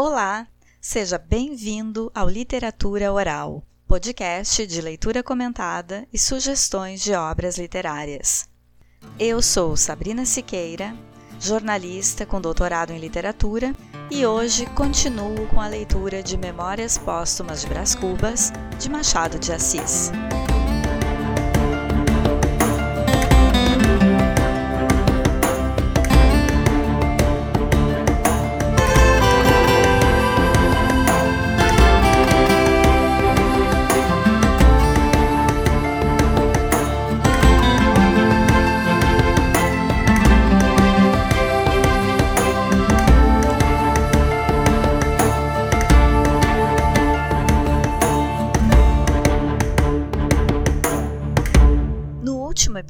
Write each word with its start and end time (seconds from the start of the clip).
Olá, 0.00 0.46
seja 0.80 1.18
bem-vindo 1.18 2.08
ao 2.14 2.28
Literatura 2.28 3.12
Oral, 3.12 3.64
podcast 3.84 4.64
de 4.64 4.80
leitura 4.80 5.24
comentada 5.24 6.06
e 6.12 6.16
sugestões 6.16 7.02
de 7.02 7.14
obras 7.14 7.58
literárias. 7.58 8.48
Eu 9.18 9.42
sou 9.42 9.76
Sabrina 9.76 10.24
Siqueira, 10.24 10.94
jornalista 11.40 12.24
com 12.24 12.40
doutorado 12.40 12.92
em 12.92 13.00
literatura, 13.00 13.74
e 14.08 14.24
hoje 14.24 14.66
continuo 14.66 15.48
com 15.48 15.60
a 15.60 15.66
leitura 15.66 16.22
de 16.22 16.38
Memórias 16.38 16.96
Póstumas 16.96 17.62
de 17.62 17.66
Brás 17.66 17.96
Cubas, 17.96 18.52
de 18.78 18.88
Machado 18.88 19.36
de 19.36 19.52
Assis. 19.52 20.12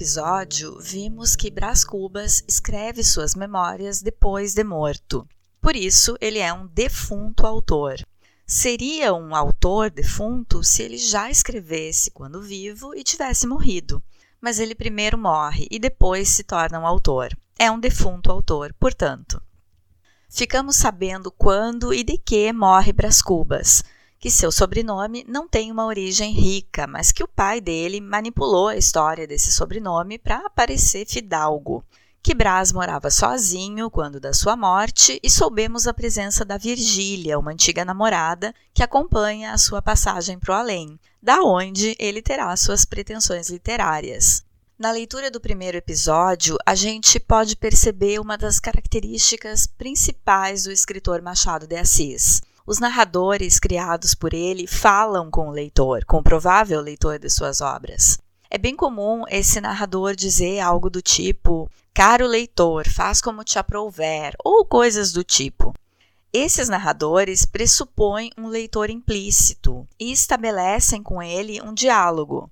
Episódio, 0.09 0.79
vimos 0.80 1.37
que 1.37 1.51
Brás 1.51 1.85
Cubas 1.85 2.43
escreve 2.49 3.05
suas 3.05 3.35
memórias 3.35 4.01
depois 4.01 4.55
de 4.55 4.65
morto. 4.65 5.29
Por 5.61 5.77
isso, 5.77 6.16
ele 6.19 6.39
é 6.39 6.51
um 6.51 6.66
defunto 6.66 7.47
autor. 7.47 7.97
Seria 8.47 9.13
um 9.13 9.37
autor 9.37 9.91
defunto 9.91 10.65
se 10.65 10.83
ele 10.83 10.97
já 10.97 11.30
escrevesse 11.30 12.10
quando 12.10 12.41
vivo 12.41 12.95
e 12.95 13.05
tivesse 13.05 13.47
morrido. 13.47 14.02
Mas 14.41 14.59
ele 14.59 14.74
primeiro 14.74 15.19
morre 15.19 15.69
e 15.71 15.79
depois 15.79 16.30
se 16.30 16.43
torna 16.43 16.80
um 16.80 16.87
autor. 16.87 17.29
É 17.59 17.71
um 17.71 17.79
defunto 17.79 18.32
autor, 18.32 18.75
portanto. 18.80 19.43
Ficamos 20.30 20.77
sabendo 20.77 21.30
quando 21.30 21.93
e 21.93 22.02
de 22.02 22.16
que 22.16 22.51
morre 22.51 22.95
Brás 22.95 23.21
Cubas 23.21 23.85
que 24.19 24.30
seu 24.30 24.51
sobrenome 24.51 25.24
não 25.29 25.47
tem 25.47 25.71
uma 25.71 25.87
origem 25.87 26.33
rica, 26.33 26.87
mas 26.87 27.13
que 27.13 27.23
o 27.23 27.29
pai 27.29 27.61
dele 27.61 28.01
manipulou 28.01 28.69
a 28.69 28.77
história 28.77 29.27
desse 29.27 29.52
sobrenome 29.52 30.19
para 30.19 30.51
parecer 30.51 31.07
fidalgo. 31.07 31.85
Que 32.21 32.35
Brás 32.35 32.73
morava 32.73 33.10
sozinho 33.10 33.88
quando 33.88 34.19
da 34.19 34.33
sua 34.33 34.57
morte 34.57 35.21
e 35.23 35.30
soubemos 35.30 35.87
a 35.87 35.95
presença 35.95 36.45
da 36.45 36.59
Virgília, 36.59 37.38
uma 37.38 37.52
antiga 37.52 37.85
namorada, 37.85 38.52
que 38.75 38.83
acompanha 38.83 39.52
a 39.52 39.59
sua 39.59 39.80
passagem 39.80 40.37
para 40.37 40.53
o 40.53 40.57
além, 40.57 40.99
da 41.23 41.41
onde 41.43 41.95
ele 41.97 42.21
terá 42.21 42.55
suas 42.57 42.85
pretensões 42.85 43.49
literárias. 43.49 44.43
Na 44.77 44.91
leitura 44.91 45.30
do 45.30 45.41
primeiro 45.41 45.77
episódio, 45.77 46.57
a 46.66 46.75
gente 46.75 47.21
pode 47.21 47.57
perceber 47.57 48.21
uma 48.21 48.37
das 48.37 48.59
características 48.59 49.66
principais 49.66 50.65
do 50.65 50.73
escritor 50.73 51.23
Machado 51.23 51.66
de 51.66 51.77
Assis 51.77 52.43
os 52.69 52.79
narradores 52.79 53.59
criados 53.59 54.15
por 54.15 54.35
ele 54.35 54.66
falam 54.66 55.30
com 55.30 55.49
o 55.49 55.51
leitor, 55.51 56.05
com 56.05 56.19
o 56.19 56.23
provável 56.23 56.83
leitor 56.83 57.19
de 57.19 57.30
suas 57.30 57.63
obras. 57.63 58.19
É 58.51 58.59
bem 58.59 58.77
comum 58.77 59.25
esse 59.30 59.59
narrador 59.59 60.15
dizer 60.15 60.60
algo 60.60 60.91
do 60.91 61.01
tipo: 61.01 61.71
Caro 61.95 62.27
leitor, 62.27 62.87
faz 62.87 63.23
como 63.23 63.43
te 63.43 63.59
aprouver, 63.59 64.34
ou 64.44 64.66
coisas 64.66 65.12
do 65.12 65.25
tipo. 65.25 65.72
Esses 66.31 66.69
narradores 66.69 67.47
pressupõem 67.47 68.31
um 68.37 68.49
leitor 68.49 68.91
implícito 68.91 69.88
e 69.99 70.12
estabelecem 70.12 71.03
com 71.03 71.22
ele 71.22 71.62
um 71.62 71.72
diálogo. 71.72 72.50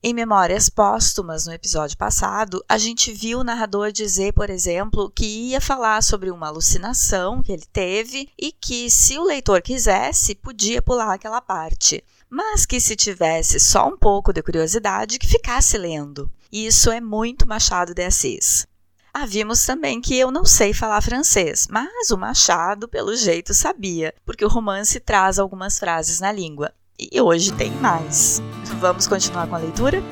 Em 0.00 0.14
Memórias 0.14 0.68
Póstumas, 0.68 1.44
no 1.44 1.52
episódio 1.52 1.98
passado, 1.98 2.64
a 2.68 2.78
gente 2.78 3.12
viu 3.12 3.40
o 3.40 3.44
narrador 3.44 3.90
dizer, 3.90 4.32
por 4.32 4.48
exemplo, 4.48 5.10
que 5.10 5.26
ia 5.26 5.60
falar 5.60 6.04
sobre 6.04 6.30
uma 6.30 6.46
alucinação 6.46 7.42
que 7.42 7.50
ele 7.50 7.66
teve 7.72 8.28
e 8.38 8.52
que, 8.52 8.88
se 8.88 9.18
o 9.18 9.24
leitor 9.24 9.60
quisesse, 9.60 10.36
podia 10.36 10.80
pular 10.80 11.12
aquela 11.12 11.40
parte, 11.40 12.04
mas 12.30 12.64
que 12.64 12.78
se 12.78 12.94
tivesse 12.94 13.58
só 13.58 13.88
um 13.88 13.98
pouco 13.98 14.32
de 14.32 14.40
curiosidade, 14.40 15.18
que 15.18 15.26
ficasse 15.26 15.76
lendo. 15.76 16.30
Isso 16.52 16.92
é 16.92 17.00
muito 17.00 17.48
Machado 17.48 17.92
de 17.92 18.04
Assis. 18.04 18.68
Ah, 19.12 19.26
vimos 19.26 19.66
também 19.66 20.00
que 20.00 20.16
eu 20.16 20.30
não 20.30 20.44
sei 20.44 20.72
falar 20.72 21.02
francês, 21.02 21.66
mas 21.68 22.12
o 22.12 22.16
Machado, 22.16 22.86
pelo 22.86 23.16
jeito, 23.16 23.52
sabia, 23.52 24.14
porque 24.24 24.44
o 24.44 24.48
romance 24.48 25.00
traz 25.00 25.40
algumas 25.40 25.76
frases 25.76 26.20
na 26.20 26.30
língua. 26.30 26.72
E 27.00 27.20
hoje 27.20 27.52
tem 27.52 27.70
mais. 27.80 28.42
Vamos 28.80 29.06
continuar 29.06 29.46
com 29.46 29.54
a 29.54 29.58
leitura? 29.58 30.02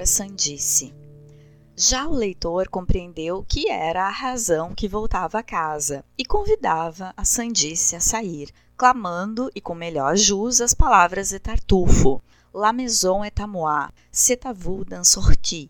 contra 0.00 0.04
a 0.04 0.06
sandice. 0.06 0.94
Já 1.76 2.06
o 2.06 2.14
leitor 2.14 2.68
compreendeu 2.68 3.44
que 3.46 3.70
era 3.70 4.06
a 4.06 4.10
razão 4.10 4.74
que 4.74 4.88
voltava 4.88 5.38
a 5.38 5.42
casa 5.42 6.04
e 6.16 6.24
convidava 6.24 7.12
a 7.16 7.24
sandice 7.24 7.96
a 7.96 8.00
sair, 8.00 8.50
clamando 8.76 9.50
e 9.54 9.60
com 9.60 9.74
melhor 9.74 10.16
jus 10.16 10.60
as 10.60 10.74
palavras 10.74 11.30
de 11.30 11.38
Tartufo: 11.38 12.22
La 12.52 12.72
maison 12.72 13.24
est 13.24 13.40
à 13.40 13.46
moi, 13.46 13.90
c'est 14.10 14.46
à 14.46 14.52
vous 14.52 14.84
d'en 14.84 15.04
sortir. 15.04 15.68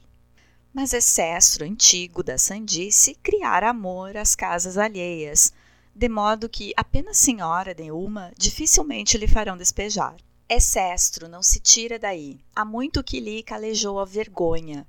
Mas 0.72 0.90
cestro 0.90 1.64
antigo 1.64 2.22
da 2.22 2.38
sandice 2.38 3.16
criar 3.22 3.64
amor 3.64 4.16
às 4.16 4.36
casas 4.36 4.78
alheias, 4.78 5.52
de 5.94 6.08
modo 6.08 6.48
que 6.48 6.72
apenas 6.76 7.18
senhora 7.18 7.74
de 7.74 7.90
uma 7.90 8.32
dificilmente 8.38 9.18
lhe 9.18 9.26
farão 9.26 9.56
despejar. 9.56 10.14
É 10.52 10.58
cestro, 10.58 11.28
não 11.28 11.44
se 11.44 11.60
tira 11.60 11.96
daí. 11.96 12.40
Há 12.56 12.64
muito 12.64 13.04
que 13.04 13.20
lhe 13.20 13.40
calejou 13.40 14.00
a 14.00 14.04
vergonha. 14.04 14.84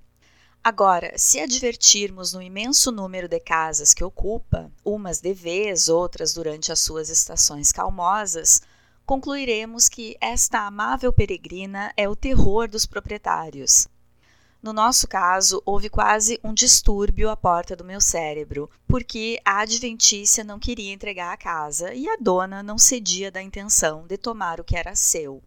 Agora, 0.64 1.14
se 1.20 1.40
advertirmos 1.40 2.34
no 2.34 2.42
imenso 2.42 2.92
número 2.92 3.28
de 3.28 3.40
casas 3.40 3.94
que 3.94 4.04
ocupa, 4.04 4.72
umas 4.84 5.22
de 5.22 5.36
vez, 5.36 5.88
outras 5.88 6.34
durante 6.34 6.72
as 6.72 6.80
suas 6.80 7.12
estações 7.12 7.72
calmosas, 7.72 8.60
concluiremos 9.06 9.88
que 9.88 10.18
esta 10.20 10.66
amável 10.66 11.14
peregrina 11.14 11.94
é 11.96 12.10
o 12.10 12.16
terror 12.16 12.68
dos 12.68 12.88
proprietários. 12.88 13.88
No 14.64 14.74
nosso 14.74 15.08
caso, 15.08 15.62
houve 15.64 15.90
quase 15.90 16.40
um 16.44 16.56
distúrbio 16.56 17.30
à 17.30 17.38
porta 17.38 17.76
do 17.76 17.86
meu 17.86 18.02
cérebro, 18.02 18.68
porque 18.88 19.40
a 19.46 19.60
adventícia 19.60 20.44
não 20.44 20.58
queria 20.58 20.92
entregar 20.92 21.32
a 21.32 21.38
casa 21.38 21.94
e 21.94 22.10
a 22.10 22.18
dona 22.20 22.64
não 22.64 22.80
cedia 22.80 23.30
da 23.30 23.44
intenção 23.44 24.08
de 24.08 24.18
tomar 24.18 24.60
o 24.60 24.64
que 24.64 24.76
era 24.76 24.96
seu. 24.96 25.40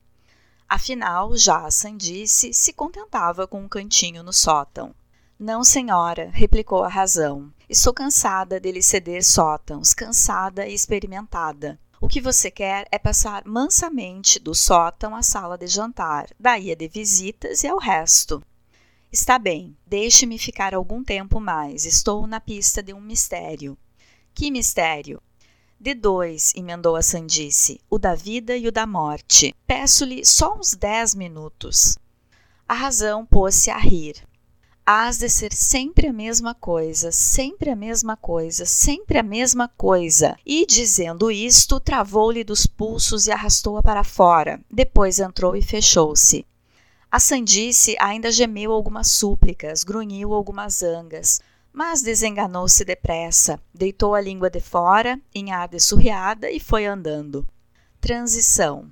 Afinal, 0.74 1.36
já 1.36 1.70
Sandice 1.70 2.53
se 2.53 2.72
contentava 2.72 3.47
com 3.47 3.62
um 3.62 3.68
cantinho 3.68 4.24
no 4.24 4.32
sótão. 4.32 4.92
Não, 5.38 5.62
senhora, 5.62 6.30
replicou 6.32 6.82
a 6.82 6.88
razão. 6.88 7.48
Estou 7.68 7.94
cansada 7.94 8.59
de 8.59 8.72
lhe 8.72 8.82
ceder 8.82 9.22
sótãos, 9.22 9.94
cansada 9.94 10.66
e 10.66 10.74
experimentada. 10.74 11.78
O 12.00 12.09
que 12.09 12.21
você 12.21 12.50
quer 12.50 12.88
é 12.91 12.98
passar 12.98 13.44
mansamente 13.47 14.41
do 14.41 14.53
sótão 14.53 15.15
à 15.15 15.22
sala 15.22 15.56
de 15.56 15.68
jantar, 15.68 16.26
daí 16.41 16.72
a 16.72 16.74
de 16.74 16.88
visitas 16.88 17.62
e 17.62 17.68
ao 17.68 17.78
resto. 17.78 18.42
Está 19.12 19.38
bem, 19.38 19.77
deixe-me 19.86 20.38
ficar 20.41 20.74
algum 20.74 21.04
tempo 21.04 21.38
mais. 21.38 21.84
Estou 21.84 22.27
na 22.27 22.41
pista 22.41 22.82
de 22.82 22.92
um 22.92 23.00
mistério. 23.00 23.78
Que 24.34 24.50
mistério? 24.50 25.22
De 25.78 25.94
dois, 25.94 26.53
emendou 26.56 26.97
a 26.97 27.03
Sandice, 27.03 27.80
o 27.91 27.98
da 27.98 28.15
vida 28.15 28.56
e 28.56 28.66
o 28.66 28.72
da 28.72 28.86
morte. 28.86 29.54
Peço-lhe 29.66 30.24
só 30.24 30.54
uns 30.54 30.74
dez 30.74 31.15
minutos. 31.15 31.98
A 32.66 32.74
razão 32.74 33.26
pôs-se 33.26 33.71
a 33.71 33.78
rir. 33.78 34.16
Hás 34.86 35.18
de 35.18 35.28
ser 35.28 35.53
sempre 35.53 36.09
a 36.09 36.12
mesma 36.12 36.54
coisa, 36.54 37.10
sempre 37.10 37.71
a 37.71 37.76
mesma 37.76 38.16
coisa, 38.16 38.66
sempre 38.66 39.18
a 39.18 39.22
mesma 39.22 39.66
coisa. 39.66 40.36
E, 40.44 40.66
dizendo 40.66 41.30
isto, 41.30 41.80
travou-lhe 41.80 42.44
dos 42.44 42.66
pulsos 42.66 43.27
e 43.27 43.32
arrastou-a 43.32 43.82
para 43.82 44.04
fora. 44.04 44.60
Depois 44.70 45.18
entrou 45.18 45.56
e 45.56 45.62
fechou-se. 45.62 46.47
A 47.10 47.20
sandice 47.20 47.97
ainda 48.00 48.30
gemeu 48.32 48.72
algumas 48.72 49.09
súplicas, 49.09 49.84
grunhiu 49.84 50.34
algumas 50.34 50.74
zangas, 50.74 51.41
mas 51.74 52.03
desenganou-se 52.03 52.84
depressa, 52.84 53.60
deitou 53.74 54.15
a 54.15 54.21
língua 54.21 54.48
de 54.48 54.60
fora, 54.60 55.21
em 55.34 55.50
ar 55.50 55.66
de 55.66 55.80
surreada, 55.80 56.48
e 56.48 56.60
foi 56.60 56.86
andando. 56.86 57.44
Transição. 58.00 58.88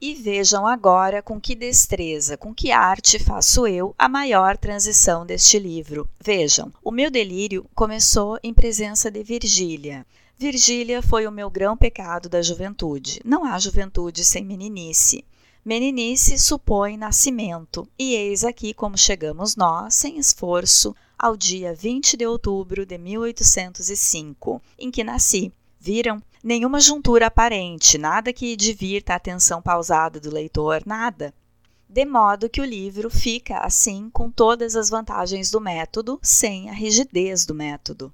E 0.00 0.14
vejam 0.14 0.66
agora 0.66 1.20
com 1.20 1.38
que 1.38 1.54
destreza, 1.54 2.38
com 2.38 2.54
que 2.54 2.72
arte 2.72 3.18
faço 3.18 3.66
eu 3.66 3.94
a 3.98 4.08
maior 4.08 4.56
transição 4.56 5.26
deste 5.26 5.58
livro. 5.58 6.08
Vejam, 6.18 6.72
o 6.82 6.90
meu 6.90 7.10
delírio 7.10 7.68
começou 7.74 8.38
em 8.42 8.54
presença 8.54 9.10
de 9.10 9.22
Virgília. 9.22 10.06
Virgília 10.38 11.02
foi 11.02 11.26
o 11.26 11.30
meu 11.30 11.50
grão 11.50 11.76
pecado 11.76 12.26
da 12.26 12.40
juventude. 12.40 13.20
Não 13.22 13.44
há 13.44 13.58
juventude 13.58 14.24
sem 14.24 14.44
meninice. 14.44 15.24
Meninice 15.64 16.38
supõe 16.38 16.96
nascimento, 16.96 17.88
e 17.98 18.14
eis 18.14 18.44
aqui 18.44 18.74
como 18.74 18.98
chegamos 18.98 19.56
nós, 19.56 19.94
sem 19.94 20.18
esforço, 20.18 20.94
ao 21.18 21.36
dia 21.36 21.74
20 21.74 22.16
de 22.16 22.26
outubro 22.26 22.84
de 22.84 22.98
1805, 22.98 24.60
em 24.78 24.90
que 24.90 25.04
nasci. 25.04 25.52
Viram? 25.78 26.22
nenhuma 26.42 26.80
juntura 26.80 27.28
aparente, 27.28 27.96
nada 27.96 28.32
que 28.32 28.56
divirta 28.56 29.12
a 29.12 29.16
atenção 29.16 29.62
pausada 29.62 30.18
do 30.18 30.30
leitor, 30.30 30.82
nada. 30.84 31.32
De 31.88 32.04
modo 32.04 32.48
que 32.48 32.60
o 32.60 32.64
livro 32.64 33.10
fica, 33.10 33.58
assim, 33.58 34.10
com 34.10 34.30
todas 34.30 34.74
as 34.74 34.88
vantagens 34.90 35.50
do 35.50 35.60
método, 35.60 36.18
sem 36.22 36.68
a 36.70 36.72
rigidez 36.72 37.44
do 37.46 37.54
método. 37.54 38.12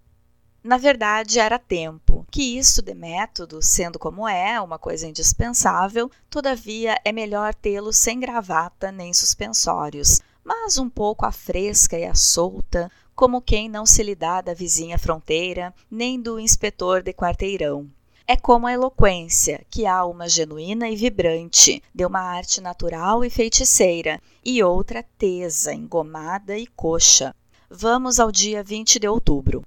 Na 0.62 0.76
verdade, 0.76 1.38
era 1.38 1.58
tempo 1.58 2.26
que 2.30 2.58
isto 2.58 2.82
de 2.82 2.92
método, 2.92 3.62
sendo 3.62 3.98
como 3.98 4.28
é, 4.28 4.60
uma 4.60 4.78
coisa 4.78 5.06
indispensável, 5.06 6.10
todavia 6.28 7.00
é 7.04 7.12
melhor 7.12 7.54
tê-lo 7.54 7.92
sem 7.92 8.18
gravata 8.18 8.90
nem 8.90 9.14
suspensórios, 9.14 10.20
mas 10.44 10.76
um 10.76 10.88
pouco 10.90 11.24
à 11.24 11.30
fresca 11.30 11.96
e 11.96 12.04
à 12.04 12.14
solta, 12.14 12.90
como 13.14 13.40
quem 13.40 13.68
não 13.68 13.86
se 13.86 14.02
lhe 14.02 14.14
dá 14.14 14.40
da 14.40 14.52
vizinha 14.52 14.98
fronteira, 14.98 15.72
nem 15.90 16.20
do 16.20 16.40
inspetor 16.40 17.02
de 17.02 17.12
quarteirão. 17.12 17.88
É 18.26 18.36
como 18.36 18.66
a 18.66 18.72
eloquência, 18.72 19.64
que 19.70 19.86
há 19.86 20.04
uma 20.04 20.28
genuína 20.28 20.88
e 20.88 20.96
vibrante, 20.96 21.82
de 21.94 22.04
uma 22.04 22.20
arte 22.20 22.60
natural 22.60 23.24
e 23.24 23.30
feiticeira, 23.30 24.20
e 24.44 24.62
outra 24.62 25.04
tesa, 25.16 25.72
engomada 25.72 26.58
e 26.58 26.66
coxa. 26.66 27.34
Vamos 27.70 28.20
ao 28.20 28.30
dia 28.30 28.62
20 28.62 28.98
de 28.98 29.08
outubro. 29.08 29.64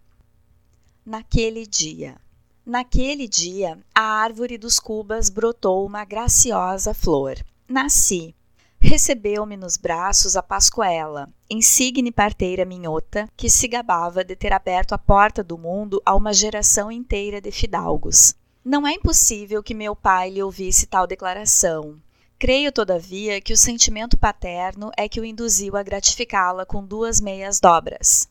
Naquele 1.03 1.65
dia. 1.65 2.15
Naquele 2.63 3.27
dia, 3.27 3.79
a 3.93 4.01
árvore 4.01 4.55
dos 4.55 4.79
cubas 4.79 5.31
brotou 5.31 5.83
uma 5.83 6.05
graciosa 6.05 6.93
flor. 6.93 7.43
Nasci. 7.67 8.35
Recebeu-me 8.79 9.57
nos 9.57 9.77
braços 9.77 10.35
a 10.35 10.43
Pascoela, 10.43 11.27
insigne 11.49 12.11
parteira 12.11 12.65
minhota, 12.65 13.27
que 13.35 13.49
se 13.49 13.67
gabava 13.67 14.23
de 14.23 14.35
ter 14.35 14.53
aberto 14.53 14.93
a 14.93 14.97
porta 14.97 15.43
do 15.43 15.57
mundo 15.57 15.99
a 16.05 16.15
uma 16.15 16.33
geração 16.33 16.91
inteira 16.91 17.41
de 17.41 17.51
fidalgos. 17.51 18.35
Não 18.63 18.85
é 18.85 18.93
impossível 18.93 19.63
que 19.63 19.73
meu 19.73 19.95
pai 19.95 20.29
lhe 20.29 20.43
ouvisse 20.43 20.85
tal 20.85 21.07
declaração. 21.07 21.99
Creio, 22.37 22.71
todavia, 22.71 23.41
que 23.41 23.53
o 23.53 23.57
sentimento 23.57 24.17
paterno 24.17 24.91
é 24.95 25.09
que 25.09 25.19
o 25.19 25.25
induziu 25.25 25.75
a 25.75 25.81
gratificá-la 25.81 26.63
com 26.63 26.85
duas 26.85 27.19
meias 27.19 27.59
dobras. 27.59 28.29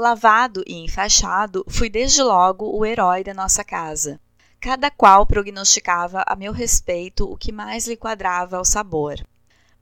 Lavado 0.00 0.62
e 0.64 0.76
enfaixado, 0.76 1.64
fui 1.68 1.90
desde 1.90 2.22
logo 2.22 2.70
o 2.70 2.86
herói 2.86 3.24
da 3.24 3.34
nossa 3.34 3.64
casa. 3.64 4.20
Cada 4.60 4.92
qual 4.92 5.26
prognosticava 5.26 6.22
a 6.24 6.36
meu 6.36 6.52
respeito 6.52 7.24
o 7.28 7.36
que 7.36 7.50
mais 7.50 7.88
lhe 7.88 7.96
quadrava 7.96 8.58
ao 8.58 8.64
sabor. 8.64 9.16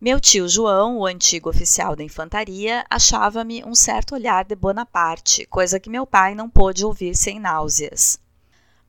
Meu 0.00 0.18
tio 0.18 0.48
João, 0.48 0.96
o 0.96 1.04
antigo 1.04 1.50
oficial 1.50 1.94
da 1.94 2.02
infantaria, 2.02 2.82
achava-me 2.88 3.62
um 3.62 3.74
certo 3.74 4.14
olhar 4.14 4.46
de 4.46 4.56
Bonaparte, 4.56 5.44
coisa 5.44 5.78
que 5.78 5.90
meu 5.90 6.06
pai 6.06 6.34
não 6.34 6.48
pôde 6.48 6.82
ouvir 6.82 7.14
sem 7.14 7.38
náuseas. 7.38 8.18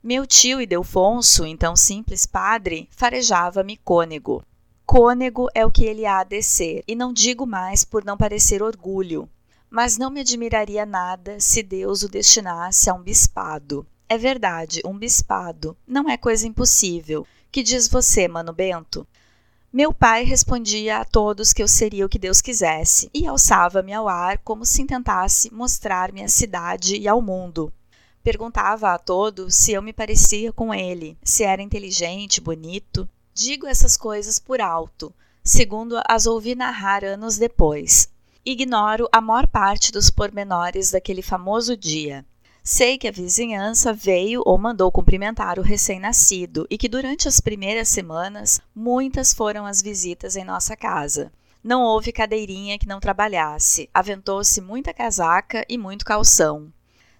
Meu 0.02 0.26
tio 0.26 0.62
Idelfonso, 0.62 1.44
então 1.44 1.76
simples 1.76 2.24
padre, 2.24 2.88
farejava-me 2.90 3.76
cônego. 3.76 4.42
Cônego 4.86 5.46
é 5.54 5.66
o 5.66 5.70
que 5.70 5.84
ele 5.84 6.06
há 6.06 6.24
de 6.24 6.40
ser, 6.40 6.82
e 6.88 6.94
não 6.94 7.12
digo 7.12 7.46
mais 7.46 7.84
por 7.84 8.02
não 8.02 8.16
parecer 8.16 8.62
orgulho, 8.62 9.28
mas 9.70 9.98
não 9.98 10.10
me 10.10 10.20
admiraria 10.20 10.86
nada 10.86 11.38
se 11.40 11.62
Deus 11.62 12.02
o 12.02 12.08
destinasse 12.08 12.88
a 12.88 12.94
um 12.94 13.02
bispado. 13.02 13.86
É 14.08 14.16
verdade, 14.16 14.80
um 14.84 14.96
bispado. 14.96 15.76
Não 15.86 16.08
é 16.08 16.16
coisa 16.16 16.46
impossível. 16.46 17.26
Que 17.50 17.62
diz 17.62 17.88
você, 17.88 18.26
Mano 18.28 18.52
Bento? 18.52 19.06
Meu 19.70 19.92
pai 19.92 20.24
respondia 20.24 20.98
a 20.98 21.04
todos 21.04 21.52
que 21.52 21.62
eu 21.62 21.68
seria 21.68 22.06
o 22.06 22.08
que 22.08 22.18
Deus 22.18 22.40
quisesse 22.40 23.10
e 23.12 23.26
alçava-me 23.26 23.92
ao 23.92 24.08
ar 24.08 24.38
como 24.38 24.64
se 24.64 24.84
tentasse 24.86 25.52
mostrar-me 25.52 26.22
à 26.22 26.28
cidade 26.28 26.96
e 26.96 27.06
ao 27.06 27.20
mundo. 27.20 27.70
Perguntava 28.22 28.94
a 28.94 28.98
todos 28.98 29.54
se 29.54 29.72
eu 29.72 29.82
me 29.82 29.92
parecia 29.92 30.52
com 30.52 30.72
ele, 30.72 31.18
se 31.22 31.44
era 31.44 31.62
inteligente, 31.62 32.40
bonito. 32.40 33.06
Digo 33.34 33.66
essas 33.66 33.96
coisas 33.96 34.38
por 34.38 34.60
alto, 34.60 35.14
segundo 35.44 36.00
as 36.08 36.26
ouvi 36.26 36.54
narrar 36.54 37.04
anos 37.04 37.36
depois. 37.36 38.08
Ignoro 38.50 39.10
a 39.12 39.20
maior 39.20 39.46
parte 39.46 39.92
dos 39.92 40.08
pormenores 40.08 40.90
daquele 40.90 41.20
famoso 41.20 41.76
dia. 41.76 42.24
Sei 42.64 42.96
que 42.96 43.06
a 43.06 43.12
vizinhança 43.12 43.92
veio 43.92 44.42
ou 44.46 44.56
mandou 44.56 44.90
cumprimentar 44.90 45.58
o 45.58 45.62
recém-nascido 45.62 46.66
e 46.70 46.78
que 46.78 46.88
durante 46.88 47.28
as 47.28 47.40
primeiras 47.40 47.88
semanas 47.88 48.58
muitas 48.74 49.34
foram 49.34 49.66
as 49.66 49.82
visitas 49.82 50.34
em 50.34 50.46
nossa 50.46 50.74
casa. 50.74 51.30
Não 51.62 51.82
houve 51.82 52.10
cadeirinha 52.10 52.78
que 52.78 52.88
não 52.88 53.00
trabalhasse, 53.00 53.90
aventou-se 53.92 54.62
muita 54.62 54.94
casaca 54.94 55.62
e 55.68 55.76
muito 55.76 56.02
calção. 56.02 56.72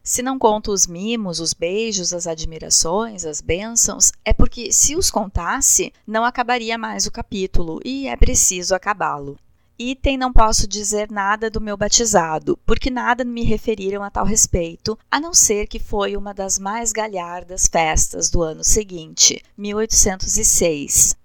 Se 0.02 0.22
não 0.22 0.38
conto 0.38 0.72
os 0.72 0.86
mimos, 0.86 1.40
os 1.40 1.52
beijos, 1.52 2.14
as 2.14 2.26
admirações, 2.26 3.26
as 3.26 3.42
bênçãos, 3.42 4.12
é 4.24 4.32
porque 4.32 4.72
se 4.72 4.96
os 4.96 5.10
contasse, 5.10 5.92
não 6.06 6.24
acabaria 6.24 6.78
mais 6.78 7.04
o 7.04 7.12
capítulo 7.12 7.80
e 7.84 8.08
é 8.08 8.16
preciso 8.16 8.74
acabá-lo. 8.74 9.38
Item 9.80 10.18
não 10.18 10.32
posso 10.32 10.66
dizer 10.66 11.08
nada 11.08 11.48
do 11.48 11.60
meu 11.60 11.76
batizado, 11.76 12.58
porque 12.66 12.90
nada 12.90 13.24
me 13.24 13.44
referiram 13.44 14.02
a 14.02 14.10
tal 14.10 14.24
respeito, 14.24 14.98
a 15.08 15.20
não 15.20 15.32
ser 15.32 15.68
que 15.68 15.78
foi 15.78 16.16
uma 16.16 16.34
das 16.34 16.58
mais 16.58 16.90
galhardas 16.90 17.68
festas 17.68 18.28
do 18.28 18.42
ano 18.42 18.64
seguinte, 18.64 19.40
1806. 19.56 21.16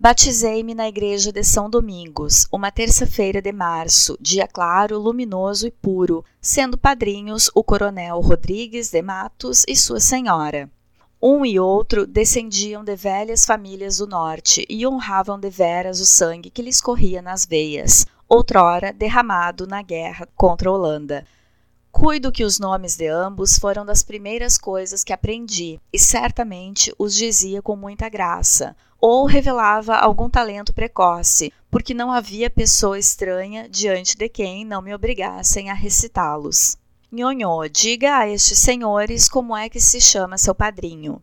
Batizei-me 0.00 0.74
na 0.74 0.88
igreja 0.88 1.30
de 1.30 1.44
São 1.44 1.68
Domingos, 1.68 2.46
uma 2.50 2.70
terça-feira 2.70 3.42
de 3.42 3.52
março, 3.52 4.16
dia 4.18 4.48
claro, 4.48 4.98
luminoso 4.98 5.66
e 5.66 5.70
puro, 5.70 6.24
sendo 6.40 6.78
padrinhos 6.78 7.50
o 7.54 7.62
coronel 7.62 8.20
Rodrigues 8.20 8.90
de 8.90 9.02
Matos 9.02 9.64
e 9.68 9.76
sua 9.76 10.00
senhora. 10.00 10.70
Um 11.28 11.44
e 11.44 11.58
outro 11.58 12.06
descendiam 12.06 12.84
de 12.84 12.94
velhas 12.94 13.44
famílias 13.44 13.96
do 13.96 14.06
norte 14.06 14.64
e 14.70 14.86
honravam 14.86 15.40
deveras 15.40 15.98
o 15.98 16.06
sangue 16.06 16.50
que 16.50 16.62
lhes 16.62 16.80
corria 16.80 17.20
nas 17.20 17.44
veias, 17.44 18.06
outrora 18.28 18.92
derramado 18.92 19.66
na 19.66 19.82
guerra 19.82 20.28
contra 20.36 20.70
a 20.70 20.72
Holanda. 20.72 21.26
Cuido 21.90 22.30
que 22.30 22.44
os 22.44 22.60
nomes 22.60 22.94
de 22.94 23.08
ambos 23.08 23.58
foram 23.58 23.84
das 23.84 24.04
primeiras 24.04 24.56
coisas 24.56 25.02
que 25.02 25.12
aprendi, 25.12 25.80
e 25.92 25.98
certamente 25.98 26.94
os 26.96 27.12
dizia 27.16 27.60
com 27.60 27.74
muita 27.74 28.08
graça, 28.08 28.76
ou 29.00 29.26
revelava 29.26 29.96
algum 29.96 30.30
talento 30.30 30.72
precoce, 30.72 31.52
porque 31.68 31.92
não 31.92 32.12
havia 32.12 32.48
pessoa 32.48 33.00
estranha 33.00 33.68
diante 33.68 34.16
de 34.16 34.28
quem 34.28 34.64
não 34.64 34.80
me 34.80 34.94
obrigassem 34.94 35.70
a 35.70 35.74
recitá-los. 35.74 36.78
Nhonhô, 37.12 37.68
diga 37.68 38.18
a 38.18 38.28
estes 38.28 38.58
senhores 38.58 39.28
como 39.28 39.56
é 39.56 39.68
que 39.68 39.78
se 39.78 40.00
chama 40.00 40.36
seu 40.36 40.52
padrinho. 40.52 41.22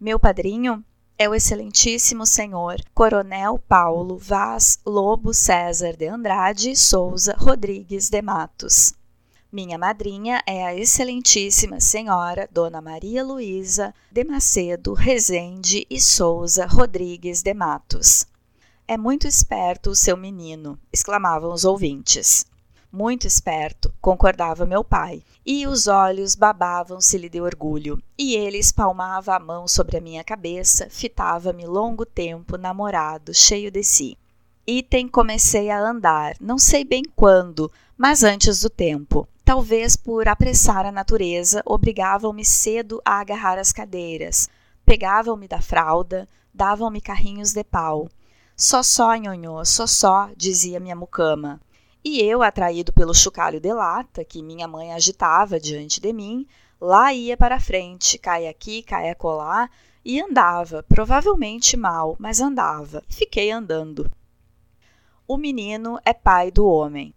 Meu 0.00 0.18
padrinho 0.18 0.82
é 1.18 1.28
o 1.28 1.34
excelentíssimo 1.34 2.24
senhor 2.24 2.76
Coronel 2.94 3.58
Paulo 3.68 4.16
Vaz 4.16 4.78
Lobo 4.86 5.34
César 5.34 5.94
de 5.98 6.06
Andrade 6.06 6.74
Souza 6.74 7.36
Rodrigues 7.38 8.08
de 8.08 8.22
Matos. 8.22 8.94
Minha 9.52 9.76
madrinha 9.76 10.42
é 10.46 10.64
a 10.64 10.74
excelentíssima 10.74 11.78
senhora 11.78 12.48
Dona 12.50 12.80
Maria 12.80 13.22
Luísa 13.22 13.94
de 14.10 14.24
Macedo 14.24 14.94
Rezende 14.94 15.86
e 15.90 16.00
Souza 16.00 16.64
Rodrigues 16.64 17.42
de 17.42 17.52
Matos. 17.52 18.24
É 18.86 18.96
muito 18.96 19.26
esperto 19.26 19.90
o 19.90 19.94
seu 19.94 20.16
menino, 20.16 20.78
exclamavam 20.90 21.52
os 21.52 21.66
ouvintes. 21.66 22.46
Muito 22.90 23.26
esperto, 23.26 23.92
concordava 24.00 24.64
meu 24.64 24.82
pai, 24.82 25.22
e 25.44 25.66
os 25.66 25.86
olhos 25.86 26.34
babavam-se-lhe 26.34 27.28
de 27.28 27.38
orgulho, 27.38 28.02
e 28.16 28.34
ele 28.34 28.56
espalmava 28.56 29.36
a 29.36 29.38
mão 29.38 29.68
sobre 29.68 29.98
a 29.98 30.00
minha 30.00 30.24
cabeça, 30.24 30.88
fitava-me 30.88 31.66
longo 31.66 32.06
tempo 32.06 32.56
namorado, 32.56 33.34
cheio 33.34 33.70
de 33.70 33.84
si. 33.84 34.16
Item 34.66 35.06
comecei 35.06 35.70
a 35.70 35.78
andar, 35.78 36.34
não 36.40 36.58
sei 36.58 36.82
bem 36.82 37.02
quando, 37.14 37.70
mas 37.96 38.22
antes 38.22 38.62
do 38.62 38.70
tempo. 38.70 39.28
Talvez 39.44 39.94
por 39.94 40.26
apressar 40.26 40.86
a 40.86 40.92
natureza, 40.92 41.62
obrigavam-me 41.66 42.44
cedo 42.44 43.02
a 43.04 43.20
agarrar 43.20 43.58
as 43.58 43.72
cadeiras, 43.72 44.48
pegavam-me 44.86 45.46
da 45.46 45.60
fralda, 45.60 46.28
davam-me 46.54 47.00
carrinhos 47.00 47.52
de 47.52 47.64
pau. 47.64 48.08
Só 48.56 48.82
só, 48.82 49.14
nhonhô, 49.14 49.64
só 49.64 49.86
só, 49.86 50.30
dizia 50.36 50.80
minha 50.80 50.96
mucama. 50.96 51.60
E 52.04 52.20
eu, 52.20 52.42
atraído 52.42 52.92
pelo 52.92 53.14
chocalho 53.14 53.60
de 53.60 53.72
lata 53.72 54.24
que 54.24 54.42
minha 54.42 54.68
mãe 54.68 54.92
agitava 54.92 55.58
diante 55.58 56.00
de 56.00 56.12
mim, 56.12 56.46
lá 56.80 57.12
ia 57.12 57.36
para 57.36 57.60
frente, 57.60 58.18
cai 58.18 58.46
aqui, 58.46 58.82
cai 58.82 59.10
acolá, 59.10 59.68
e 60.04 60.20
andava, 60.20 60.82
provavelmente 60.88 61.76
mal, 61.76 62.16
mas 62.18 62.40
andava. 62.40 63.02
Fiquei 63.08 63.50
andando. 63.50 64.10
O 65.26 65.36
menino 65.36 65.98
é 66.04 66.14
pai 66.14 66.50
do 66.50 66.66
homem. 66.66 67.12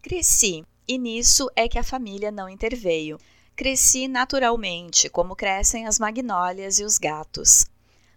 Cresci, 0.00 0.64
e 0.88 0.96
nisso 0.96 1.50
é 1.54 1.68
que 1.68 1.78
a 1.78 1.84
família 1.84 2.30
não 2.30 2.48
interveio. 2.48 3.18
Cresci 3.54 4.06
naturalmente, 4.06 5.08
como 5.10 5.36
crescem 5.36 5.86
as 5.86 5.98
magnólias 5.98 6.78
e 6.78 6.84
os 6.84 6.96
gatos. 6.96 7.66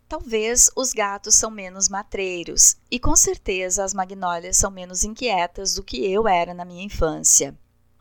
Talvez 0.09 0.71
os 0.75 0.91
gatos 0.91 1.35
são 1.35 1.51
menos 1.51 1.87
matreiros, 1.87 2.75
e 2.89 2.99
com 2.99 3.15
certeza 3.15 3.83
as 3.83 3.93
magnólias 3.93 4.57
são 4.57 4.71
menos 4.71 5.03
inquietas 5.03 5.75
do 5.75 5.83
que 5.83 6.03
eu 6.03 6.27
era 6.27 6.51
na 6.51 6.65
minha 6.65 6.83
infância. 6.83 7.55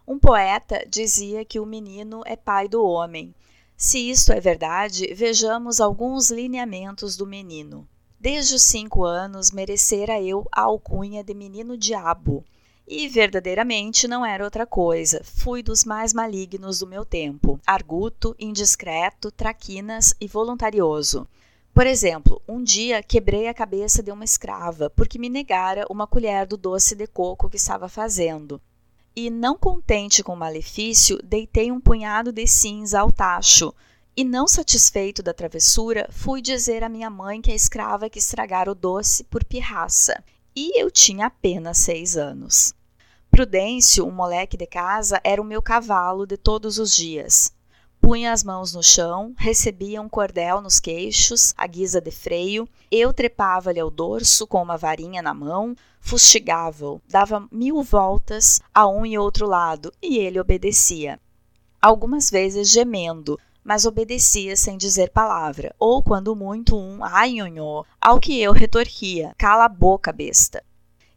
Um 0.07 0.19
poeta 0.19 0.87
dizia 0.89 1.45
que 1.45 1.61
o 1.61 1.67
menino 1.67 2.23
é 2.25 2.35
pai 2.35 2.67
do 2.67 2.83
homem. 2.83 3.35
Se 3.77 4.09
isto 4.09 4.33
é 4.33 4.41
verdade, 4.41 5.13
vejamos 5.13 5.83
alguns 5.83 6.31
lineamentos 6.31 7.15
do 7.15 7.27
menino. 7.27 7.87
Desde 8.19 8.55
os 8.55 8.63
cinco 8.63 9.05
anos 9.05 9.51
merecera 9.51 10.19
eu 10.19 10.49
a 10.51 10.63
alcunha 10.63 11.23
de 11.23 11.35
menino 11.35 11.77
diabo. 11.77 12.43
E 12.87 13.07
verdadeiramente 13.07 14.09
não 14.09 14.25
era 14.25 14.45
outra 14.45 14.65
coisa. 14.65 15.21
Fui 15.23 15.63
dos 15.63 15.85
mais 15.85 16.15
malignos 16.15 16.79
do 16.79 16.87
meu 16.87 17.05
tempo: 17.05 17.61
arguto, 17.67 18.35
indiscreto, 18.39 19.31
traquinas 19.31 20.15
e 20.19 20.27
voluntarioso. 20.27 21.29
Por 21.79 21.87
exemplo, 21.87 22.43
um 22.49 22.61
dia 22.61 23.05
quebrei 23.05 23.47
a 23.47 23.55
cabeça 23.55 24.03
de 24.03 24.11
uma 24.11 24.25
escrava 24.25 24.91
porque 24.91 25.17
me 25.17 25.29
negara 25.29 25.87
uma 25.89 26.09
colher 26.09 26.45
do 26.45 26.57
doce 26.57 26.97
de 26.97 27.07
coco 27.07 27.49
que 27.49 27.57
estava 27.57 27.89
fazendo. 27.89 28.61
E, 29.15 29.31
não 29.31 29.57
contente 29.57 30.25
com 30.25 30.33
o 30.33 30.37
malefício, 30.37 31.21
deitei 31.23 31.71
um 31.71 31.81
punhado 31.81 32.33
de 32.33 32.49
cinza 32.49 32.99
ao 32.99 33.13
tacho. 33.13 33.73
E, 34.17 34.25
não 34.25 34.49
satisfeito 34.49 35.23
da 35.23 35.33
travessura, 35.33 36.09
fui 36.11 36.43
dizer 36.43 36.83
à 36.83 36.89
minha 36.89 37.09
mãe 37.09 37.41
que 37.41 37.53
a 37.53 37.55
escrava 37.55 38.11
que 38.11 38.19
estragara 38.19 38.73
o 38.73 38.75
doce 38.75 39.23
por 39.23 39.45
pirraça. 39.45 40.21
E 40.57 40.83
eu 40.83 40.91
tinha 40.91 41.27
apenas 41.27 41.79
seis 41.79 42.17
anos. 42.17 42.75
Prudêncio, 43.31 44.05
um 44.05 44.11
moleque 44.11 44.57
de 44.57 44.67
casa, 44.67 45.21
era 45.23 45.41
o 45.41 45.45
meu 45.45 45.63
cavalo 45.63 46.27
de 46.27 46.37
todos 46.37 46.77
os 46.77 46.93
dias 46.93 47.57
punha 48.01 48.33
as 48.33 48.43
mãos 48.43 48.73
no 48.73 48.83
chão, 48.83 49.35
recebia 49.37 50.01
um 50.01 50.09
cordel 50.09 50.61
nos 50.61 50.81
queixos, 50.81 51.53
à 51.57 51.67
guisa 51.67 52.01
de 52.01 52.11
freio, 52.11 52.69
eu 52.91 53.13
trepava-lhe 53.13 53.81
ao 53.81 53.91
dorso 53.91 54.47
com 54.47 54.63
uma 54.63 54.77
varinha 54.77 55.21
na 55.21 55.35
mão, 55.35 55.75
fustigava-o, 56.01 57.01
dava 57.09 57.47
mil 57.53 57.83
voltas 57.83 58.61
a 58.75 58.89
um 58.89 59.05
e 59.05 59.19
outro 59.19 59.47
lado, 59.47 59.93
e 60.03 60.19
ele 60.19 60.41
obedecia. 60.41 61.21
Algumas 61.81 62.31
vezes 62.31 62.71
gemendo, 62.71 63.39
mas 63.63 63.85
obedecia 63.85 64.57
sem 64.57 64.79
dizer 64.79 65.11
palavra, 65.11 65.75
ou 65.79 66.03
quando 66.03 66.35
muito 66.35 66.77
um 66.77 67.05
ai 67.05 67.33
nhonhô, 67.33 67.85
ao 68.01 68.19
que 68.19 68.41
eu 68.41 68.53
retorquia, 68.53 69.35
cala 69.37 69.67
a 69.67 69.69
boca, 69.69 70.11
besta. 70.11 70.65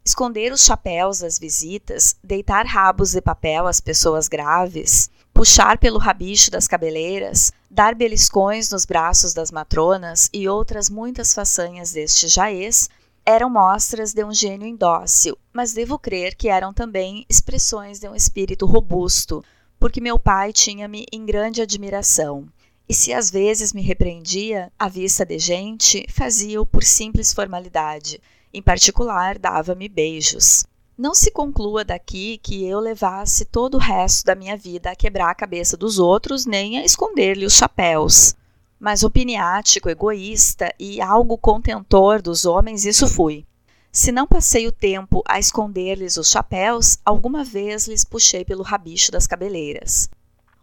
Esconder 0.04 0.52
os 0.52 0.64
chapéus 0.64 1.20
das 1.20 1.38
visitas, 1.38 2.16
deitar 2.22 2.66
rabos 2.66 3.12
de 3.12 3.22
papel 3.22 3.66
às 3.66 3.80
pessoas 3.80 4.26
graves, 4.26 5.08
puxar 5.32 5.78
pelo 5.78 5.98
rabicho 5.98 6.50
das 6.50 6.68
cabeleiras, 6.68 7.52
dar 7.70 7.94
beliscões 7.94 8.70
nos 8.70 8.84
braços 8.84 9.32
das 9.32 9.50
matronas 9.50 10.28
e 10.32 10.48
outras 10.48 10.90
muitas 10.90 11.32
façanhas 11.32 11.92
deste 11.92 12.28
jaez 12.28 12.88
eram 13.24 13.48
mostras 13.48 14.12
de 14.12 14.24
um 14.24 14.32
gênio 14.32 14.66
indócil, 14.66 15.38
mas 15.52 15.72
devo 15.72 15.98
crer 15.98 16.34
que 16.34 16.48
eram 16.48 16.72
também 16.72 17.24
expressões 17.28 18.00
de 18.00 18.08
um 18.08 18.14
espírito 18.14 18.66
robusto, 18.66 19.44
porque 19.78 20.00
meu 20.00 20.18
pai 20.18 20.52
tinha-me 20.52 21.06
em 21.12 21.24
grande 21.24 21.62
admiração. 21.62 22.48
E 22.88 22.94
se 22.94 23.12
às 23.12 23.30
vezes 23.30 23.72
me 23.72 23.80
repreendia, 23.80 24.72
à 24.78 24.88
vista 24.88 25.24
de 25.24 25.38
gente, 25.38 26.04
fazia-o 26.10 26.66
por 26.66 26.82
simples 26.82 27.32
formalidade. 27.32 28.20
Em 28.52 28.60
particular, 28.60 29.38
dava-me 29.38 29.88
beijos. 29.88 30.66
Não 31.02 31.16
se 31.16 31.32
conclua 31.32 31.84
daqui 31.84 32.38
que 32.38 32.64
eu 32.64 32.78
levasse 32.78 33.44
todo 33.44 33.74
o 33.74 33.80
resto 33.80 34.24
da 34.24 34.36
minha 34.36 34.56
vida 34.56 34.88
a 34.88 34.94
quebrar 34.94 35.30
a 35.30 35.34
cabeça 35.34 35.76
dos 35.76 35.98
outros, 35.98 36.46
nem 36.46 36.78
a 36.78 36.84
esconder-lhe 36.84 37.44
os 37.44 37.54
chapéus. 37.54 38.36
Mas 38.78 39.02
opiniático, 39.02 39.90
egoísta 39.90 40.72
e 40.78 41.00
algo 41.00 41.36
contentor 41.36 42.22
dos 42.22 42.44
homens, 42.44 42.84
isso 42.84 43.08
fui. 43.08 43.44
Se 43.90 44.12
não 44.12 44.28
passei 44.28 44.68
o 44.68 44.70
tempo 44.70 45.24
a 45.26 45.40
esconder-lhes 45.40 46.16
os 46.16 46.30
chapéus, 46.30 46.96
alguma 47.04 47.42
vez 47.42 47.88
lhes 47.88 48.04
puxei 48.04 48.44
pelo 48.44 48.62
rabicho 48.62 49.10
das 49.10 49.26
cabeleiras. 49.26 50.08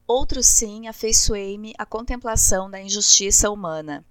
Outro 0.07 0.41
sim, 0.41 0.87
afeiçoei-me 0.87 1.73
à 1.77 1.85
contemplação 1.85 2.71
da 2.71 2.81
injustiça 2.81 3.51
humana. 3.51 4.05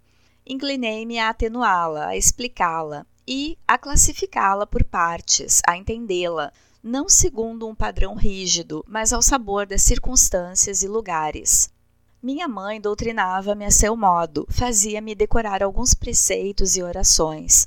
Inclinei-me 0.47 1.19
a 1.19 1.31
atenuá-la, 1.31 2.09
a 2.09 2.19
explicá-la, 2.19 3.07
e 3.31 3.59
a 3.69 3.77
classificá-la 3.77 4.67
por 4.67 4.83
partes, 4.83 5.61
a 5.69 5.77
entendê-la, 5.77 6.51
não 6.83 7.11
segundo 7.11 7.69
um 7.69 7.75
padrão 7.75 8.15
rígido, 8.15 8.83
mas 8.89 9.13
ao 9.13 9.21
sabor 9.21 9.67
das 9.67 9.83
circunstâncias 9.83 10.83
e 10.83 10.89
lugares. 10.89 11.69
Minha 12.23 12.49
mãe 12.49 12.81
doutrinava-me 12.81 13.67
a 13.67 13.71
seu 13.71 13.95
modo, 13.95 14.47
fazia-me 14.49 15.15
decorar 15.15 15.63
alguns 15.63 15.93
preceitos 15.93 16.75
e 16.75 16.83
orações, 16.83 17.67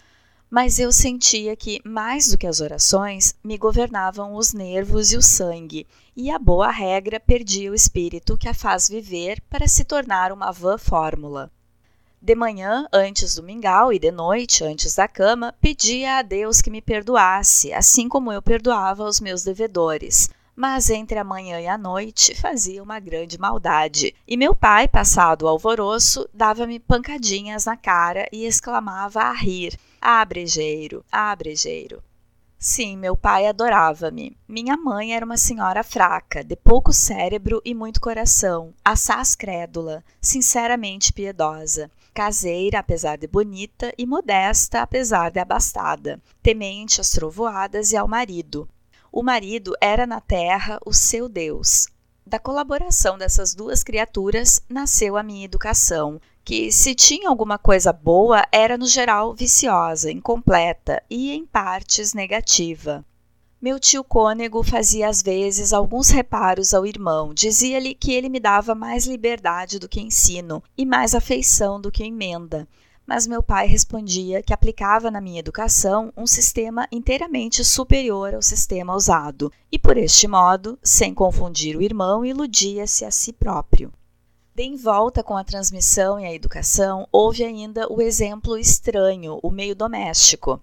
mas 0.49 0.79
eu 0.79 0.91
sentia 0.91 1.55
que, 1.55 1.79
mais 1.85 2.31
do 2.31 2.39
que 2.39 2.47
as 2.47 2.59
orações, 2.59 3.35
me 3.43 3.55
governavam 3.55 4.33
os 4.33 4.53
nervos 4.53 5.11
e 5.11 5.17
o 5.17 5.21
sangue, 5.21 5.85
e 6.17 6.31
a 6.31 6.39
boa 6.39 6.71
regra 6.71 7.19
perdia 7.19 7.71
o 7.71 7.75
espírito 7.75 8.35
que 8.35 8.49
a 8.49 8.53
faz 8.55 8.89
viver 8.89 9.39
para 9.47 9.67
se 9.67 9.83
tornar 9.83 10.31
uma 10.31 10.51
vã 10.51 10.75
fórmula. 10.75 11.51
De 12.23 12.35
manhã, 12.35 12.87
antes 12.93 13.33
do 13.33 13.41
mingau, 13.41 13.91
e 13.91 13.97
de 13.97 14.11
noite, 14.11 14.63
antes 14.63 14.93
da 14.93 15.07
cama, 15.07 15.55
pedia 15.59 16.19
a 16.19 16.21
Deus 16.21 16.61
que 16.61 16.69
me 16.69 16.79
perdoasse, 16.79 17.73
assim 17.73 18.07
como 18.07 18.31
eu 18.31 18.43
perdoava 18.43 19.03
os 19.05 19.19
meus 19.19 19.43
devedores. 19.43 20.29
Mas 20.55 20.91
entre 20.91 21.17
a 21.17 21.23
manhã 21.23 21.59
e 21.59 21.67
a 21.67 21.79
noite 21.79 22.39
fazia 22.39 22.83
uma 22.83 22.99
grande 22.99 23.39
maldade. 23.39 24.13
E 24.27 24.37
meu 24.37 24.53
pai, 24.53 24.87
passado 24.87 25.43
o 25.43 25.47
alvoroço, 25.47 26.29
dava-me 26.31 26.79
pancadinhas 26.79 27.65
na 27.65 27.75
cara 27.75 28.27
e 28.31 28.45
exclamava 28.45 29.21
a 29.21 29.33
rir: 29.33 29.75
Ah, 29.99 30.23
brejeiro, 30.23 31.03
ah, 31.11 31.35
brejeiro. 31.35 32.03
Sim, 32.59 32.97
meu 32.97 33.17
pai 33.17 33.47
adorava-me. 33.47 34.37
Minha 34.47 34.77
mãe 34.77 35.15
era 35.15 35.25
uma 35.25 35.37
senhora 35.37 35.83
fraca, 35.83 36.43
de 36.43 36.55
pouco 36.55 36.93
cérebro 36.93 37.59
e 37.65 37.73
muito 37.73 37.99
coração, 37.99 38.75
assaz 38.85 39.33
crédula, 39.33 40.03
sinceramente 40.21 41.11
piedosa 41.11 41.89
caseira, 42.13 42.79
apesar 42.79 43.17
de 43.17 43.27
bonita, 43.27 43.93
e 43.97 44.05
modesta, 44.05 44.81
apesar 44.81 45.31
de 45.31 45.39
abastada, 45.39 46.21
temente 46.41 47.01
às 47.01 47.09
trovoadas 47.11 47.91
e 47.91 47.97
ao 47.97 48.07
marido. 48.07 48.67
O 49.11 49.21
marido 49.21 49.73
era 49.81 50.05
na 50.05 50.21
terra 50.21 50.79
o 50.85 50.93
seu 50.93 51.27
Deus. 51.27 51.87
Da 52.25 52.39
colaboração 52.39 53.17
dessas 53.17 53.53
duas 53.53 53.83
criaturas 53.83 54.61
nasceu 54.69 55.17
a 55.17 55.23
minha 55.23 55.45
educação, 55.45 56.21
que, 56.43 56.71
se 56.71 56.95
tinha 56.95 57.29
alguma 57.29 57.57
coisa 57.57 57.91
boa, 57.91 58.45
era 58.51 58.77
no 58.77 58.85
geral 58.85 59.33
viciosa, 59.33 60.11
incompleta 60.11 61.03
e, 61.09 61.31
em 61.31 61.45
partes, 61.45 62.13
negativa. 62.13 63.05
Meu 63.61 63.79
tio 63.79 64.03
Cônego 64.03 64.63
fazia 64.63 65.07
às 65.07 65.21
vezes 65.21 65.71
alguns 65.71 66.09
reparos 66.09 66.73
ao 66.73 66.83
irmão. 66.83 67.31
Dizia-lhe 67.31 67.93
que 67.93 68.11
ele 68.11 68.27
me 68.27 68.39
dava 68.39 68.73
mais 68.73 69.05
liberdade 69.05 69.77
do 69.77 69.87
que 69.87 70.01
ensino 70.01 70.63
e 70.75 70.83
mais 70.83 71.13
afeição 71.13 71.79
do 71.79 71.91
que 71.91 72.03
emenda. 72.03 72.67
Mas 73.05 73.27
meu 73.27 73.43
pai 73.43 73.67
respondia 73.67 74.41
que 74.41 74.51
aplicava 74.51 75.11
na 75.11 75.21
minha 75.21 75.39
educação 75.39 76.11
um 76.17 76.25
sistema 76.25 76.87
inteiramente 76.91 77.63
superior 77.63 78.33
ao 78.33 78.41
sistema 78.41 78.95
usado, 78.95 79.51
e 79.71 79.77
por 79.77 79.95
este 79.95 80.27
modo, 80.27 80.75
sem 80.81 81.13
confundir 81.13 81.77
o 81.77 81.83
irmão, 81.83 82.25
iludia-se 82.25 83.05
a 83.05 83.11
si 83.11 83.31
próprio. 83.31 83.93
De 84.55 84.63
em 84.63 84.75
volta 84.75 85.21
com 85.23 85.37
a 85.37 85.43
transmissão 85.43 86.19
e 86.19 86.25
a 86.25 86.33
educação, 86.33 87.07
houve 87.11 87.43
ainda 87.43 87.87
o 87.93 88.01
exemplo 88.01 88.57
estranho, 88.57 89.39
o 89.43 89.51
meio 89.51 89.75
doméstico. 89.75 90.59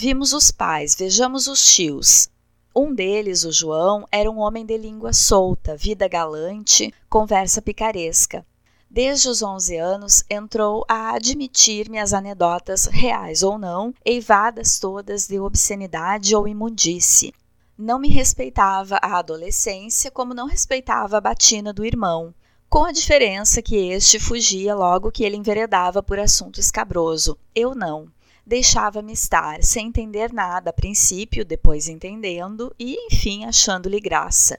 Vimos 0.00 0.32
os 0.32 0.52
pais, 0.52 0.94
vejamos 0.94 1.48
os 1.48 1.74
tios. 1.74 2.28
Um 2.72 2.94
deles, 2.94 3.42
o 3.42 3.50
João, 3.50 4.06
era 4.12 4.30
um 4.30 4.38
homem 4.38 4.64
de 4.64 4.78
língua 4.78 5.12
solta, 5.12 5.76
vida 5.76 6.06
galante, 6.06 6.94
conversa 7.10 7.60
picaresca. 7.60 8.46
Desde 8.88 9.28
os 9.28 9.42
11 9.42 9.76
anos, 9.76 10.22
entrou 10.30 10.84
a 10.88 11.16
admitir 11.16 11.90
minhas 11.90 12.14
anedotas, 12.14 12.84
reais 12.84 13.42
ou 13.42 13.58
não, 13.58 13.92
eivadas 14.04 14.78
todas 14.78 15.26
de 15.26 15.40
obscenidade 15.40 16.32
ou 16.36 16.46
imundície. 16.46 17.34
Não 17.76 17.98
me 17.98 18.08
respeitava 18.08 19.00
a 19.02 19.18
adolescência 19.18 20.12
como 20.12 20.32
não 20.32 20.46
respeitava 20.46 21.18
a 21.18 21.20
batina 21.20 21.72
do 21.72 21.84
irmão, 21.84 22.32
com 22.70 22.84
a 22.84 22.92
diferença 22.92 23.60
que 23.60 23.74
este 23.74 24.20
fugia 24.20 24.76
logo 24.76 25.10
que 25.10 25.24
ele 25.24 25.36
enveredava 25.36 26.04
por 26.04 26.20
assunto 26.20 26.60
escabroso. 26.60 27.36
Eu 27.52 27.74
não. 27.74 28.08
Deixava-me 28.48 29.12
estar, 29.12 29.62
sem 29.62 29.88
entender 29.88 30.32
nada 30.32 30.70
a 30.70 30.72
princípio, 30.72 31.44
depois 31.44 31.86
entendendo 31.86 32.74
e, 32.78 32.96
enfim, 33.06 33.44
achando-lhe 33.44 34.00
graça. 34.00 34.58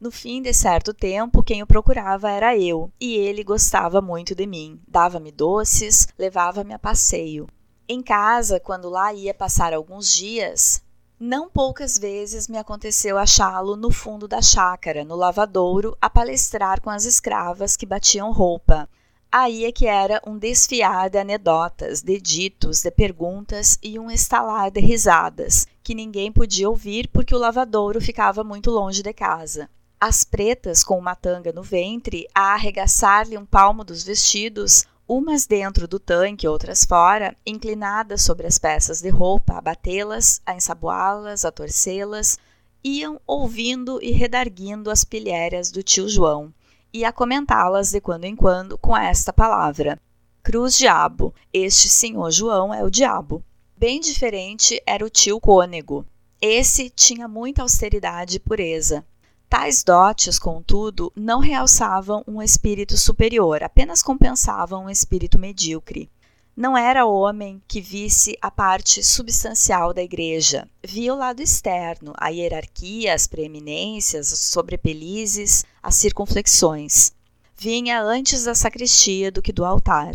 No 0.00 0.12
fim 0.12 0.40
de 0.40 0.54
certo 0.54 0.94
tempo, 0.94 1.42
quem 1.42 1.60
o 1.60 1.66
procurava 1.66 2.30
era 2.30 2.56
eu, 2.56 2.92
e 3.00 3.16
ele 3.16 3.42
gostava 3.42 4.00
muito 4.00 4.36
de 4.36 4.46
mim. 4.46 4.80
Dava-me 4.86 5.32
doces, 5.32 6.06
levava-me 6.16 6.72
a 6.74 6.78
passeio. 6.78 7.48
Em 7.88 8.00
casa, 8.04 8.60
quando 8.60 8.88
lá 8.88 9.12
ia 9.12 9.34
passar 9.34 9.74
alguns 9.74 10.14
dias, 10.14 10.80
não 11.18 11.50
poucas 11.50 11.98
vezes 11.98 12.46
me 12.46 12.56
aconteceu 12.56 13.18
achá-lo 13.18 13.74
no 13.74 13.90
fundo 13.90 14.28
da 14.28 14.40
chácara, 14.40 15.04
no 15.04 15.16
lavadouro, 15.16 15.98
a 16.00 16.08
palestrar 16.08 16.80
com 16.80 16.88
as 16.88 17.04
escravas 17.04 17.76
que 17.76 17.84
batiam 17.84 18.30
roupa. 18.30 18.88
Aí 19.36 19.64
é 19.64 19.72
que 19.72 19.84
era 19.84 20.22
um 20.24 20.38
desfiar 20.38 21.10
de 21.10 21.18
anedotas, 21.18 22.00
de 22.00 22.20
ditos, 22.20 22.82
de 22.82 22.90
perguntas 22.92 23.76
e 23.82 23.98
um 23.98 24.08
estalar 24.08 24.70
de 24.70 24.78
risadas, 24.78 25.66
que 25.82 25.92
ninguém 25.92 26.30
podia 26.30 26.70
ouvir 26.70 27.08
porque 27.08 27.34
o 27.34 27.38
lavadouro 27.38 28.00
ficava 28.00 28.44
muito 28.44 28.70
longe 28.70 29.02
de 29.02 29.12
casa. 29.12 29.68
As 30.00 30.22
pretas 30.22 30.84
com 30.84 30.96
uma 30.96 31.16
tanga 31.16 31.52
no 31.52 31.64
ventre, 31.64 32.28
a 32.32 32.54
arregaçar-lhe 32.54 33.36
um 33.36 33.44
palmo 33.44 33.82
dos 33.82 34.04
vestidos, 34.04 34.86
umas 35.08 35.46
dentro 35.46 35.88
do 35.88 35.98
tanque, 35.98 36.46
outras 36.46 36.84
fora, 36.84 37.36
inclinadas 37.44 38.22
sobre 38.22 38.46
as 38.46 38.56
peças 38.56 39.00
de 39.00 39.08
roupa, 39.08 39.54
a 39.54 39.60
batê-las, 39.60 40.40
a 40.46 40.54
ensaboá-las, 40.54 41.44
a 41.44 41.50
torcê-las, 41.50 42.38
iam 42.84 43.20
ouvindo 43.26 44.00
e 44.00 44.12
redarguindo 44.12 44.92
as 44.92 45.02
pilhérias 45.02 45.72
do 45.72 45.82
tio 45.82 46.08
João, 46.08 46.54
e 46.94 47.04
a 47.04 47.12
comentá-las 47.12 47.90
de 47.90 48.00
quando 48.00 48.24
em 48.24 48.36
quando 48.36 48.78
com 48.78 48.96
esta 48.96 49.32
palavra: 49.32 50.00
Cruz 50.44 50.78
Diabo, 50.78 51.34
este 51.52 51.88
senhor 51.88 52.30
João 52.30 52.72
é 52.72 52.84
o 52.84 52.90
diabo. 52.90 53.42
Bem 53.76 53.98
diferente 53.98 54.80
era 54.86 55.04
o 55.04 55.10
tio 55.10 55.40
Cônego. 55.40 56.06
Esse 56.40 56.88
tinha 56.88 57.26
muita 57.26 57.62
austeridade 57.62 58.36
e 58.36 58.40
pureza. 58.40 59.04
Tais 59.48 59.82
dotes, 59.82 60.38
contudo, 60.38 61.12
não 61.16 61.40
realçavam 61.40 62.22
um 62.26 62.40
espírito 62.40 62.96
superior, 62.96 63.62
apenas 63.62 64.02
compensavam 64.02 64.84
um 64.84 64.90
espírito 64.90 65.38
medíocre. 65.38 66.10
Não 66.56 66.76
era 66.76 67.04
homem 67.04 67.60
que 67.66 67.80
visse 67.80 68.38
a 68.40 68.48
parte 68.48 69.02
substancial 69.02 69.92
da 69.92 70.00
igreja, 70.00 70.68
via 70.84 71.12
o 71.12 71.16
lado 71.16 71.42
externo, 71.42 72.12
a 72.16 72.28
hierarquia, 72.28 73.12
as 73.12 73.26
preeminências, 73.26 74.32
as 74.32 74.38
sobrepelizes, 74.38 75.64
as 75.82 75.96
circunflexões. 75.96 77.10
Vinha 77.56 78.00
antes 78.00 78.44
da 78.44 78.54
sacristia 78.54 79.32
do 79.32 79.42
que 79.42 79.52
do 79.52 79.64
altar. 79.64 80.14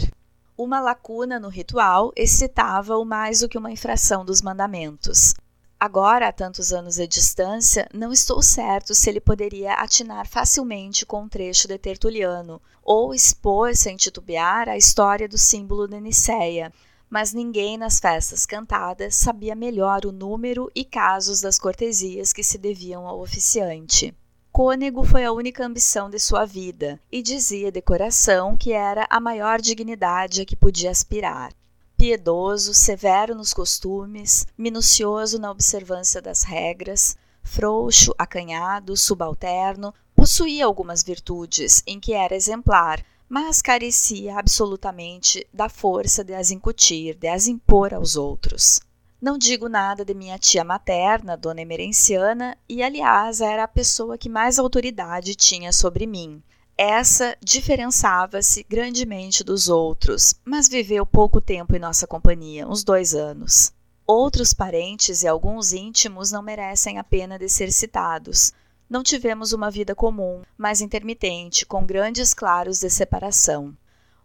Uma 0.58 0.80
lacuna 0.80 1.42
no 1.42 1.50
ritual 1.50 2.14
excitava-o 2.16 3.04
mais 3.04 3.42
do 3.42 3.50
que 3.50 3.58
uma 3.58 3.72
infração 3.72 4.24
dos 4.24 4.42
mandamentos. 4.42 5.34
Agora, 5.82 6.28
a 6.28 6.34
tantos 6.34 6.74
anos 6.74 6.96
de 6.96 7.08
distância, 7.08 7.88
não 7.94 8.12
estou 8.12 8.42
certo 8.42 8.94
se 8.94 9.10
ele 9.10 9.22
poderia 9.22 9.76
atinar 9.76 10.28
facilmente 10.28 11.06
com 11.06 11.22
um 11.22 11.30
trecho 11.30 11.70
de 11.70 11.78
Tertuliano, 11.78 12.62
ou 12.84 13.14
expor, 13.14 13.74
sem 13.78 13.96
titubear, 13.96 14.68
a 14.68 14.76
história 14.76 15.26
do 15.26 15.38
símbolo 15.38 15.88
de 15.88 16.02
Nicéia, 16.02 16.74
mas 17.10 17.32
ninguém 17.32 17.78
nas 17.78 17.98
festas 17.98 18.46
cantadas 18.46 19.16
sabia 19.16 19.56
melhor 19.56 20.06
o 20.06 20.12
número 20.12 20.70
e 20.76 20.84
casos 20.84 21.40
das 21.40 21.58
cortesias 21.58 22.34
que 22.34 22.44
se 22.44 22.58
deviam 22.58 23.08
ao 23.08 23.22
oficiante. 23.22 24.14
Cônego 24.52 25.06
foi 25.06 25.24
a 25.24 25.32
única 25.32 25.66
ambição 25.66 26.10
de 26.10 26.20
sua 26.20 26.44
vida, 26.44 27.00
e 27.10 27.22
dizia 27.22 27.72
de 27.72 27.82
coração 27.82 28.58
que 28.58 28.74
era 28.74 29.08
a 29.10 29.22
maior 29.22 29.62
dignidade 29.62 30.42
a 30.42 30.46
que 30.46 30.58
podia 30.58 30.92
aspirar 30.92 31.54
piedoso, 32.00 32.74
severo 32.74 33.36
nos 33.36 33.54
costumes, 33.54 34.48
minucioso 34.58 35.38
na 35.38 35.52
observância 35.52 36.22
das 36.22 36.44
regras, 36.44 37.18
frouxo, 37.44 38.16
acanhado, 38.18 38.96
subalterno, 38.96 39.94
possuía 40.16 40.64
algumas 40.64 41.04
virtudes 41.04 41.84
em 41.86 42.00
que 42.00 42.14
era 42.14 42.34
exemplar, 42.34 43.04
mas 43.28 43.62
carecia 43.62 44.40
absolutamente 44.40 45.46
da 45.54 45.68
força 45.68 46.24
de 46.24 46.34
as 46.34 46.52
incutir, 46.52 47.16
de 47.16 47.28
as 47.28 47.48
impor 47.48 47.94
aos 47.94 48.16
outros. 48.16 48.80
Não 49.22 49.38
digo 49.38 49.68
nada 49.68 50.06
de 50.06 50.14
minha 50.14 50.40
tia 50.40 50.64
materna, 50.64 51.36
Dona 51.36 51.60
Emerenciana, 51.60 52.58
e 52.70 52.82
aliás 52.82 53.42
era 53.42 53.66
a 53.66 53.68
pessoa 53.68 54.18
que 54.18 54.30
mais 54.30 54.58
autoridade 54.58 55.36
tinha 55.36 55.74
sobre 55.74 56.08
mim, 56.08 56.42
essa 56.82 57.38
diferençava-se 57.44 58.64
grandemente 58.64 59.44
dos 59.44 59.68
outros, 59.68 60.36
mas 60.46 60.70
viveu 60.70 61.06
pouco 61.06 61.42
tempo 61.42 61.76
em 61.76 61.80
nossa 61.80 62.08
companhia, 62.08 62.66
uns 62.66 62.86
dois 62.86 63.14
anos. 63.14 63.74
Outros 64.08 64.54
parentes 64.54 65.22
e 65.22 65.28
alguns 65.28 65.74
íntimos 65.74 66.32
não 66.32 66.42
merecem 66.42 66.98
a 66.98 67.04
pena 67.04 67.38
de 67.38 67.50
ser 67.50 67.74
citados. 67.74 68.54
Não 68.90 69.04
tivemos 69.04 69.52
uma 69.52 69.70
vida 69.70 69.94
comum, 69.94 70.42
mas 70.58 70.80
intermitente, 70.80 71.66
com 71.66 71.86
grandes 71.86 72.34
claros 72.34 72.80
de 72.80 72.90
separação. 72.90 73.76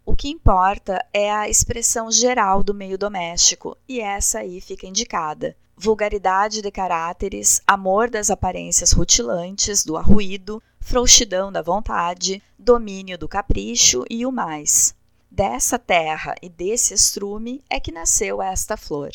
O 0.05 0.15
que 0.15 0.29
importa 0.29 1.05
é 1.11 1.29
a 1.29 1.49
expressão 1.49 2.09
geral 2.09 2.63
do 2.63 2.73
meio 2.73 2.97
doméstico, 2.97 3.75
e 3.85 3.99
essa 3.99 4.39
aí 4.39 4.61
fica 4.61 4.87
indicada. 4.87 5.57
Vulgaridade 5.75 6.61
de 6.61 6.71
caráteres, 6.71 7.61
amor 7.67 8.09
das 8.09 8.29
aparências 8.29 8.93
rutilantes, 8.93 9.83
do 9.83 9.97
arruído, 9.97 10.63
frouxidão 10.85 11.51
da 11.51 11.63
vontade, 11.63 12.43
domínio 12.59 13.17
do 13.17 13.27
capricho 13.27 14.05
e 14.07 14.23
o 14.23 14.31
mais. 14.31 14.93
Dessa 15.31 15.79
terra 15.79 16.35
e 16.43 16.47
desse 16.47 16.93
estrume 16.93 17.63
é 17.67 17.79
que 17.79 17.91
nasceu 17.91 18.39
esta 18.39 18.77
flor. 18.77 19.11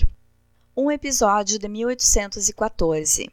Um 0.77 0.91
episódio 0.91 1.61
de 1.61 1.69
1814. 1.69 3.31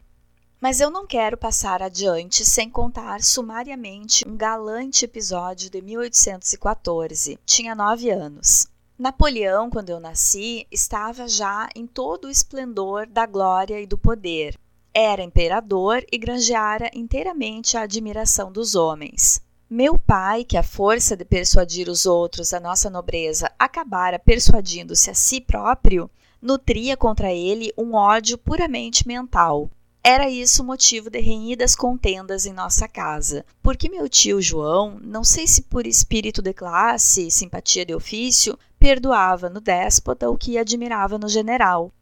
Mas 0.60 0.80
eu 0.80 0.88
não 0.88 1.04
quero 1.04 1.36
passar 1.36 1.82
adiante 1.82 2.44
sem 2.44 2.70
contar 2.70 3.22
sumariamente 3.22 4.26
um 4.26 4.36
galante 4.36 5.04
episódio 5.04 5.68
de 5.68 5.82
1814. 5.82 7.40
Tinha 7.44 7.74
nove 7.74 8.08
anos. 8.08 8.68
Napoleão, 8.96 9.68
quando 9.68 9.90
eu 9.90 9.98
nasci, 9.98 10.64
estava 10.70 11.26
já 11.26 11.68
em 11.74 11.88
todo 11.88 12.26
o 12.26 12.30
esplendor 12.30 13.04
da 13.08 13.26
glória 13.26 13.80
e 13.80 13.86
do 13.86 13.98
poder. 13.98 14.56
Era 14.92 15.22
imperador 15.22 16.04
e 16.10 16.18
granjeara 16.18 16.90
inteiramente 16.94 17.76
a 17.76 17.82
admiração 17.82 18.50
dos 18.50 18.74
homens. 18.74 19.40
Meu 19.70 19.98
pai, 19.98 20.44
que 20.44 20.56
a 20.56 20.62
força 20.62 21.14
de 21.14 21.24
persuadir 21.24 21.88
os 21.88 22.06
outros 22.06 22.54
a 22.54 22.60
nossa 22.60 22.88
nobreza 22.88 23.52
acabara 23.58 24.18
persuadindo-se 24.18 25.10
a 25.10 25.14
si 25.14 25.40
próprio, 25.40 26.10
nutria 26.40 26.96
contra 26.96 27.32
ele 27.32 27.72
um 27.76 27.94
ódio 27.94 28.38
puramente 28.38 29.06
mental. 29.06 29.70
Era 30.02 30.30
isso 30.30 30.64
motivo 30.64 31.10
de 31.10 31.20
renhidas 31.20 31.76
contendas 31.76 32.46
em 32.46 32.52
nossa 32.54 32.88
casa, 32.88 33.44
porque 33.62 33.90
meu 33.90 34.08
tio 34.08 34.40
João, 34.40 34.98
não 35.02 35.22
sei 35.22 35.46
se 35.46 35.62
por 35.62 35.86
espírito 35.86 36.40
de 36.40 36.54
classe 36.54 37.26
e 37.26 37.30
simpatia 37.30 37.84
de 37.84 37.94
ofício, 37.94 38.58
perdoava 38.78 39.50
no 39.50 39.60
déspota 39.60 40.30
o 40.30 40.38
que 40.38 40.56
admirava 40.56 41.18
no 41.18 41.28
general, 41.28 41.92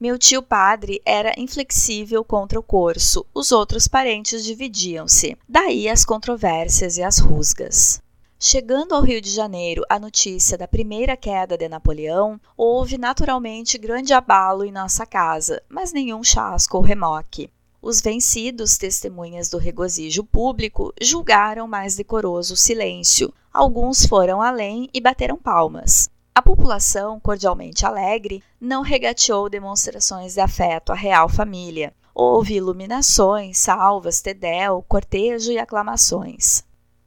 meu 0.00 0.18
tio 0.18 0.42
padre 0.42 1.02
era 1.04 1.34
inflexível 1.36 2.24
contra 2.24 2.58
o 2.58 2.62
corso, 2.62 3.26
os 3.34 3.52
outros 3.52 3.86
parentes 3.86 4.42
dividiam-se. 4.42 5.36
Daí 5.46 5.90
as 5.90 6.06
controvérsias 6.06 6.96
e 6.96 7.02
as 7.02 7.18
rusgas. 7.18 8.00
Chegando 8.38 8.94
ao 8.94 9.02
Rio 9.02 9.20
de 9.20 9.28
Janeiro 9.28 9.84
a 9.90 9.98
notícia 9.98 10.56
da 10.56 10.66
primeira 10.66 11.18
queda 11.18 11.58
de 11.58 11.68
Napoleão, 11.68 12.40
houve 12.56 12.96
naturalmente 12.96 13.76
grande 13.76 14.14
abalo 14.14 14.64
em 14.64 14.72
nossa 14.72 15.04
casa, 15.04 15.62
mas 15.68 15.92
nenhum 15.92 16.24
chasco 16.24 16.78
ou 16.78 16.82
remoque. 16.82 17.50
Os 17.82 18.00
vencidos, 18.00 18.78
testemunhas 18.78 19.50
do 19.50 19.58
regozijo 19.58 20.24
público, 20.24 20.94
julgaram 20.98 21.68
mais 21.68 21.94
decoroso 21.94 22.54
o 22.54 22.56
silêncio. 22.56 23.34
Alguns 23.52 24.06
foram 24.06 24.40
além 24.40 24.88
e 24.94 25.00
bateram 25.00 25.36
palmas. 25.36 26.08
A 26.40 26.42
população, 26.42 27.20
cordialmente 27.20 27.84
alegre, 27.84 28.42
não 28.58 28.80
regateou 28.80 29.50
demonstrações 29.50 30.32
de 30.32 30.40
afeto 30.40 30.90
à 30.90 30.94
real 30.94 31.28
família. 31.28 31.92
Houve 32.14 32.54
iluminações, 32.54 33.58
salvas, 33.58 34.22
tedel, 34.22 34.82
cortejo 34.88 35.52
e 35.52 35.58
aclamações. 35.58 36.64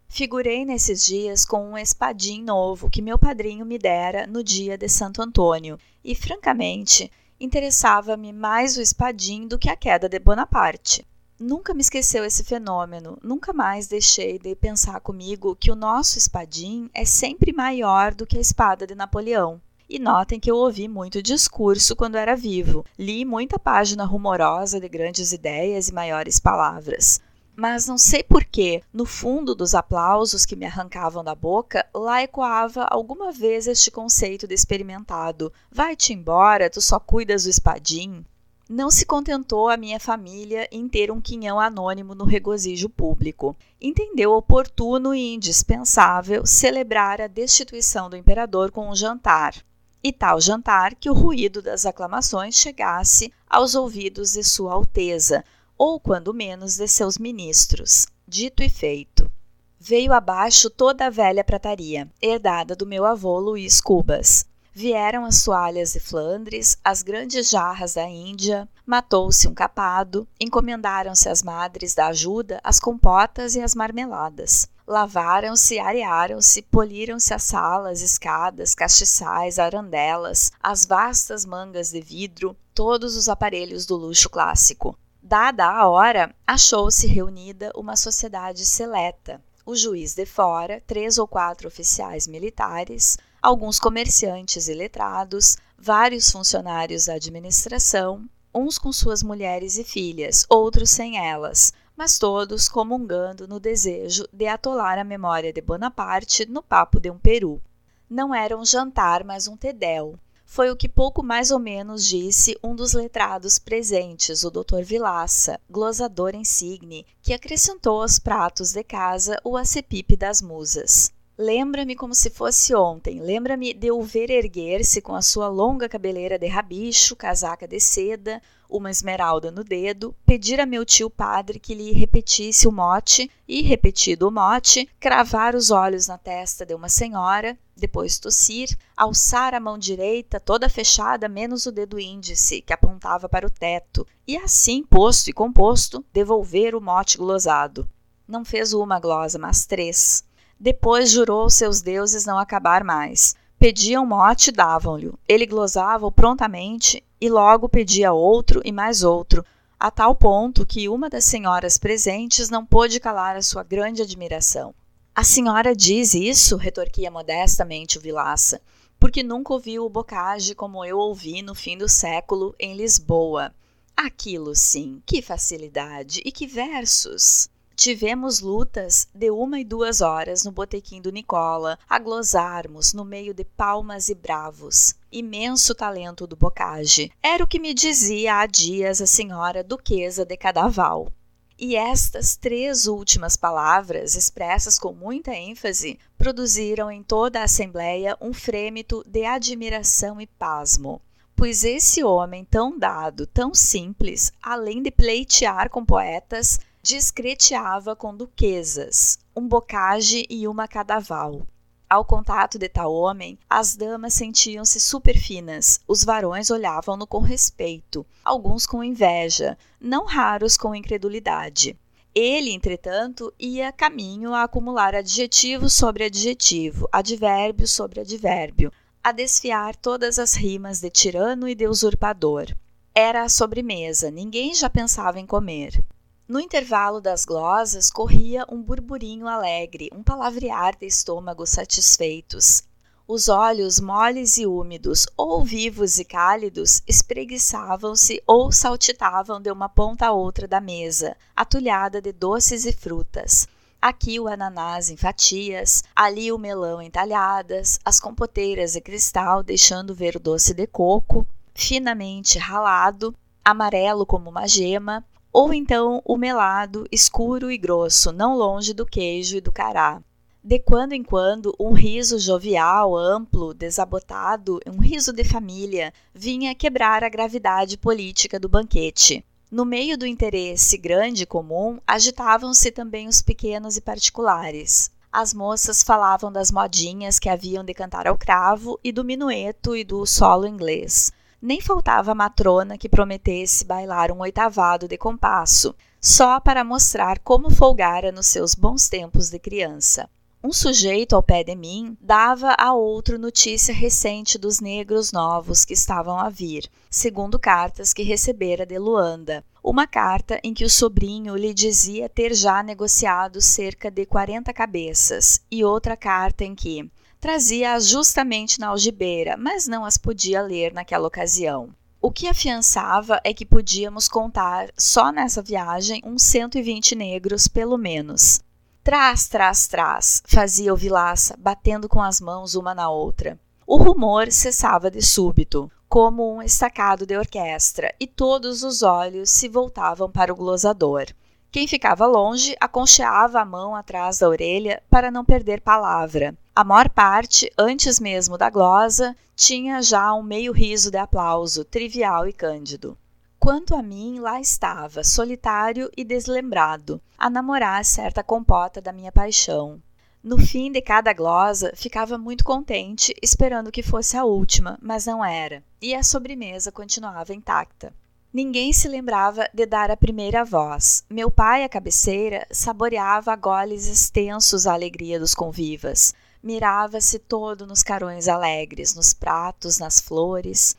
Figurei 0.08 0.64
nesses 0.66 1.04
dias 1.04 1.46
com 1.46 1.72
um 1.72 1.76
espadim 1.76 2.44
novo 2.44 2.92
que 2.92 3.02
meu 3.02 3.18
padrinho 3.18 3.66
me 3.66 3.80
dera 3.80 4.28
no 4.28 4.44
dia 4.44 4.78
de 4.78 4.88
Santo 4.88 5.20
Antônio, 5.20 5.80
e, 6.06 6.14
francamente, 6.14 7.12
interessava-me 7.40 8.32
mais 8.32 8.78
o 8.78 8.82
espadim 8.82 9.48
do 9.48 9.58
que 9.58 9.68
a 9.68 9.76
queda 9.76 10.08
de 10.08 10.20
Bonaparte. 10.20 11.04
Nunca 11.44 11.74
me 11.74 11.82
esqueceu 11.82 12.24
esse 12.24 12.44
fenômeno, 12.44 13.18
nunca 13.22 13.52
mais 13.52 13.88
deixei 13.88 14.40
de 14.40 14.56
pensar 14.56 15.02
comigo 15.02 15.56
que 15.56 15.70
o 15.70 15.76
nosso 15.76 16.18
espadim 16.18 16.90
é 16.94 17.04
sempre 17.04 17.52
maior 17.52 18.14
do 18.14 18.26
que 18.26 18.38
a 18.38 18.42
espada 18.42 18.88
de 18.88 18.96
Napoleão. 18.96 19.62
E 19.90 20.00
notem 20.00 20.40
que 20.40 20.50
eu 20.50 20.56
ouvi 20.56 20.88
muito 20.88 21.22
discurso 21.22 21.96
quando 21.96 22.16
era 22.16 22.36
vivo, 22.36 22.86
li 22.98 23.26
muita 23.26 23.60
página 23.60 24.06
rumorosa 24.06 24.80
de 24.80 24.88
grandes 24.88 25.34
ideias 25.34 25.90
e 25.90 25.94
maiores 25.94 26.40
palavras. 26.40 27.22
Mas 27.56 27.86
não 27.86 27.98
sei 27.98 28.24
porquê, 28.24 28.82
no 28.92 29.06
fundo 29.06 29.54
dos 29.54 29.76
aplausos 29.76 30.46
que 30.46 30.56
me 30.56 30.66
arrancavam 30.66 31.24
da 31.24 31.36
boca, 31.36 31.86
lá 31.94 32.24
ecoava 32.24 32.86
alguma 32.90 33.32
vez 33.32 33.68
este 33.68 33.92
conceito 33.92 34.48
de 34.48 34.56
experimentado: 34.56 35.54
vai-te 35.70 36.14
embora, 36.14 36.70
tu 36.70 36.82
só 36.82 37.00
cuidas 37.00 37.44
do 37.44 37.50
espadim. 37.50 38.26
Não 38.70 38.90
se 38.90 39.06
contentou 39.06 39.68
a 39.68 39.76
minha 39.76 40.00
família 40.00 40.70
em 40.72 40.88
ter 40.88 41.12
um 41.12 41.20
quinhão 41.20 41.60
anônimo 41.60 42.16
no 42.16 42.24
regozijo 42.24 42.88
público. 42.88 43.56
Entendeu 43.80 44.32
oportuno 44.32 45.14
e 45.14 45.34
indispensável 45.34 46.46
celebrar 46.46 47.20
a 47.20 47.28
destituição 47.28 48.10
do 48.10 48.16
imperador 48.16 48.72
com 48.72 48.90
um 48.90 48.96
jantar. 48.96 49.54
E 50.02 50.14
tal 50.14 50.40
jantar 50.40 50.96
que 50.96 51.10
o 51.10 51.14
ruído 51.14 51.62
das 51.62 51.86
aclamações 51.86 52.56
chegasse 52.56 53.34
aos 53.50 53.76
ouvidos 53.76 54.34
de 54.34 54.44
Sua 54.44 54.74
Alteza, 54.74 55.44
ou 55.78 56.00
quando 56.00 56.34
menos 56.34 56.78
de 56.78 56.88
seus 56.88 57.18
ministros. 57.18 58.08
Dito 58.26 58.64
e 58.64 58.70
feito. 58.70 59.30
Veio 59.78 60.14
abaixo 60.14 60.70
toda 60.70 61.08
a 61.08 61.10
velha 61.10 61.44
prataria, 61.44 62.10
herdada 62.22 62.74
do 62.74 62.86
meu 62.86 63.04
avô 63.04 63.38
Luís 63.40 63.82
Cubas. 63.82 64.46
Vieram 64.76 65.24
as 65.24 65.44
toalhas 65.44 65.94
de 65.94 66.00
Flandres, 66.00 66.76
as 66.84 67.04
grandes 67.04 67.48
jarras 67.48 67.94
da 67.94 68.08
Índia, 68.08 68.68
matou-se 68.84 69.48
um 69.48 69.54
capado, 69.54 70.28
encomendaram-se 70.40 71.30
as 71.30 71.44
madres 71.44 71.94
da 71.94 72.08
ajuda 72.08 72.60
as 72.64 72.80
compotas 72.80 73.56
e 73.56 73.62
as 73.62 73.76
marmeladas. 73.76 74.68
Lavaram-se, 74.88 75.78
arearam-se, 75.78 76.64
poliram-se 76.64 77.36
as 77.36 77.44
salas, 77.44 78.02
escadas, 78.02 78.74
castiçais, 78.74 79.60
arandelas, 79.60 80.52
as 80.60 80.88
vastas 80.88 81.46
mangas 81.46 81.92
de 81.92 82.02
vidro, 82.02 82.58
todos 82.74 83.16
os 83.16 83.30
aparelhos 83.30 83.86
do 83.86 83.96
luxo 83.96 84.28
clássico. 84.28 84.98
Dada 85.22 85.68
a 85.68 85.88
hora, 85.88 86.34
achou-se 86.48 87.06
reunida 87.06 87.72
uma 87.76 87.96
sociedade 87.96 88.66
seleta. 88.66 89.40
O 89.66 89.76
juiz 89.76 90.16
de 90.16 90.26
fora, 90.26 90.82
três 90.88 91.20
ou 91.20 91.28
quatro 91.28 91.68
oficiais 91.68 92.28
militares, 92.28 93.18
alguns 93.44 93.78
comerciantes 93.78 94.70
e 94.70 94.74
letrados, 94.74 95.58
vários 95.78 96.32
funcionários 96.32 97.08
da 97.08 97.16
administração, 97.16 98.26
uns 98.56 98.78
com 98.78 98.94
suas 98.94 99.22
mulheres 99.22 99.78
e 99.78 99.84
filhas, 99.84 100.46
outros 100.50 100.90
sem 100.90 101.18
elas, 101.18 101.74
mas 101.94 102.18
todos 102.18 102.70
comungando 102.70 103.46
no 103.46 103.60
desejo 103.60 104.26
de 104.32 104.48
atolar 104.48 104.98
a 104.98 105.04
memória 105.04 105.52
de 105.52 105.60
Bonaparte 105.60 106.46
no 106.46 106.64
papo 106.64 107.02
de 107.02 107.12
um 107.12 107.20
peru. 107.20 107.62
Não 108.10 108.34
era 108.34 108.58
um 108.58 108.64
jantar, 108.64 109.26
mas 109.26 109.46
um 109.46 109.58
tedel, 109.58 110.18
foi 110.46 110.70
o 110.70 110.76
que 110.76 110.88
pouco 110.88 111.22
mais 111.22 111.52
ou 111.52 111.60
menos 111.60 112.08
disse 112.08 112.58
um 112.64 112.74
dos 112.74 112.94
letrados 112.94 113.60
presentes, 113.60 114.44
o 114.44 114.52
Dr. 114.52 114.84
Vilaça, 114.84 115.60
glosador 115.70 116.34
insigne, 116.34 117.06
que 117.22 117.34
acrescentou 117.34 118.02
aos 118.02 118.20
pratos 118.20 118.72
de 118.72 118.84
casa 118.84 119.38
o 119.44 119.58
acepipe 119.58 120.16
das 120.16 120.42
musas. 120.42 121.12
Lembra-me 121.44 121.94
como 121.94 122.16
se 122.16 122.30
fosse 122.30 122.74
ontem. 122.74 123.20
Lembra-me 123.20 123.74
de 123.74 123.92
o 123.92 124.02
ver 124.02 124.30
erguer-se 124.30 125.02
com 125.02 125.14
a 125.14 125.22
sua 125.22 125.50
longa 125.50 125.90
cabeleira 125.90 126.40
de 126.40 126.48
rabicho, 126.48 127.18
casaca 127.18 127.68
de 127.68 127.82
seda, 127.82 128.42
uma 128.70 128.90
esmeralda 128.90 129.52
no 129.52 129.62
dedo, 129.62 130.16
pedir 130.26 130.62
a 130.62 130.66
meu 130.66 130.86
tio 130.86 131.10
padre 131.10 131.60
que 131.60 131.76
lhe 131.76 131.92
repetisse 131.92 132.66
o 132.66 132.72
mote 132.72 133.30
e, 133.46 133.62
repetido 133.62 134.26
o 134.26 134.32
mote, 134.32 134.88
cravar 135.02 135.54
os 135.54 135.70
olhos 135.70 136.08
na 136.08 136.18
testa 136.18 136.66
de 136.66 136.74
uma 136.74 136.88
senhora, 136.88 137.58
depois 137.76 138.18
tossir, 138.18 138.70
alçar 138.96 139.54
a 139.54 139.60
mão 139.60 139.78
direita 139.78 140.40
toda 140.40 140.70
fechada, 140.70 141.28
menos 141.28 141.66
o 141.66 141.74
dedo 141.74 142.00
índice, 142.00 142.62
que 142.62 142.72
apontava 142.72 143.28
para 143.28 143.46
o 143.46 143.52
teto, 143.52 144.08
e 144.26 144.38
assim, 144.38 144.82
posto 144.82 145.30
e 145.30 145.34
composto, 145.34 146.06
devolver 146.14 146.74
o 146.74 146.80
mote 146.80 147.18
glosado. 147.18 147.86
Não 148.26 148.46
fez 148.46 148.72
uma 148.74 148.98
glosa, 148.98 149.38
mas 149.38 149.66
três. 149.66 150.24
Depois 150.64 151.12
jurou 151.12 151.42
aos 151.42 151.56
seus 151.56 151.82
deuses 151.82 152.24
não 152.24 152.40
acabar 152.40 152.86
mais. 152.86 153.36
Pediam 153.60 154.06
mote, 154.06 154.50
davam-lhe. 154.50 155.12
Ele 155.28 155.46
glosava-o 155.46 156.10
prontamente 156.10 157.04
e 157.20 157.30
logo 157.30 157.68
pedia 157.68 158.14
outro 158.14 158.62
e 158.64 158.72
mais 158.72 159.04
outro, 159.04 159.44
a 159.78 159.92
tal 159.92 160.16
ponto 160.16 160.66
que 160.66 160.88
uma 160.88 161.10
das 161.10 161.26
senhoras 161.26 161.78
presentes 161.78 162.50
não 162.50 162.66
pôde 162.66 162.98
calar 163.02 163.36
a 163.36 163.42
sua 163.42 163.62
grande 163.62 164.02
admiração. 164.02 164.74
A 165.14 165.22
senhora 165.22 165.76
diz 165.76 166.14
isso, 166.14 166.56
retorquia 166.56 167.12
modestamente 167.12 167.98
o 167.98 168.02
Vilaça, 168.02 168.62
porque 168.98 169.22
nunca 169.22 169.52
ouviu 169.52 169.86
o 169.86 169.90
bocage 169.90 170.56
como 170.56 170.86
eu 170.86 170.98
ouvi 170.98 171.42
no 171.42 171.54
fim 171.54 171.78
do 171.78 171.90
século 171.90 172.56
em 172.58 172.74
Lisboa. 172.74 173.54
Aquilo 173.98 174.56
sim, 174.56 175.04
que 175.06 175.22
facilidade 175.22 176.22
e 176.24 176.32
que 176.32 176.48
versos! 176.48 177.52
Tivemos 177.76 178.40
lutas 178.40 179.08
de 179.14 179.32
uma 179.32 179.60
e 179.60 179.64
duas 179.64 180.00
horas 180.00 180.44
no 180.44 180.52
botequim 180.52 181.02
do 181.02 181.12
Nicola, 181.12 181.78
a 181.90 181.98
glosarmos 181.98 182.94
no 182.94 183.04
meio 183.04 183.34
de 183.34 183.44
palmas 183.44 184.10
e 184.10 184.16
bravos. 184.16 184.96
Imenso 185.12 185.74
talento 185.74 186.28
do 186.28 186.36
Bocage. 186.36 187.12
Era 187.22 187.44
o 187.44 187.48
que 187.48 187.60
me 187.60 187.74
dizia 187.74 188.36
há 188.36 188.46
dias 188.46 189.02
a 189.02 189.08
senhora 189.08 189.64
Duquesa 189.64 190.24
de 190.24 190.38
Cadaval. 190.38 191.12
E 191.58 191.76
estas 191.76 192.36
três 192.36 192.88
últimas 192.88 193.36
palavras, 193.36 194.16
expressas 194.16 194.78
com 194.78 194.94
muita 194.94 195.34
ênfase, 195.34 196.00
produziram 196.18 196.92
em 196.92 197.02
toda 197.02 197.42
a 197.42 197.46
Assembleia 197.46 198.18
um 198.22 198.34
frêmito 198.34 199.04
de 199.08 199.26
admiração 199.26 200.22
e 200.22 200.28
pasmo 200.28 201.02
pois 201.36 201.64
esse 201.64 202.04
homem 202.04 202.46
tão 202.46 202.78
dado, 202.78 203.26
tão 203.26 203.54
simples, 203.54 204.32
além 204.42 204.82
de 204.82 204.92
pleitear 204.92 205.70
com 205.70 205.84
poetas, 205.84 206.60
discreteava 206.86 207.96
com 207.96 208.14
duquesas, 208.14 209.18
um 209.34 209.48
bocage 209.48 210.26
e 210.30 210.46
uma 210.50 210.68
cadaval. 210.68 211.48
Ao 211.90 212.04
contato 212.04 212.60
de 212.60 212.68
tal 212.68 212.94
homem, 212.94 213.40
as 213.50 213.74
damas 213.74 214.14
sentiam-se 214.14 214.82
superfinas, 214.82 215.80
os 215.88 216.04
varões 216.04 216.52
olhavam-no 216.52 217.08
com 217.08 217.20
respeito, 217.20 218.06
alguns 218.22 218.66
com 218.66 218.84
inveja, 218.84 219.58
não 219.80 220.04
raros 220.04 220.58
com 220.58 220.76
incredulidade. 220.76 221.80
Ele, 222.14 222.52
entretanto, 222.52 223.34
ia 223.40 223.72
caminho 223.72 224.34
a 224.34 224.44
acumular 224.44 224.94
adjetivo 224.94 225.70
sobre 225.70 226.04
adjetivo, 226.04 226.90
advérbio 226.92 227.66
sobre 227.66 228.02
advérbio, 228.02 228.74
a 229.02 229.14
desfiar 229.14 229.74
todas 229.78 230.20
as 230.20 230.34
rimas 230.34 230.82
de 230.82 230.90
tirano 230.90 231.48
e 231.48 231.56
de 231.56 231.66
usurpador. 231.66 232.54
Era 232.94 233.24
a 233.24 233.30
sobremesa, 233.30 234.12
ninguém 234.12 234.54
já 234.54 234.70
pensava 234.70 235.18
em 235.18 235.26
comer. 235.26 235.82
No 236.26 236.40
intervalo 236.40 237.02
das 237.02 237.26
glosas 237.26 237.90
corria 237.90 238.46
um 238.50 238.62
burburinho 238.62 239.28
alegre, 239.28 239.90
um 239.94 240.02
palavrear 240.02 240.74
de 240.78 240.86
estômagos 240.86 241.50
satisfeitos. 241.50 242.64
Os 243.06 243.28
olhos 243.28 243.78
moles 243.78 244.38
e 244.38 244.48
úmidos, 244.48 245.06
ou 245.18 245.44
vivos 245.44 245.98
e 245.98 246.06
cálidos, 246.06 246.82
espreguiçavam-se 246.88 248.24
ou 248.26 248.54
saltitavam 248.54 249.42
de 249.42 249.52
uma 249.52 249.68
ponta 249.68 250.08
a 250.08 250.12
outra 250.14 250.48
da 250.48 250.62
mesa, 250.62 251.18
atulhada 251.36 252.02
de 252.02 252.14
doces 252.14 252.66
e 252.66 252.72
frutas. 252.72 253.46
Aqui 253.82 254.18
o 254.18 254.30
ananás 254.30 254.90
em 254.90 254.96
fatias, 254.96 255.84
ali 255.94 256.32
o 256.32 256.38
melão 256.38 256.82
em 256.82 256.90
talhadas, 256.90 257.78
as 257.84 258.00
compoteiras 258.00 258.72
de 258.72 258.80
cristal 258.80 259.44
deixando 259.44 259.94
ver 259.94 260.16
o 260.16 260.22
doce 260.22 260.54
de 260.54 260.66
coco, 260.68 261.28
finamente 261.54 262.40
ralado, 262.40 263.14
amarelo 263.44 264.06
como 264.06 264.30
uma 264.30 264.48
gema, 264.48 265.06
ou 265.34 265.52
então 265.52 266.00
o 266.06 266.16
melado, 266.16 266.86
escuro 266.92 267.52
e 267.52 267.58
grosso, 267.58 268.12
não 268.12 268.38
longe 268.38 268.72
do 268.72 268.86
queijo 268.86 269.36
e 269.36 269.42
do 269.42 269.52
cará. 269.52 270.00
De 270.44 270.60
quando 270.60 270.94
em 270.94 271.04
quando, 271.04 271.56
um 271.60 271.74
riso 271.74 272.20
jovial, 272.20 272.96
amplo, 272.96 273.52
desabotado, 273.54 274.60
um 274.68 274.80
riso 274.80 275.12
de 275.12 275.24
família, 275.24 275.92
vinha 276.14 276.54
quebrar 276.54 277.04
a 277.04 277.10
gravidade 277.10 277.78
política 277.78 278.40
do 278.40 278.48
banquete. 278.48 279.26
No 279.50 279.66
meio 279.66 279.98
do 279.98 280.06
interesse 280.06 280.78
grande 280.78 281.24
e 281.24 281.26
comum, 281.26 281.80
agitavam-se 281.88 282.72
também 282.72 283.08
os 283.08 283.22
pequenos 283.22 283.76
e 283.76 283.82
particulares. 283.82 284.92
As 285.12 285.34
moças 285.34 285.82
falavam 285.82 286.32
das 286.32 286.52
modinhas 286.52 287.18
que 287.18 287.30
haviam 287.30 287.64
de 287.64 287.74
cantar 287.74 288.06
ao 288.06 288.18
cravo 288.18 288.80
e 288.84 288.92
do 288.92 289.04
minueto 289.04 289.76
e 289.76 289.84
do 289.84 290.06
solo 290.06 290.46
inglês 290.46 291.12
nem 291.44 291.60
faltava 291.60 292.16
matrona 292.16 292.78
que 292.78 292.88
prometesse 292.88 293.66
bailar 293.66 294.14
um 294.14 294.22
oitavado 294.22 294.88
de 294.88 294.98
compasso, 294.98 295.76
só 296.00 296.40
para 296.40 296.64
mostrar 296.64 297.20
como 297.20 297.50
folgara 297.50 298.14
nos 298.14 298.28
seus 298.28 298.56
bons 298.56 298.88
tempos 298.88 299.30
de 299.30 299.38
criança. 299.38 300.10
Um 300.42 300.54
sujeito 300.54 301.18
ao 301.18 301.22
pé 301.22 301.44
de 301.44 301.54
mim 301.54 301.98
dava 302.00 302.56
a 302.58 302.74
outro 302.74 303.20
notícia 303.20 303.74
recente 303.74 304.38
dos 304.38 304.62
negros 304.62 305.12
novos 305.12 305.66
que 305.66 305.74
estavam 305.74 306.18
a 306.18 306.30
vir, 306.30 306.70
segundo 306.90 307.38
cartas 307.38 307.92
que 307.92 308.04
recebera 308.04 308.66
de 308.66 308.80
Luanda. 308.80 309.44
Uma 309.62 309.86
carta 309.86 310.40
em 310.46 310.54
que 310.54 310.64
o 310.64 310.70
sobrinho 310.70 311.36
lhe 311.36 311.54
dizia 311.54 312.08
ter 312.08 312.34
já 312.34 312.64
negociado 312.64 313.42
cerca 313.42 313.92
de 313.92 314.06
40 314.06 314.54
cabeças, 314.54 315.42
e 315.52 315.62
outra 315.62 315.98
carta 315.98 316.46
em 316.46 316.56
que 316.56 316.90
trazia-as 317.24 317.88
justamente 317.88 318.60
na 318.60 318.68
algibeira, 318.68 319.38
mas 319.38 319.66
não 319.66 319.86
as 319.86 319.98
podia 319.98 320.42
ler 320.42 320.74
naquela 320.74 321.08
ocasião. 321.08 321.70
O 322.02 322.12
que 322.12 322.28
afiançava 322.28 323.22
é 323.24 323.34
que 323.34 323.46
podíamos 323.46 324.10
contar, 324.10 324.70
só 324.78 325.10
nessa 325.10 325.42
viagem, 325.42 326.02
uns 326.06 326.22
120 326.24 326.96
negros, 326.96 327.48
pelo 327.48 327.78
menos. 327.78 328.42
Trás, 328.84 329.30
trás, 329.30 329.68
trás, 329.68 330.22
fazia 330.26 330.74
o 330.74 330.76
Vilaça, 330.76 331.38
batendo 331.40 331.88
com 331.88 332.02
as 332.02 332.20
mãos 332.20 332.56
uma 332.56 332.76
na 332.76 332.90
outra. 332.90 333.40
O 333.66 333.78
rumor 333.78 334.30
cessava 334.30 334.92
de 334.92 335.02
súbito, 335.02 335.72
como 335.88 336.30
um 336.30 336.42
estacado 336.42 337.06
de 337.06 337.18
orquestra, 337.18 337.96
e 338.02 338.06
todos 338.06 338.64
os 338.64 338.84
olhos 338.84 339.30
se 339.30 339.48
voltavam 339.48 340.12
para 340.12 340.34
o 340.34 340.36
glosador. 340.36 341.06
Quem 341.54 341.68
ficava 341.68 342.08
longe 342.08 342.56
aconcheava 342.60 343.40
a 343.40 343.46
mão 343.46 343.76
atrás 343.76 344.18
da 344.18 344.28
orelha 344.28 344.82
para 344.90 345.12
não 345.12 345.24
perder 345.24 345.62
palavra. 345.62 346.36
A 346.56 346.64
maior 346.64 346.90
parte, 346.90 347.48
antes 347.56 348.00
mesmo 348.00 348.40
da 348.40 348.50
glosa, 348.50 349.16
tinha 349.36 349.80
já 349.80 350.16
um 350.16 350.24
meio 350.24 350.52
riso 350.52 350.90
de 350.90 350.98
aplauso, 350.98 351.64
trivial 351.64 352.28
e 352.28 352.34
cândido. 352.34 352.98
Quanto 353.40 353.76
a 353.76 353.84
mim, 353.84 354.18
lá 354.18 354.42
estava, 354.42 355.04
solitário 355.04 355.92
e 355.96 356.04
deslembrado, 356.04 357.00
a 357.16 357.30
namorar 357.30 357.86
certa 357.86 358.24
compota 358.24 358.82
da 358.82 358.92
minha 358.92 359.12
paixão. 359.12 359.80
No 360.24 360.40
fim 360.40 360.72
de 360.72 360.82
cada 360.82 361.14
glosa, 361.14 361.72
ficava 361.76 362.18
muito 362.18 362.44
contente, 362.44 363.14
esperando 363.22 363.72
que 363.72 363.84
fosse 363.84 364.18
a 364.18 364.26
última, 364.26 364.80
mas 364.82 365.06
não 365.06 365.24
era, 365.24 365.64
e 365.80 365.94
a 365.94 366.02
sobremesa 366.02 366.72
continuava 366.72 367.32
intacta. 367.32 367.94
Ninguém 368.34 368.74
se 368.74 368.88
lembrava 368.88 369.48
de 369.54 369.66
dar 369.66 369.92
a 369.92 369.98
primeira 369.98 370.44
voz. 370.44 371.04
Meu 371.10 371.30
pai, 371.30 371.64
à 371.64 371.70
cabeceira, 371.70 372.48
saboreava 372.50 373.32
a 373.32 373.36
goles 373.36 373.86
extensos 373.86 374.66
a 374.66 374.74
alegria 374.74 375.20
dos 375.20 375.36
convivas. 375.36 376.14
Mirava-se 376.42 377.20
todo 377.20 377.68
nos 377.68 377.84
carões 377.84 378.28
alegres, 378.28 378.96
nos 378.96 379.14
pratos, 379.14 379.78
nas 379.78 380.00
flores 380.00 380.76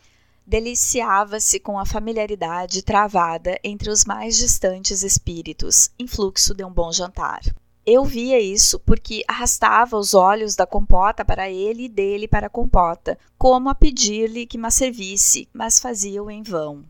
deliciava-se 0.46 1.58
com 1.58 1.78
a 1.78 1.86
familiaridade 1.86 2.82
travada 2.82 3.58
entre 3.64 3.90
os 3.90 4.04
mais 4.04 4.36
distantes 4.36 5.02
espíritos, 5.02 5.90
em 5.98 6.06
fluxo 6.06 6.54
de 6.54 6.64
um 6.64 6.70
bom 6.70 6.92
jantar. 6.92 7.40
Eu 7.86 8.04
via 8.04 8.40
isso 8.40 8.78
porque 8.80 9.22
arrastava 9.28 9.96
os 9.96 10.14
olhos 10.14 10.56
da 10.56 10.66
compota 10.66 11.24
para 11.24 11.50
ele 11.50 11.84
e 11.84 11.88
dele 11.88 12.26
para 12.26 12.46
a 12.46 12.50
compota, 12.50 13.18
como 13.36 13.68
a 13.68 13.74
pedir-lhe 13.74 14.46
que 14.46 14.56
me 14.56 14.70
servisse, 14.70 15.48
mas 15.52 15.78
fazia-o 15.78 16.30
em 16.30 16.42
vão. 16.42 16.84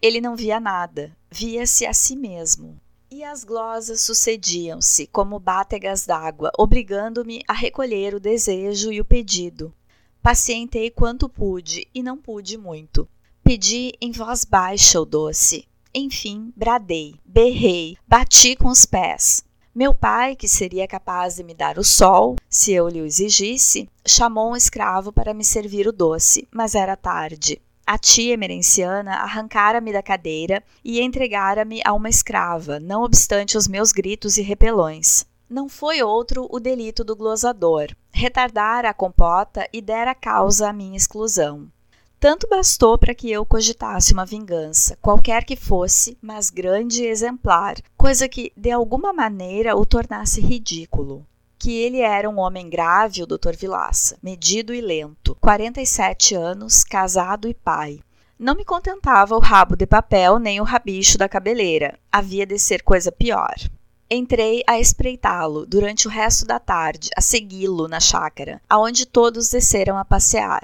Ele 0.00 0.20
não 0.20 0.36
via 0.36 0.60
nada, 0.60 1.16
via-se 1.30 1.86
a 1.86 1.92
si 1.92 2.16
mesmo. 2.16 2.78
E 3.10 3.22
as 3.24 3.44
glosas 3.44 4.00
sucediam-se 4.02 5.06
como 5.06 5.38
bátegas 5.38 6.04
d'água, 6.04 6.50
obrigando-me 6.58 7.42
a 7.46 7.52
recolher 7.52 8.14
o 8.14 8.20
desejo 8.20 8.92
e 8.92 9.00
o 9.00 9.04
pedido, 9.04 9.72
Pacientei 10.26 10.90
quanto 10.90 11.28
pude 11.28 11.86
e 11.94 12.02
não 12.02 12.16
pude 12.16 12.58
muito. 12.58 13.08
Pedi 13.44 13.92
em 14.00 14.10
voz 14.10 14.44
baixa 14.44 15.00
o 15.00 15.04
doce. 15.04 15.68
Enfim, 15.94 16.52
bradei, 16.56 17.14
berrei, 17.24 17.96
bati 18.08 18.56
com 18.56 18.66
os 18.66 18.84
pés. 18.84 19.44
Meu 19.72 19.94
pai, 19.94 20.34
que 20.34 20.48
seria 20.48 20.88
capaz 20.88 21.36
de 21.36 21.44
me 21.44 21.54
dar 21.54 21.78
o 21.78 21.84
sol, 21.84 22.34
se 22.50 22.72
eu 22.72 22.88
lhe 22.88 23.00
o 23.00 23.06
exigisse, 23.06 23.88
chamou 24.04 24.50
um 24.50 24.56
escravo 24.56 25.12
para 25.12 25.32
me 25.32 25.44
servir 25.44 25.86
o 25.86 25.92
doce, 25.92 26.48
mas 26.50 26.74
era 26.74 26.96
tarde. 26.96 27.62
A 27.86 27.96
tia 27.96 28.34
emerenciana 28.34 29.12
arrancara-me 29.12 29.92
da 29.92 30.02
cadeira 30.02 30.60
e 30.84 31.00
entregara-me 31.00 31.80
a 31.84 31.92
uma 31.92 32.08
escrava, 32.08 32.80
não 32.80 33.04
obstante 33.04 33.56
os 33.56 33.68
meus 33.68 33.92
gritos 33.92 34.36
e 34.36 34.42
repelões. 34.42 35.24
Não 35.48 35.68
foi 35.68 36.02
outro 36.02 36.48
o 36.50 36.58
delito 36.58 37.04
do 37.04 37.14
glosador, 37.14 37.94
retardar 38.10 38.84
a 38.84 38.92
compota 38.92 39.68
e 39.72 39.80
der 39.80 40.08
a 40.08 40.16
causa 40.16 40.68
à 40.68 40.72
minha 40.72 40.96
exclusão. 40.96 41.70
Tanto 42.18 42.48
bastou 42.48 42.98
para 42.98 43.14
que 43.14 43.30
eu 43.30 43.46
cogitasse 43.46 44.12
uma 44.12 44.26
vingança, 44.26 44.98
qualquer 45.00 45.44
que 45.44 45.54
fosse, 45.54 46.18
mas 46.20 46.50
grande 46.50 47.04
e 47.04 47.06
exemplar, 47.06 47.76
coisa 47.96 48.28
que 48.28 48.52
de 48.56 48.72
alguma 48.72 49.12
maneira 49.12 49.76
o 49.76 49.86
tornasse 49.86 50.40
ridículo. 50.40 51.24
Que 51.58 51.76
ele 51.82 52.00
era 52.00 52.28
um 52.28 52.38
homem 52.38 52.68
grave, 52.68 53.22
o 53.22 53.26
Dr. 53.26 53.56
Vilaça, 53.58 54.18
medido 54.22 54.74
e 54.74 54.80
lento, 54.80 55.36
47 55.40 56.34
anos, 56.34 56.84
casado 56.84 57.48
e 57.48 57.54
pai. 57.54 58.00
Não 58.38 58.54
me 58.54 58.64
contentava 58.64 59.34
o 59.34 59.40
rabo 59.40 59.74
de 59.74 59.86
papel 59.86 60.38
nem 60.38 60.60
o 60.60 60.64
rabicho 60.64 61.16
da 61.16 61.28
cabeleira, 61.28 61.98
havia 62.12 62.44
de 62.44 62.58
ser 62.58 62.82
coisa 62.82 63.10
pior. 63.10 63.54
Entrei 64.10 64.62
a 64.68 64.78
espreitá-lo 64.78 65.66
durante 65.66 66.06
o 66.06 66.10
resto 66.10 66.44
da 66.44 66.58
tarde, 66.58 67.10
a 67.16 67.20
segui-lo 67.20 67.88
na 67.88 67.98
chácara, 67.98 68.60
aonde 68.68 69.06
todos 69.06 69.48
desceram 69.48 69.96
a 69.96 70.04
passear. 70.04 70.62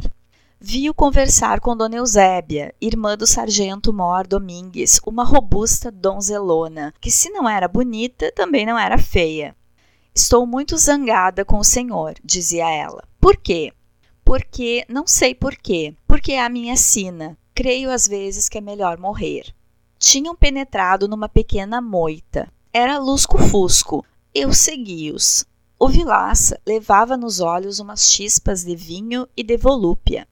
Vi-o 0.60 0.94
conversar 0.94 1.58
com 1.58 1.76
Dona 1.76 1.96
Eusébia, 1.96 2.72
irmã 2.80 3.16
do 3.16 3.26
sargento 3.26 3.92
Mor 3.92 4.28
Domingues, 4.28 5.00
uma 5.04 5.24
robusta 5.24 5.90
donzelona, 5.90 6.94
que 7.00 7.10
se 7.10 7.30
não 7.30 7.48
era 7.48 7.66
bonita, 7.66 8.30
também 8.30 8.64
não 8.64 8.78
era 8.78 8.96
feia. 8.96 9.56
Estou 10.14 10.46
muito 10.46 10.76
zangada 10.76 11.42
com 11.42 11.58
o 11.58 11.64
senhor, 11.64 12.14
dizia 12.22 12.68
ela. 12.70 13.02
Por 13.18 13.36
quê? 13.36 13.72
Porque, 14.22 14.84
não 14.88 15.06
sei 15.06 15.34
por 15.34 15.56
quê, 15.56 15.94
porque 16.06 16.32
é 16.32 16.44
a 16.44 16.50
minha 16.50 16.76
sina. 16.76 17.38
Creio 17.54 17.90
às 17.90 18.06
vezes 18.06 18.48
que 18.48 18.58
é 18.58 18.60
melhor 18.60 18.98
morrer. 18.98 19.54
Tinham 19.98 20.36
penetrado 20.36 21.08
numa 21.08 21.28
pequena 21.28 21.80
moita. 21.80 22.52
Era 22.72 22.98
lusco-fusco. 22.98 24.04
Eu 24.34 24.52
segui-os. 24.52 25.46
O 25.78 25.88
Vilaça 25.88 26.60
levava 26.66 27.16
nos 27.16 27.40
olhos 27.40 27.78
umas 27.78 28.12
chispas 28.12 28.62
de 28.64 28.76
vinho 28.76 29.26
e 29.36 29.42
de 29.42 29.56
volúpia. 29.56 30.28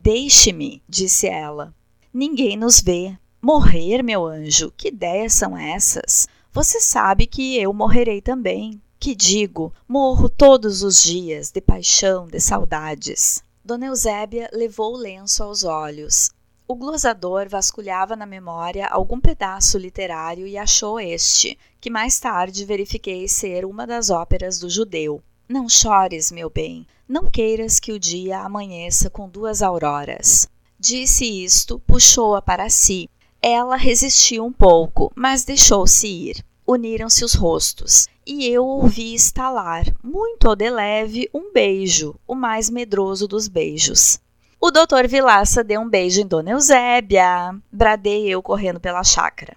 Deixe-me, 0.00 0.82
disse 0.88 1.26
ela. 1.26 1.72
Ninguém 2.12 2.56
nos 2.56 2.80
vê. 2.80 3.16
Morrer, 3.40 4.02
meu 4.02 4.26
anjo, 4.26 4.72
que 4.76 4.88
ideias 4.88 5.34
são 5.34 5.56
essas? 5.56 6.26
Você 6.52 6.80
sabe 6.80 7.26
que 7.26 7.56
eu 7.56 7.72
morrerei 7.72 8.20
também. 8.20 8.80
Que 9.04 9.14
digo, 9.14 9.70
morro 9.86 10.30
todos 10.30 10.82
os 10.82 11.02
dias, 11.02 11.50
de 11.50 11.60
paixão, 11.60 12.26
de 12.26 12.40
saudades. 12.40 13.44
Dona 13.62 13.84
Eusébia 13.84 14.48
levou 14.50 14.94
o 14.94 14.96
lenço 14.96 15.42
aos 15.42 15.62
olhos. 15.62 16.30
O 16.66 16.74
glosador 16.74 17.46
vasculhava 17.46 18.16
na 18.16 18.24
memória 18.24 18.88
algum 18.88 19.20
pedaço 19.20 19.76
literário 19.76 20.46
e 20.46 20.56
achou 20.56 20.98
este, 20.98 21.58
que 21.82 21.90
mais 21.90 22.18
tarde 22.18 22.64
verifiquei 22.64 23.28
ser 23.28 23.66
uma 23.66 23.86
das 23.86 24.08
óperas 24.08 24.58
do 24.58 24.70
judeu. 24.70 25.22
Não 25.46 25.68
chores, 25.68 26.32
meu 26.32 26.48
bem, 26.48 26.86
não 27.06 27.30
queiras 27.30 27.78
que 27.78 27.92
o 27.92 28.00
dia 28.00 28.40
amanheça 28.40 29.10
com 29.10 29.28
duas 29.28 29.60
auroras. 29.60 30.48
Disse 30.80 31.26
isto, 31.26 31.78
puxou-a 31.80 32.40
para 32.40 32.70
si. 32.70 33.10
Ela 33.42 33.76
resistiu 33.76 34.46
um 34.46 34.52
pouco, 34.52 35.12
mas 35.14 35.44
deixou-se 35.44 36.06
ir. 36.08 36.42
Uniram-se 36.66 37.22
os 37.22 37.34
rostos, 37.34 38.08
e 38.26 38.46
eu 38.46 38.64
ouvi 38.64 39.14
estalar, 39.14 39.84
muito 40.02 40.48
ao 40.48 40.56
de 40.56 40.70
leve, 40.70 41.28
um 41.32 41.52
beijo, 41.52 42.14
o 42.26 42.34
mais 42.34 42.70
medroso 42.70 43.28
dos 43.28 43.48
beijos. 43.48 44.18
O 44.60 44.70
doutor 44.70 45.06
Vilaça 45.06 45.62
deu 45.62 45.80
um 45.80 45.88
beijo 45.88 46.20
em 46.20 46.26
Dona 46.26 46.52
Eusébia. 46.52 47.54
Bradei 47.70 48.26
eu 48.28 48.42
correndo 48.42 48.80
pela 48.80 49.04
chácara. 49.04 49.54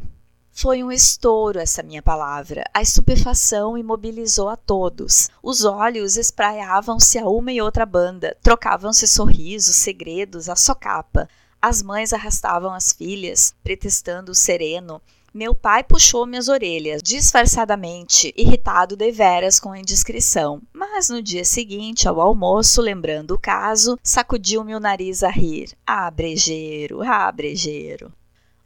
Foi 0.51 0.84
um 0.84 0.91
estouro 0.91 1.60
essa 1.60 1.84
minha 1.84 2.01
palavra. 2.01 2.65
A 2.73 2.82
estupefação 2.82 3.77
imobilizou 3.77 4.49
a 4.49 4.58
todos. 4.58 5.30
Os 5.41 5.63
olhos 5.63 6.17
espraiavam-se 6.17 7.19
a 7.19 7.25
uma 7.25 7.51
e 7.51 7.62
outra 7.62 7.86
banda, 7.86 8.36
trocavam-se 8.41 9.08
sorrisos, 9.08 9.75
segredos, 9.75 10.49
a 10.49 10.56
socapa. 10.56 11.30
As 11.62 11.82
mães 11.82 12.12
arrastavam 12.12 12.73
as 12.73 12.91
filhas, 12.91 13.56
pretextando 13.63 14.32
o 14.32 14.36
sereno, 14.36 15.01
meu 15.33 15.53
pai 15.53 15.83
puxou 15.83 16.25
minhas 16.25 16.47
orelhas, 16.47 17.01
disfarçadamente, 17.03 18.33
irritado 18.35 18.95
deveras 18.95 19.59
com 19.59 19.71
a 19.71 19.79
indiscrição. 19.79 20.61
Mas 20.73 21.09
no 21.09 21.21
dia 21.21 21.45
seguinte, 21.45 22.07
ao 22.07 22.19
almoço, 22.19 22.81
lembrando 22.81 23.35
o 23.35 23.39
caso, 23.39 23.99
sacudiu-me 24.01 24.73
o 24.73 24.79
nariz 24.79 25.23
a 25.23 25.29
rir. 25.29 25.77
Ah, 25.85 26.09
brejeiro, 26.09 27.03
ah, 27.03 27.31
brejeiro. 27.31 28.11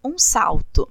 Um 0.04 0.17
salto. 0.17 0.88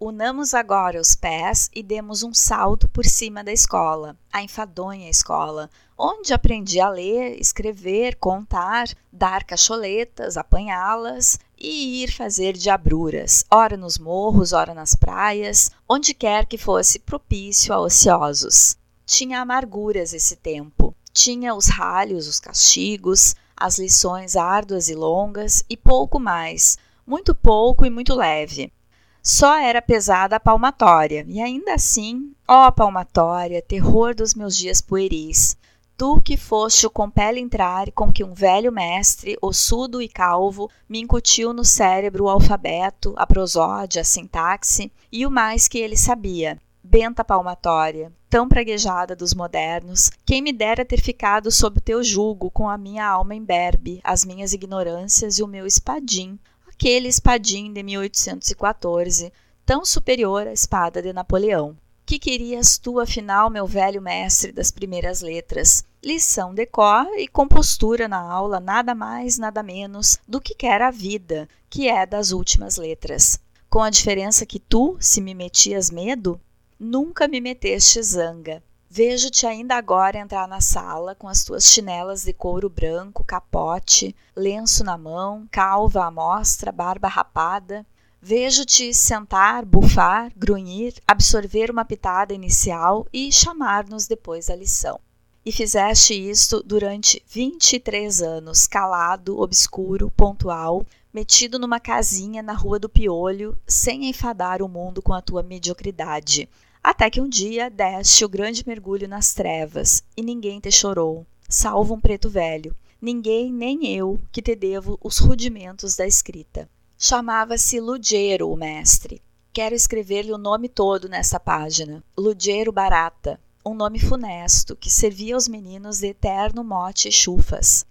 Unamos 0.00 0.54
agora 0.54 1.00
os 1.00 1.16
pés 1.16 1.68
e 1.74 1.82
demos 1.82 2.22
um 2.22 2.32
salto 2.32 2.88
por 2.88 3.04
cima 3.04 3.42
da 3.42 3.52
escola, 3.52 4.16
a 4.32 4.40
enfadonha 4.40 5.10
escola, 5.10 5.68
onde 5.98 6.32
aprendi 6.32 6.78
a 6.78 6.88
ler, 6.88 7.36
escrever, 7.40 8.14
contar, 8.14 8.86
dar 9.12 9.42
cacholetas, 9.42 10.36
apanhá-las 10.36 11.40
e 11.60 12.02
ir 12.02 12.12
fazer 12.12 12.52
diabruras, 12.52 13.44
ora 13.50 13.76
nos 13.76 13.98
morros, 13.98 14.52
ora 14.52 14.72
nas 14.72 14.94
praias, 14.94 15.70
onde 15.88 16.14
quer 16.14 16.46
que 16.46 16.56
fosse 16.56 16.98
propício 16.98 17.74
a 17.74 17.80
ociosos. 17.80 18.76
Tinha 19.04 19.40
amarguras 19.40 20.12
esse 20.12 20.36
tempo. 20.36 20.94
Tinha 21.12 21.54
os 21.54 21.66
ralhos, 21.66 22.28
os 22.28 22.38
castigos, 22.38 23.34
as 23.56 23.78
lições 23.78 24.36
árduas 24.36 24.88
e 24.88 24.94
longas 24.94 25.64
e 25.68 25.76
pouco 25.76 26.20
mais, 26.20 26.78
muito 27.04 27.34
pouco 27.34 27.84
e 27.84 27.90
muito 27.90 28.14
leve. 28.14 28.72
Só 29.20 29.56
era 29.56 29.82
pesada 29.82 30.36
a 30.36 30.40
palmatória, 30.40 31.24
e 31.28 31.40
ainda 31.40 31.74
assim, 31.74 32.32
ó 32.46 32.70
palmatória, 32.70 33.60
terror 33.60 34.14
dos 34.14 34.32
meus 34.32 34.56
dias 34.56 34.80
pueris, 34.80 35.56
tu 35.98 36.22
que 36.22 36.36
foste 36.36 36.86
o 36.86 36.90
compele 36.90 37.40
entrar 37.40 37.90
com 37.90 38.12
que 38.12 38.22
um 38.22 38.32
velho 38.32 38.70
mestre, 38.70 39.36
ossudo 39.42 40.00
e 40.00 40.08
calvo, 40.08 40.70
me 40.88 41.00
incutiu 41.00 41.52
no 41.52 41.64
cérebro 41.64 42.24
o 42.24 42.28
alfabeto, 42.28 43.14
a 43.16 43.26
prosódia, 43.26 44.02
a 44.02 44.04
sintaxe 44.04 44.92
e 45.10 45.26
o 45.26 45.30
mais 45.30 45.66
que 45.66 45.76
ele 45.76 45.96
sabia. 45.96 46.56
Benta 46.84 47.24
palmatória, 47.24 48.12
tão 48.30 48.48
praguejada 48.48 49.16
dos 49.16 49.34
modernos, 49.34 50.08
quem 50.24 50.40
me 50.40 50.52
dera 50.52 50.84
ter 50.84 51.00
ficado 51.00 51.50
sob 51.50 51.80
teu 51.80 52.04
jugo 52.04 52.48
com 52.48 52.68
a 52.68 52.78
minha 52.78 53.04
alma 53.04 53.34
imberbe, 53.34 54.00
as 54.04 54.24
minhas 54.24 54.52
ignorâncias 54.52 55.40
e 55.40 55.42
o 55.42 55.48
meu 55.48 55.66
espadim, 55.66 56.38
aquele 56.68 57.08
espadim 57.08 57.72
de 57.72 57.82
1814, 57.82 59.32
tão 59.66 59.84
superior 59.84 60.46
à 60.46 60.52
espada 60.52 61.02
de 61.02 61.12
Napoleão. 61.12 61.76
Que 62.06 62.18
querias 62.18 62.78
tu, 62.78 63.00
afinal, 63.00 63.50
meu 63.50 63.66
velho 63.66 64.00
mestre 64.00 64.50
das 64.50 64.70
primeiras 64.70 65.20
letras? 65.20 65.84
Lição 66.02 66.54
de 66.54 66.64
cor 66.64 67.06
e 67.16 67.26
compostura 67.26 68.06
na 68.06 68.20
aula, 68.20 68.60
nada 68.60 68.94
mais, 68.94 69.36
nada 69.36 69.64
menos 69.64 70.20
do 70.28 70.40
que 70.40 70.54
quer 70.54 70.80
a 70.80 70.92
vida, 70.92 71.48
que 71.68 71.88
é 71.88 72.06
das 72.06 72.30
últimas 72.30 72.76
letras. 72.76 73.40
Com 73.68 73.82
a 73.82 73.90
diferença 73.90 74.46
que 74.46 74.60
tu, 74.60 74.96
se 75.00 75.20
me 75.20 75.34
metias 75.34 75.90
medo, 75.90 76.40
nunca 76.78 77.26
me 77.26 77.40
meteste 77.40 78.00
zanga. 78.00 78.62
Vejo-te 78.88 79.44
ainda 79.44 79.74
agora 79.74 80.18
entrar 80.18 80.46
na 80.46 80.60
sala 80.60 81.16
com 81.16 81.26
as 81.26 81.42
tuas 81.42 81.64
chinelas 81.64 82.22
de 82.22 82.32
couro 82.32 82.70
branco, 82.70 83.24
capote, 83.24 84.14
lenço 84.36 84.84
na 84.84 84.96
mão, 84.96 85.48
calva 85.50 86.04
à 86.04 86.10
mostra, 86.12 86.70
barba 86.70 87.08
rapada, 87.08 87.84
Vejo-te 88.20 88.92
sentar, 88.92 89.64
bufar, 89.64 90.32
grunhir, 90.36 90.94
absorver 91.06 91.70
uma 91.70 91.84
pitada 91.84 92.34
inicial 92.34 93.06
e 93.12 93.30
chamar-nos 93.30 94.08
depois 94.08 94.50
a 94.50 94.56
lição. 94.56 95.00
E 95.48 95.50
fizeste 95.50 96.12
isto 96.12 96.62
durante 96.62 97.22
23 97.26 98.20
anos, 98.20 98.66
calado, 98.66 99.40
obscuro, 99.40 100.12
pontual, 100.14 100.84
metido 101.10 101.58
numa 101.58 101.80
casinha 101.80 102.42
na 102.42 102.52
Rua 102.52 102.78
do 102.78 102.86
Piolho, 102.86 103.56
sem 103.66 104.10
enfadar 104.10 104.60
o 104.60 104.68
mundo 104.68 105.00
com 105.00 105.14
a 105.14 105.22
tua 105.22 105.42
mediocridade. 105.42 106.50
Até 106.84 107.08
que 107.08 107.18
um 107.18 107.26
dia 107.26 107.70
deste 107.70 108.26
o 108.26 108.28
grande 108.28 108.62
mergulho 108.66 109.08
nas 109.08 109.32
trevas, 109.32 110.02
e 110.14 110.22
ninguém 110.22 110.60
te 110.60 110.70
chorou, 110.70 111.26
salvo 111.48 111.94
um 111.94 112.00
preto 112.00 112.28
velho. 112.28 112.76
Ninguém, 113.00 113.50
nem 113.50 113.86
eu, 113.96 114.20
que 114.30 114.42
te 114.42 114.54
devo 114.54 114.98
os 115.02 115.16
rudimentos 115.16 115.96
da 115.96 116.06
escrita. 116.06 116.68
Chamava-se 116.98 117.80
Lugero, 117.80 118.50
o 118.50 118.54
mestre. 118.54 119.22
Quero 119.50 119.74
escrever-lhe 119.74 120.30
o 120.30 120.36
nome 120.36 120.68
todo 120.68 121.08
nessa 121.08 121.40
página. 121.40 122.04
Lugero 122.18 122.70
Barata, 122.70 123.40
um 123.64 123.74
nome 123.74 123.98
funesto 123.98 124.76
que 124.76 124.90
servia 124.90 125.34
aos 125.34 125.48
meninos 125.48 125.98
de 125.98 126.08
eterno 126.08 126.64
mote 126.64 127.08
e 127.08 127.12
chufas. 127.12 127.84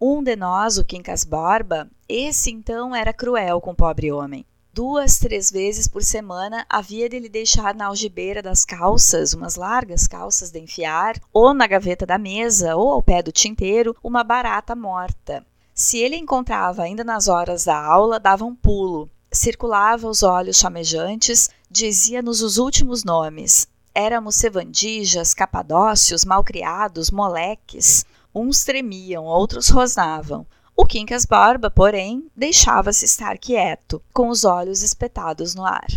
Um 0.00 0.22
de 0.22 0.34
nós, 0.34 0.78
o 0.78 0.84
Quincas 0.84 1.24
Borba, 1.24 1.88
esse 2.08 2.50
então 2.50 2.94
era 2.94 3.12
cruel 3.12 3.60
com 3.60 3.70
o 3.70 3.74
pobre 3.74 4.10
homem. 4.10 4.44
Duas, 4.74 5.18
três 5.18 5.50
vezes 5.50 5.86
por 5.86 6.02
semana 6.02 6.64
havia 6.68 7.08
de 7.08 7.18
lhe 7.18 7.28
deixar 7.28 7.74
na 7.74 7.86
algibeira 7.86 8.42
das 8.42 8.64
calças, 8.64 9.34
umas 9.34 9.54
largas 9.54 10.06
calças 10.06 10.50
de 10.50 10.58
enfiar, 10.58 11.20
ou 11.32 11.52
na 11.52 11.66
gaveta 11.66 12.06
da 12.06 12.16
mesa, 12.16 12.74
ou 12.74 12.90
ao 12.90 13.02
pé 13.02 13.22
do 13.22 13.30
tinteiro, 13.30 13.94
uma 14.02 14.24
barata 14.24 14.74
morta. 14.74 15.44
Se 15.74 15.98
ele 15.98 16.16
encontrava 16.16 16.82
ainda 16.82 17.04
nas 17.04 17.28
horas 17.28 17.66
da 17.66 17.78
aula, 17.78 18.18
dava 18.18 18.44
um 18.44 18.54
pulo, 18.54 19.10
circulava 19.30 20.08
os 20.08 20.22
olhos 20.22 20.56
chamejantes, 20.56 21.50
dizia-nos 21.70 22.42
os 22.42 22.58
últimos 22.58 23.04
nomes. 23.04 23.68
Éramos 23.94 24.36
sevandijas, 24.36 25.34
capadócios, 25.34 26.24
malcriados, 26.24 27.10
moleques. 27.10 28.04
Uns 28.34 28.64
tremiam, 28.64 29.24
outros 29.24 29.68
rosnavam. 29.68 30.46
O 30.74 30.86
Quincas 30.86 31.26
Barba, 31.26 31.70
porém, 31.70 32.30
deixava-se 32.34 33.04
estar 33.04 33.36
quieto, 33.38 34.02
com 34.12 34.28
os 34.28 34.44
olhos 34.44 34.82
espetados 34.82 35.54
no 35.54 35.64
ar. 35.64 35.88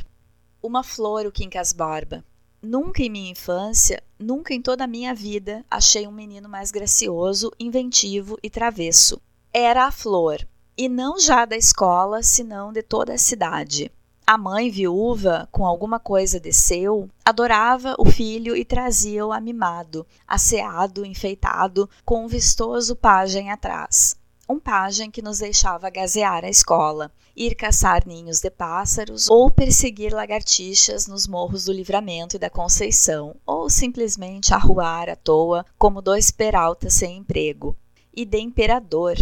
Uma 0.61 0.83
flor, 0.83 1.25
o 1.25 1.31
Quincas 1.31 1.71
Barba. 1.71 2.23
Nunca 2.61 3.01
em 3.01 3.09
minha 3.09 3.31
infância, 3.31 4.03
nunca 4.19 4.53
em 4.53 4.61
toda 4.61 4.83
a 4.83 4.87
minha 4.87 5.13
vida, 5.13 5.63
achei 5.69 6.07
um 6.07 6.11
menino 6.11 6.49
mais 6.49 6.71
gracioso, 6.71 7.51
inventivo 7.59 8.37
e 8.43 8.49
travesso 8.49 9.21
era 9.57 9.85
a 9.85 9.91
flor, 9.91 10.45
e 10.77 10.89
não 10.89 11.17
já 11.17 11.45
da 11.45 11.55
escola, 11.55 12.21
senão 12.21 12.73
de 12.73 12.83
toda 12.83 13.13
a 13.13 13.17
cidade. 13.17 13.89
A 14.27 14.39
mãe 14.39 14.71
viúva, 14.71 15.47
com 15.51 15.67
alguma 15.67 15.99
coisa 15.99 16.39
de 16.39 16.51
seu, 16.51 17.07
adorava 17.23 17.95
o 17.99 18.05
filho 18.05 18.57
e 18.57 18.65
trazia-o 18.65 19.31
amimado, 19.31 20.03
asseado, 20.27 21.05
enfeitado, 21.05 21.87
com 22.03 22.25
um 22.25 22.27
vistoso 22.27 22.95
pajem 22.95 23.51
atrás. 23.51 24.15
Um 24.49 24.59
pajem 24.59 25.11
que 25.11 25.21
nos 25.21 25.37
deixava 25.37 25.91
gazear 25.91 26.43
a 26.43 26.49
escola, 26.49 27.11
ir 27.35 27.53
caçar 27.53 28.01
ninhos 28.03 28.39
de 28.39 28.49
pássaros 28.49 29.29
ou 29.29 29.51
perseguir 29.51 30.11
lagartixas 30.11 31.05
nos 31.05 31.27
morros 31.27 31.65
do 31.65 31.71
Livramento 31.71 32.35
e 32.35 32.39
da 32.39 32.49
Conceição, 32.49 33.35
ou 33.45 33.69
simplesmente 33.69 34.55
arruar 34.55 35.07
à 35.07 35.15
toa 35.15 35.63
como 35.77 36.01
dois 36.01 36.31
peraltas 36.31 36.95
sem 36.95 37.17
emprego. 37.17 37.77
E 38.11 38.25
de 38.25 38.39
imperador, 38.39 39.17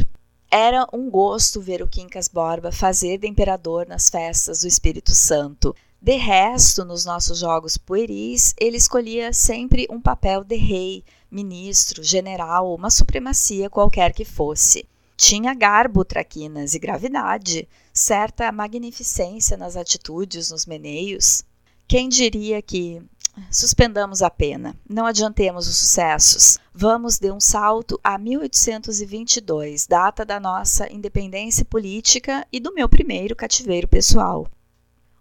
era 0.55 0.87
um 0.93 1.09
gosto 1.09 1.59
ver 1.59 1.81
o 1.81 1.87
Quincas 1.87 2.27
Borba 2.27 2.71
fazer 2.71 3.17
de 3.17 3.27
imperador 3.27 3.87
nas 3.87 4.07
festas 4.07 4.61
do 4.61 4.67
Espírito 4.67 5.09
Santo. 5.09 5.75
De 5.99 6.15
resto, 6.15 6.85
nos 6.85 7.05
nossos 7.05 7.39
jogos 7.39 7.75
pueris, 7.75 8.53
ele 8.61 8.77
escolhia 8.77 9.33
sempre 9.33 9.87
um 9.89 9.99
papel 9.99 10.43
de 10.43 10.55
rei, 10.55 11.03
ministro, 11.31 12.03
general, 12.03 12.71
uma 12.71 12.91
supremacia 12.91 13.67
qualquer 13.67 14.13
que 14.13 14.23
fosse. 14.23 14.85
Tinha 15.17 15.55
garbo, 15.55 16.05
traquinas 16.05 16.75
e 16.75 16.79
gravidade, 16.79 17.67
certa 17.91 18.51
magnificência 18.51 19.57
nas 19.57 19.75
atitudes, 19.75 20.51
nos 20.51 20.67
meneios. 20.67 21.43
Quem 21.87 22.07
diria 22.07 22.61
que 22.61 23.01
Suspendamos 23.49 24.21
a 24.21 24.29
pena, 24.29 24.75
não 24.87 25.05
adiantemos 25.05 25.67
os 25.67 25.77
sucessos. 25.77 26.59
Vamos 26.73 27.17
de 27.17 27.31
um 27.31 27.39
salto 27.39 27.99
a 28.03 28.17
1822, 28.17 29.87
data 29.87 30.23
da 30.23 30.39
nossa 30.39 30.91
independência 30.91 31.65
política 31.65 32.47
e 32.51 32.59
do 32.59 32.73
meu 32.73 32.87
primeiro 32.87 33.35
cativeiro 33.35 33.87
pessoal. 33.87 34.47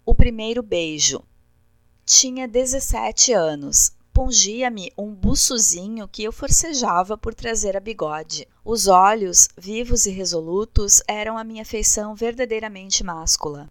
O 0.05 0.13
primeiro 0.13 0.61
beijo. 0.61 1.23
Tinha 2.05 2.47
17 2.47 3.33
anos. 3.33 3.91
Pungia-me 4.13 4.91
um 4.95 5.11
buçozinho 5.11 6.07
que 6.07 6.23
eu 6.23 6.31
forcejava 6.31 7.17
por 7.17 7.33
trazer 7.33 7.75
a 7.75 7.79
bigode. 7.79 8.47
Os 8.63 8.87
olhos, 8.87 9.49
vivos 9.57 10.05
e 10.05 10.11
resolutos, 10.11 11.01
eram 11.07 11.35
a 11.35 11.43
minha 11.43 11.65
feição 11.65 12.13
verdadeiramente 12.13 13.03
máscula. 13.03 13.69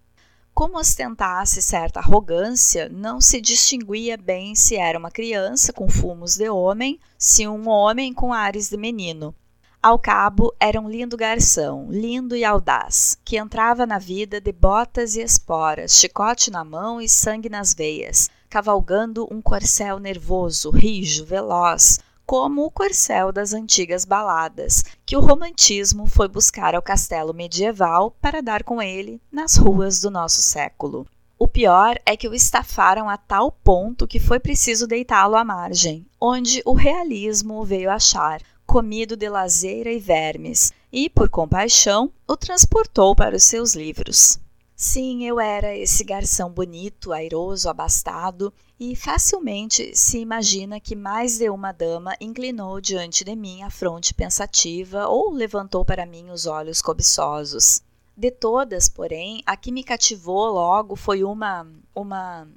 Como 0.55 0.79
ostentasse 0.79 1.63
certa 1.63 1.99
arrogância, 1.99 2.89
não 2.91 3.21
se 3.21 3.41
distinguia 3.41 4.19
bem 4.19 4.55
se 4.55 4.77
era 4.77 4.99
uma 4.99 5.11
criança 5.11 5.73
com 5.73 5.89
fumos 5.89 6.37
de 6.37 6.49
homem, 6.51 7.01
se 7.17 7.49
um 7.49 7.69
homem 7.69 8.13
com 8.13 8.35
ares 8.35 8.69
de 8.69 8.77
menino. 8.77 9.35
Ao 9.83 9.99
cabo, 9.99 10.55
era 10.61 10.79
um 10.79 10.89
lindo 10.89 11.17
garçom, 11.17 11.89
lindo 11.91 12.37
e 12.37 12.45
audaz, 12.45 13.19
que 13.25 13.39
entrava 13.39 13.87
na 13.87 13.99
vida 13.99 14.41
de 14.41 14.53
botas 14.53 15.17
e 15.17 15.23
esporas, 15.23 15.99
chicote 15.99 16.51
na 16.51 16.63
mão 16.63 17.01
e 17.01 17.09
sangue 17.09 17.49
nas 17.49 17.75
veias, 17.75 18.29
cavalgando 18.49 19.27
um 19.33 19.41
corcel 19.41 19.99
nervoso, 19.99 20.71
rijo, 20.71 21.25
veloz, 21.25 21.99
como 22.27 22.65
o 22.65 22.71
corcel 22.71 23.33
das 23.33 23.53
antigas 23.53 24.05
baladas, 24.05 24.85
que 25.05 25.17
o 25.17 25.21
romantismo 25.21 26.07
foi 26.07 26.29
buscar 26.29 26.75
ao 26.75 26.83
castelo 26.83 27.35
medieval 27.35 28.17
para 28.21 28.41
dar 28.41 28.63
com 28.63 28.81
ele 28.81 29.21
nas 29.31 29.57
ruas 29.57 30.01
do 30.01 30.11
nosso 30.11 30.41
século. 30.41 31.07
O 31.39 31.49
pior 31.49 31.99
é 32.07 32.17
que 32.17 32.29
o 32.29 32.35
estafaram 32.35 33.09
a 33.09 33.17
tal 33.17 33.51
ponto 33.51 34.07
que 34.07 34.21
foi 34.21 34.39
preciso 34.39 34.87
deitá-lo 34.87 35.35
à 35.35 35.45
margem, 35.45 36.07
onde 36.21 36.63
o 36.65 36.73
realismo 36.73 37.61
o 37.61 37.65
veio 37.65 37.91
achar, 37.91 38.41
comido 38.65 39.17
de 39.17 39.29
lazeira 39.29 39.91
e 39.91 39.99
vermes, 39.99 40.73
e, 40.93 41.11
por 41.11 41.29
compaixão, 41.29 42.13
o 42.29 42.37
transportou 42.37 43.15
para 43.17 43.37
os 43.37 43.43
seus 43.43 43.75
livros. 43.75 44.39
Sim, 44.75 45.25
eu 45.25 45.39
era 45.39 45.77
esse 45.77 46.03
garçom 46.03 46.51
bonito, 46.51 47.13
airoso, 47.13 47.69
abastado, 47.69 48.53
e 48.81 48.97
facilmente 48.97 49.97
se 49.97 50.19
imagina 50.19 50.81
que 50.81 50.97
mais 50.97 51.39
de 51.39 51.49
uma 51.49 51.71
dama 51.73 52.17
inclinou 52.21 52.81
diante 52.81 53.23
de 53.23 53.37
mim 53.37 53.63
a 53.63 53.71
fronte 53.71 54.13
pensativa 54.13 55.07
ou 55.07 55.31
levantou 55.31 55.85
para 55.85 56.05
mim 56.05 56.31
os 56.31 56.47
olhos 56.47 56.83
cobiçosos. 56.83 57.81
De 58.17 58.31
todas, 58.31 58.89
porém, 58.89 59.43
a 59.47 59.57
que 59.57 59.71
me 59.71 59.85
cativou 59.85 60.51
logo 60.51 60.97
foi 60.97 61.23
uma 61.23 61.67
uma 61.95 62.49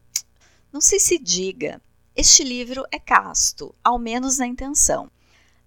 não 0.73 0.81
sei 0.81 0.99
se 0.99 1.17
diga, 1.17 1.81
Este 2.15 2.43
livro 2.43 2.85
é 2.91 2.99
casto, 2.99 3.75
ao 3.83 3.99
menos 3.99 4.37
na 4.37 4.47
intenção. 4.47 5.11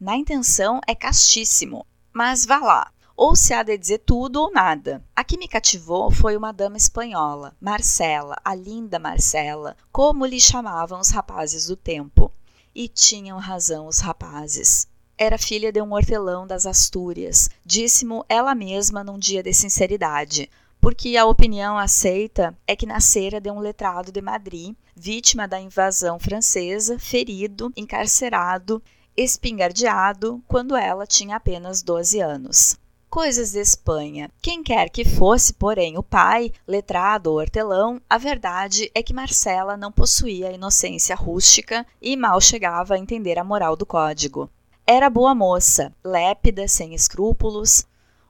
Na 0.01 0.17
intenção 0.17 0.81
é 0.87 0.95
castíssimo, 0.95 1.87
mas 2.13 2.47
vá 2.47 2.59
lá, 2.59 2.93
ou 3.19 3.35
se 3.35 3.53
há 3.53 3.65
de 3.65 3.77
dizer 3.77 3.99
tudo 4.07 4.41
ou 4.41 4.53
nada. 4.53 5.05
A 5.15 5.25
que 5.25 5.37
me 5.37 5.49
cativou 5.49 6.09
foi 6.09 6.37
uma 6.37 6.53
dama 6.53 6.77
espanhola, 6.77 7.53
Marcela, 7.61 8.37
a 8.45 8.55
linda 8.55 8.97
Marcela, 8.97 9.77
como 9.91 10.25
lhe 10.25 10.41
chamavam 10.41 11.01
os 11.01 11.09
rapazes 11.09 11.67
do 11.67 11.75
tempo. 11.75 12.31
E 12.73 12.87
tinham 12.87 13.41
razão 13.41 13.89
os 13.89 13.99
rapazes. 13.99 14.87
Era 15.19 15.37
filha 15.37 15.73
de 15.73 15.83
um 15.83 15.95
hortelão 15.95 16.47
das 16.47 16.65
Astúrias, 16.65 17.51
disse-mo 17.67 18.25
ela 18.29 18.55
mesma 18.55 19.03
num 19.03 19.19
dia 19.19 19.43
de 19.43 19.53
sinceridade, 19.53 20.49
porque 20.81 21.17
a 21.17 21.27
opinião 21.27 21.77
aceita 21.77 22.57
é 22.69 22.77
que 22.77 22.87
nascera 22.87 23.41
de 23.41 23.51
um 23.51 23.59
letrado 23.59 24.13
de 24.13 24.23
Madrid, 24.23 24.77
vítima 24.95 25.49
da 25.49 25.61
invasão 25.61 26.21
francesa, 26.21 27.01
ferido, 27.01 27.73
encarcerado, 27.77 28.81
espingardeado, 29.17 30.41
quando 30.47 30.77
ela 30.77 31.05
tinha 31.05 31.35
apenas 31.35 31.83
12 31.83 32.21
anos. 32.21 32.79
Coisas 33.11 33.53
de 33.53 33.59
Espanha. 33.59 34.31
Quem 34.43 34.63
quer 34.63 34.91
que 34.91 35.03
fosse, 35.03 35.55
porém, 35.55 35.97
o 35.97 36.03
pai, 36.03 36.53
letrado 36.67 37.31
ou 37.31 37.39
hortelão, 37.39 38.03
a 38.09 38.19
verdade 38.19 38.91
é 38.95 39.03
que 39.03 39.15
Marcela 39.15 39.79
não 39.79 39.91
possuía 39.91 40.49
a 40.49 40.53
inocência 40.53 41.17
rústica 41.17 41.87
e 42.03 42.15
mal 42.19 42.39
chegava 42.39 42.95
a 42.95 42.99
entender 42.99 43.39
a 43.39 43.45
moral 43.45 43.77
do 43.77 43.87
código. 43.87 44.51
Era 44.87 45.09
boa 45.09 45.35
moça, 45.35 45.91
lépida, 46.05 46.69
sem 46.69 46.95
escrúpulos, 46.95 47.87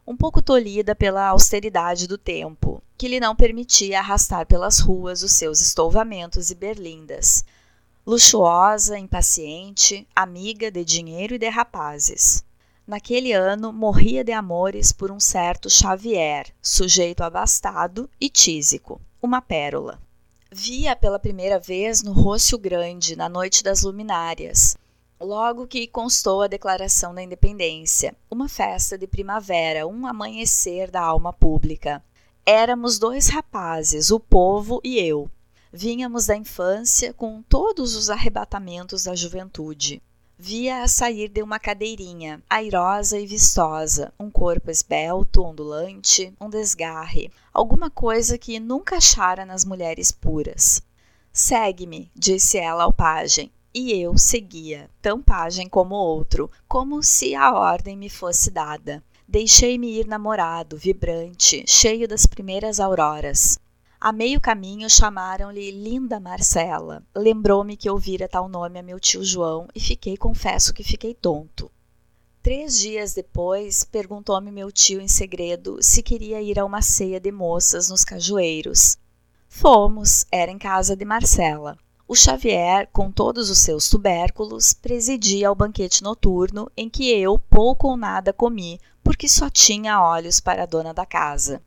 um 0.07 0.16
pouco 0.16 0.41
tolhida 0.41 0.95
pela 0.95 1.26
austeridade 1.26 2.07
do 2.07 2.16
tempo, 2.16 2.81
que 2.97 3.09
lhe 3.09 3.18
não 3.18 3.35
permitia 3.35 3.99
arrastar 3.99 4.47
pelas 4.47 4.79
ruas 4.79 5.24
os 5.24 5.33
seus 5.33 5.61
estouvamentos 5.61 6.53
e 6.53 6.55
berlindas. 6.55 7.45
Luxuosa, 8.07 8.97
impaciente, 8.97 10.07
amiga 10.14 10.70
de 10.70 10.85
dinheiro 10.85 11.35
e 11.35 11.39
de 11.39 11.49
rapazes. 11.49 12.45
Naquele 12.89 13.34
ano, 13.34 13.70
morria 13.70 14.24
de 14.24 14.32
amores 14.32 14.93
por 14.93 15.11
um 15.11 15.20
certo 15.20 15.68
Xavier, 15.68 16.47
sujeito 16.62 17.20
abastado 17.20 18.09
e 18.18 18.30
tísico, 18.30 18.99
uma 19.20 19.43
pérola. 19.43 20.01
Via 20.51 20.97
pela 20.97 21.18
primeira 21.18 21.59
vez 21.59 22.03
no 22.03 22.12
Rócio 22.12 22.57
Grande, 22.57 23.14
na 23.14 23.28
noite 23.28 23.62
das 23.62 23.82
luminárias, 23.82 24.74
logo 25.20 25.66
que 25.66 25.86
constou 25.86 26.41
a 26.41 26.47
Declaração 26.47 27.14
da 27.14 27.22
Independência, 27.22 28.16
uma 28.30 28.49
festa 28.49 28.97
de 28.97 29.07
primavera, 29.07 29.86
um 29.86 30.07
amanhecer 30.07 30.91
da 30.91 31.03
alma 31.03 31.30
pública. 31.30 32.03
Éramos 32.47 32.99
dois 32.99 33.28
rapazes, 33.28 34.11
o 34.11 34.18
povo 34.18 34.80
e 34.82 34.99
eu. 34.99 35.30
Vínhamos 35.70 36.24
da 36.24 36.36
infância 36.39 37.12
com 37.12 37.43
todos 37.43 37.95
os 37.95 38.09
arrebatamentos 38.09 39.05
da 39.05 39.14
juventude. 39.14 40.01
Via-a 40.41 40.86
sair 40.86 41.26
de 41.28 41.43
uma 41.43 41.59
cadeirinha, 41.59 42.41
airosa 42.49 43.18
e 43.18 43.26
vistosa, 43.26 44.14
um 44.20 44.30
corpo 44.30 44.70
esbelto, 44.70 45.43
ondulante, 45.43 46.32
um 46.41 46.49
desgarre, 46.49 47.32
alguma 47.53 47.91
coisa 47.91 48.39
que 48.39 48.61
nunca 48.61 48.99
achara 48.99 49.45
nas 49.45 49.64
mulheres 49.64 50.12
puras. 50.12 50.80
Segue-me, 51.32 52.09
disse 52.14 52.57
ela 52.57 52.84
ao 52.84 52.93
pajem, 52.93 53.51
e 53.74 54.01
eu 54.01 54.16
seguia, 54.16 54.89
tão 55.03 55.20
pajem 55.20 55.68
como 55.68 55.97
outro, 55.97 56.49
como 56.68 57.03
se 57.03 57.34
a 57.34 57.53
ordem 57.53 57.97
me 57.97 58.09
fosse 58.09 58.49
dada. 58.49 59.03
Deixei-me 59.26 59.91
ir 59.99 60.07
namorado, 60.07 60.76
vibrante, 60.76 61.64
cheio 61.66 62.07
das 62.07 62.26
primeiras 62.26 62.78
auroras. 62.78 63.59
A 64.01 64.12
meio 64.12 64.40
caminho 64.40 64.88
chamaram-lhe 64.88 65.72
Linda 65.72 66.20
Marcela. 66.20 67.03
Lembrou-me 67.16 67.76
que 67.76 67.90
ouvira 67.90 68.28
tal 68.28 68.49
nome 68.49 68.78
a 68.78 68.82
meu 68.82 69.01
tio 69.01 69.24
João 69.24 69.66
e 69.74 69.80
fiquei, 69.80 70.16
confesso 70.16 70.72
que 70.72 70.84
fiquei 70.84 71.14
tonto. 71.14 71.68
Três 72.40 72.78
dias 72.78 73.12
depois, 73.12 73.82
perguntou-me 73.82 74.53
meu 74.53 74.70
tio 74.70 75.01
em 75.01 75.09
segredo 75.09 75.82
se 75.82 76.01
queria 76.01 76.40
ir 76.40 76.61
a 76.61 76.64
uma 76.64 76.80
ceia 76.80 77.18
de 77.18 77.32
moças 77.32 77.88
nos 77.88 78.05
cajueiros. 78.05 78.96
Fomos, 79.49 80.24
era 80.30 80.53
em 80.53 80.59
casa 80.59 80.94
de 80.94 81.05
Marcela. 81.05 81.76
O 82.07 82.14
Xavier, 82.14 82.88
com 82.92 83.11
todos 83.11 83.51
os 83.51 83.59
seus 83.59 83.90
tubérculos, 83.90 84.72
presidia 84.72 85.49
ao 85.49 85.57
banquete 85.57 86.05
noturno 86.05 86.70
em 86.76 86.88
que 86.88 87.11
eu 87.11 87.36
pouco 87.36 87.88
ou 87.88 87.96
nada 87.96 88.32
comi, 88.32 88.80
porque 89.03 89.28
só 89.28 89.51
tinha 89.51 90.01
olhos 90.01 90.38
para 90.38 90.62
a 90.62 90.66
dona 90.66 90.94
da 90.94 91.05
casa. 91.05 91.61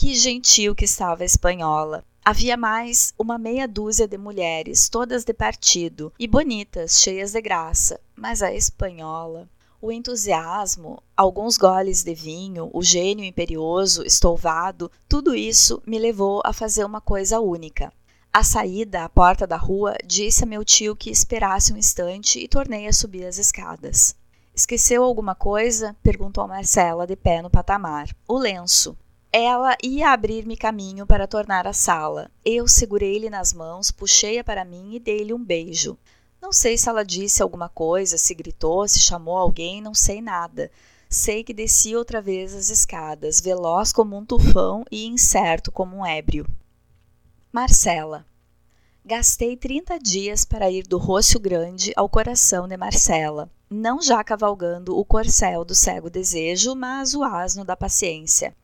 Que 0.00 0.14
gentil 0.14 0.74
que 0.74 0.86
estava 0.86 1.22
a 1.22 1.26
espanhola. 1.26 2.02
Havia 2.24 2.56
mais 2.56 3.12
uma 3.18 3.36
meia 3.36 3.68
dúzia 3.68 4.08
de 4.08 4.16
mulheres, 4.16 4.88
todas 4.88 5.24
de 5.24 5.34
partido, 5.34 6.10
e 6.18 6.26
bonitas, 6.26 7.02
cheias 7.02 7.32
de 7.32 7.42
graça, 7.42 8.00
mas 8.16 8.40
a 8.40 8.50
espanhola. 8.50 9.46
O 9.78 9.92
entusiasmo, 9.92 11.02
alguns 11.14 11.58
goles 11.58 12.02
de 12.02 12.14
vinho, 12.14 12.70
o 12.72 12.82
gênio 12.82 13.26
imperioso, 13.26 14.02
estouvado, 14.02 14.90
tudo 15.06 15.34
isso 15.34 15.82
me 15.86 15.98
levou 15.98 16.40
a 16.46 16.52
fazer 16.54 16.86
uma 16.86 17.02
coisa 17.02 17.38
única. 17.38 17.92
À 18.32 18.42
saída, 18.42 19.04
à 19.04 19.08
porta 19.10 19.46
da 19.46 19.58
rua, 19.58 19.94
disse 20.02 20.44
a 20.44 20.46
meu 20.46 20.64
tio 20.64 20.96
que 20.96 21.10
esperasse 21.10 21.74
um 21.74 21.76
instante 21.76 22.38
e 22.38 22.48
tornei 22.48 22.86
a 22.86 22.92
subir 22.94 23.26
as 23.26 23.36
escadas. 23.36 24.16
Esqueceu 24.54 25.04
alguma 25.04 25.34
coisa? 25.34 25.94
perguntou 26.02 26.48
Marcela, 26.48 27.06
de 27.06 27.16
pé 27.16 27.42
no 27.42 27.50
patamar. 27.50 28.08
O 28.26 28.38
lenço. 28.38 28.96
Ela 29.32 29.76
ia 29.80 30.10
abrir-me 30.10 30.56
caminho 30.56 31.06
para 31.06 31.28
tornar 31.28 31.64
à 31.64 31.72
sala. 31.72 32.28
Eu 32.44 32.66
segurei-lhe 32.66 33.30
nas 33.30 33.52
mãos, 33.52 33.92
puxei-a 33.92 34.42
para 34.42 34.64
mim 34.64 34.94
e 34.94 34.98
dei-lhe 34.98 35.32
um 35.32 35.42
beijo. 35.42 35.96
Não 36.42 36.52
sei 36.52 36.76
se 36.76 36.88
ela 36.88 37.04
disse 37.04 37.40
alguma 37.40 37.68
coisa, 37.68 38.18
se 38.18 38.34
gritou, 38.34 38.88
se 38.88 38.98
chamou 38.98 39.36
alguém, 39.36 39.80
não 39.80 39.94
sei 39.94 40.20
nada. 40.20 40.68
Sei 41.08 41.44
que 41.44 41.54
desci 41.54 41.94
outra 41.94 42.20
vez 42.20 42.52
as 42.52 42.70
escadas, 42.70 43.40
veloz 43.40 43.92
como 43.92 44.16
um 44.16 44.24
tufão 44.26 44.84
e 44.90 45.06
incerto 45.06 45.70
como 45.70 45.98
um 45.98 46.06
ébrio. 46.06 46.44
Marcela. 47.52 48.26
Gastei 49.04 49.56
30 49.56 49.96
dias 50.00 50.44
para 50.44 50.72
ir 50.72 50.88
do 50.88 50.98
Rocio 50.98 51.38
Grande 51.38 51.92
ao 51.94 52.08
coração 52.08 52.66
de 52.66 52.76
Marcela, 52.76 53.48
não 53.70 54.02
já 54.02 54.24
cavalgando 54.24 54.98
o 54.98 55.04
corcel 55.04 55.64
do 55.64 55.74
cego 55.74 56.10
desejo, 56.10 56.74
mas 56.74 57.14
o 57.14 57.22
asno 57.22 57.64
da 57.64 57.76
paciência 57.76 58.54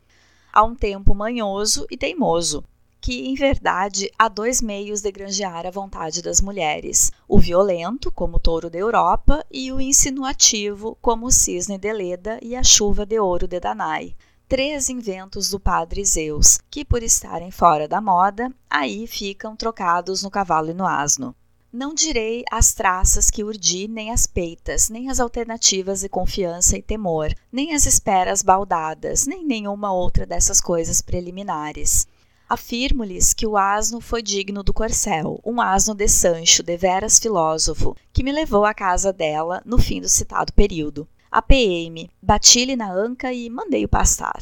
há 0.57 0.65
um 0.65 0.75
tempo 0.75 1.15
manhoso 1.15 1.87
e 1.91 1.99
teimoso, 1.99 2.65
que, 2.99 3.29
em 3.29 3.35
verdade, 3.35 4.11
há 4.19 4.27
dois 4.27 4.63
meios 4.63 5.03
de 5.03 5.13
granjear 5.13 5.67
a 5.67 5.71
vontade 5.71 6.23
das 6.23 6.41
mulheres: 6.41 7.13
o 7.29 7.39
violento, 7.39 8.11
como 8.11 8.39
o 8.39 8.41
touro 8.41 8.71
da 8.71 8.79
Europa, 8.79 9.45
e 9.53 9.71
o 9.71 9.79
insinuativo, 9.79 10.97
como 11.03 11.27
o 11.27 11.31
cisne 11.31 11.77
de 11.77 11.93
Leda 11.93 12.39
e 12.41 12.57
a 12.57 12.63
chuva 12.63 13.05
de 13.05 13.21
ouro 13.21 13.47
de 13.47 13.61
Danai. 13.61 14.17
Três 14.49 14.89
inventos 14.89 15.51
do 15.51 15.61
padre 15.61 16.03
Zeus, 16.07 16.59
que, 16.71 16.87
por 16.87 17.03
estarem 17.03 17.51
fora 17.51 17.87
da 17.87 18.01
moda, 18.01 18.51
aí 18.71 19.07
ficam 19.07 19.55
trocados 19.55 20.23
no 20.23 20.31
cavalo 20.31 20.71
e 20.71 20.75
no 20.75 20.87
asno. 20.87 21.37
Não 21.79 21.93
direi 21.93 22.43
as 22.51 22.73
traças 22.73 23.29
que 23.29 23.45
urdi, 23.45 23.87
nem 23.87 24.11
as 24.11 24.27
peitas, 24.27 24.89
nem 24.89 25.11
as 25.11 25.21
alternativas 25.21 26.01
de 26.01 26.09
confiança 26.09 26.79
e 26.79 26.81
temor, 26.81 27.35
nem 27.53 27.75
as 27.75 27.85
esperas 27.85 28.41
baldadas, 28.43 29.27
nem 29.27 29.45
nenhuma 29.45 29.93
outra 29.93 30.25
dessas 30.25 30.59
coisas 30.59 31.03
preliminares. 31.03 32.09
Afirmo-lhes 32.49 33.35
que 33.35 33.47
o 33.47 33.59
asno 33.59 34.01
foi 34.01 34.23
digno 34.23 34.63
do 34.63 34.73
corcel, 34.73 35.39
um 35.45 35.61
asno 35.61 35.95
de 35.95 36.09
Sancho, 36.09 36.63
deveras 36.63 37.19
filósofo, 37.19 37.95
que 38.11 38.23
me 38.23 38.33
levou 38.33 38.65
à 38.65 38.73
casa 38.73 39.13
dela 39.13 39.61
no 39.63 39.77
fim 39.77 40.01
do 40.01 40.09
citado 40.09 40.55
período. 40.55 41.07
Apeei-me, 41.31 42.11
bati-lhe 42.23 42.75
na 42.75 42.91
anca 42.91 43.35
e 43.35 43.51
mandei-o 43.51 43.87
pastar. 43.87 44.41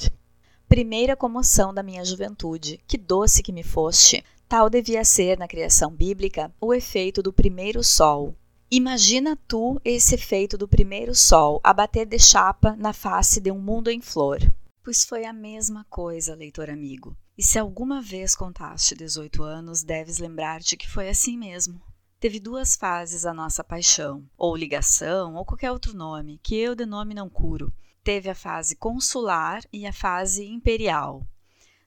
Primeira 0.68 1.16
comoção 1.16 1.74
da 1.74 1.82
minha 1.82 2.04
juventude, 2.04 2.78
que 2.86 2.96
doce 2.96 3.42
que 3.42 3.52
me 3.52 3.64
foste, 3.64 4.24
Tal 4.54 4.70
devia 4.70 5.04
ser, 5.04 5.36
na 5.36 5.48
criação 5.48 5.90
bíblica, 5.90 6.54
o 6.60 6.72
efeito 6.72 7.20
do 7.20 7.32
primeiro 7.32 7.82
sol. 7.82 8.36
Imagina 8.70 9.36
tu 9.48 9.80
esse 9.84 10.14
efeito 10.14 10.56
do 10.56 10.68
primeiro 10.68 11.12
sol 11.12 11.60
a 11.64 11.72
bater 11.72 12.06
de 12.06 12.20
chapa 12.20 12.76
na 12.76 12.92
face 12.92 13.40
de 13.40 13.50
um 13.50 13.58
mundo 13.58 13.90
em 13.90 14.00
flor. 14.00 14.38
Pois 14.80 15.04
foi 15.04 15.24
a 15.24 15.32
mesma 15.32 15.84
coisa, 15.90 16.36
leitor 16.36 16.70
amigo. 16.70 17.16
E 17.36 17.42
se 17.42 17.58
alguma 17.58 18.00
vez 18.00 18.36
contaste 18.36 18.94
18 18.94 19.42
anos, 19.42 19.82
deves 19.82 20.18
lembrar-te 20.18 20.76
que 20.76 20.88
foi 20.88 21.08
assim 21.08 21.36
mesmo. 21.36 21.82
Teve 22.20 22.38
duas 22.38 22.76
fases 22.76 23.26
a 23.26 23.34
nossa 23.34 23.64
paixão, 23.64 24.24
ou 24.38 24.54
ligação, 24.54 25.34
ou 25.34 25.44
qualquer 25.44 25.72
outro 25.72 25.96
nome, 25.96 26.38
que 26.40 26.54
eu 26.54 26.76
de 26.76 26.86
nome 26.86 27.12
não 27.12 27.28
curo. 27.28 27.72
Teve 28.04 28.30
a 28.30 28.36
fase 28.36 28.76
consular 28.76 29.64
e 29.72 29.84
a 29.84 29.92
fase 29.92 30.46
imperial. 30.46 31.26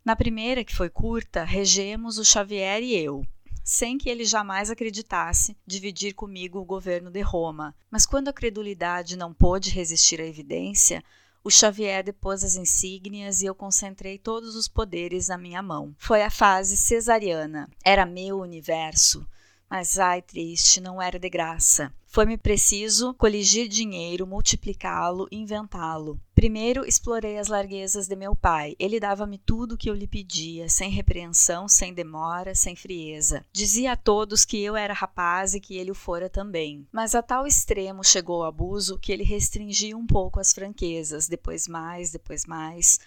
Na 0.08 0.16
primeira, 0.16 0.64
que 0.64 0.74
foi 0.74 0.90
curta, 0.90 1.44
regemos 1.44 2.18
o 2.18 2.24
Xavier 2.24 2.82
e 2.82 2.96
eu, 2.96 3.28
sem 3.62 3.98
que 3.98 4.10
ele 4.10 4.24
jamais 4.24 4.72
acreditasse 4.72 5.58
dividir 5.68 6.14
comigo 6.14 6.58
o 6.60 6.64
governo 6.64 7.12
de 7.12 7.20
Roma. 7.20 7.76
Mas 7.92 8.06
quando 8.06 8.30
a 8.30 8.34
credulidade 8.34 9.18
não 9.18 9.34
pôde 9.34 9.70
resistir 9.70 10.22
à 10.22 10.26
evidência, 10.26 11.04
o 11.44 11.52
Xavier 11.52 12.06
depôs 12.06 12.42
as 12.46 12.56
insígnias 12.56 13.42
e 13.42 13.48
eu 13.48 13.54
concentrei 13.54 14.18
todos 14.18 14.56
os 14.56 14.70
poderes 14.70 15.28
na 15.28 15.38
minha 15.38 15.62
mão. 15.62 15.94
Foi 15.98 16.24
a 16.24 16.30
fase 16.30 16.78
cesariana. 16.78 17.70
Era 17.84 18.06
meu 18.06 18.40
universo. 18.40 19.28
Mas 19.70 20.00
ai, 20.00 20.22
triste, 20.22 20.80
não 20.80 21.02
era 21.02 21.20
de 21.20 21.30
graça. 21.30 21.94
Foi-me 22.06 22.38
preciso 22.38 23.14
coligir 23.14 23.68
dinheiro, 23.68 24.26
multiplicá-lo, 24.26 25.28
inventá-lo. 25.30 26.20
Primeiro 26.34 26.86
explorei 26.86 27.38
as 27.38 27.48
larguezas 27.48 28.08
de 28.08 28.16
meu 28.16 28.34
pai. 28.34 28.76
Ele 28.80 29.00
dava-me 29.00 29.38
tudo 29.38 29.76
o 29.76 29.78
que 29.78 29.90
eu 29.90 29.94
lhe 29.94 30.08
pedia, 30.08 30.70
sem 30.70 30.90
repreensão, 30.90 31.68
sem 31.68 31.94
demora, 31.94 32.56
sem 32.56 32.76
frieza. 32.76 33.46
Dizia 33.52 33.92
a 33.92 33.98
todos 33.98 34.46
que 34.46 34.58
eu 34.58 34.76
era 34.76 34.94
rapaz 34.94 35.54
e 35.54 35.60
que 35.60 35.76
ele 35.76 35.92
o 35.92 35.96
fora 35.96 36.30
também. 36.30 36.88
Mas 36.92 37.14
a 37.14 37.22
tal 37.22 37.46
extremo 37.46 38.04
chegou 38.04 38.40
o 38.40 38.46
abuso 38.46 38.98
que 38.98 39.12
ele 39.12 39.24
restringia 39.24 39.96
um 39.98 40.08
pouco 40.08 40.40
as 40.40 40.54
franquezas, 40.54 41.28
depois 41.28 41.68
mais, 41.68 42.10
depois 42.10 42.46
mais. 42.46 43.00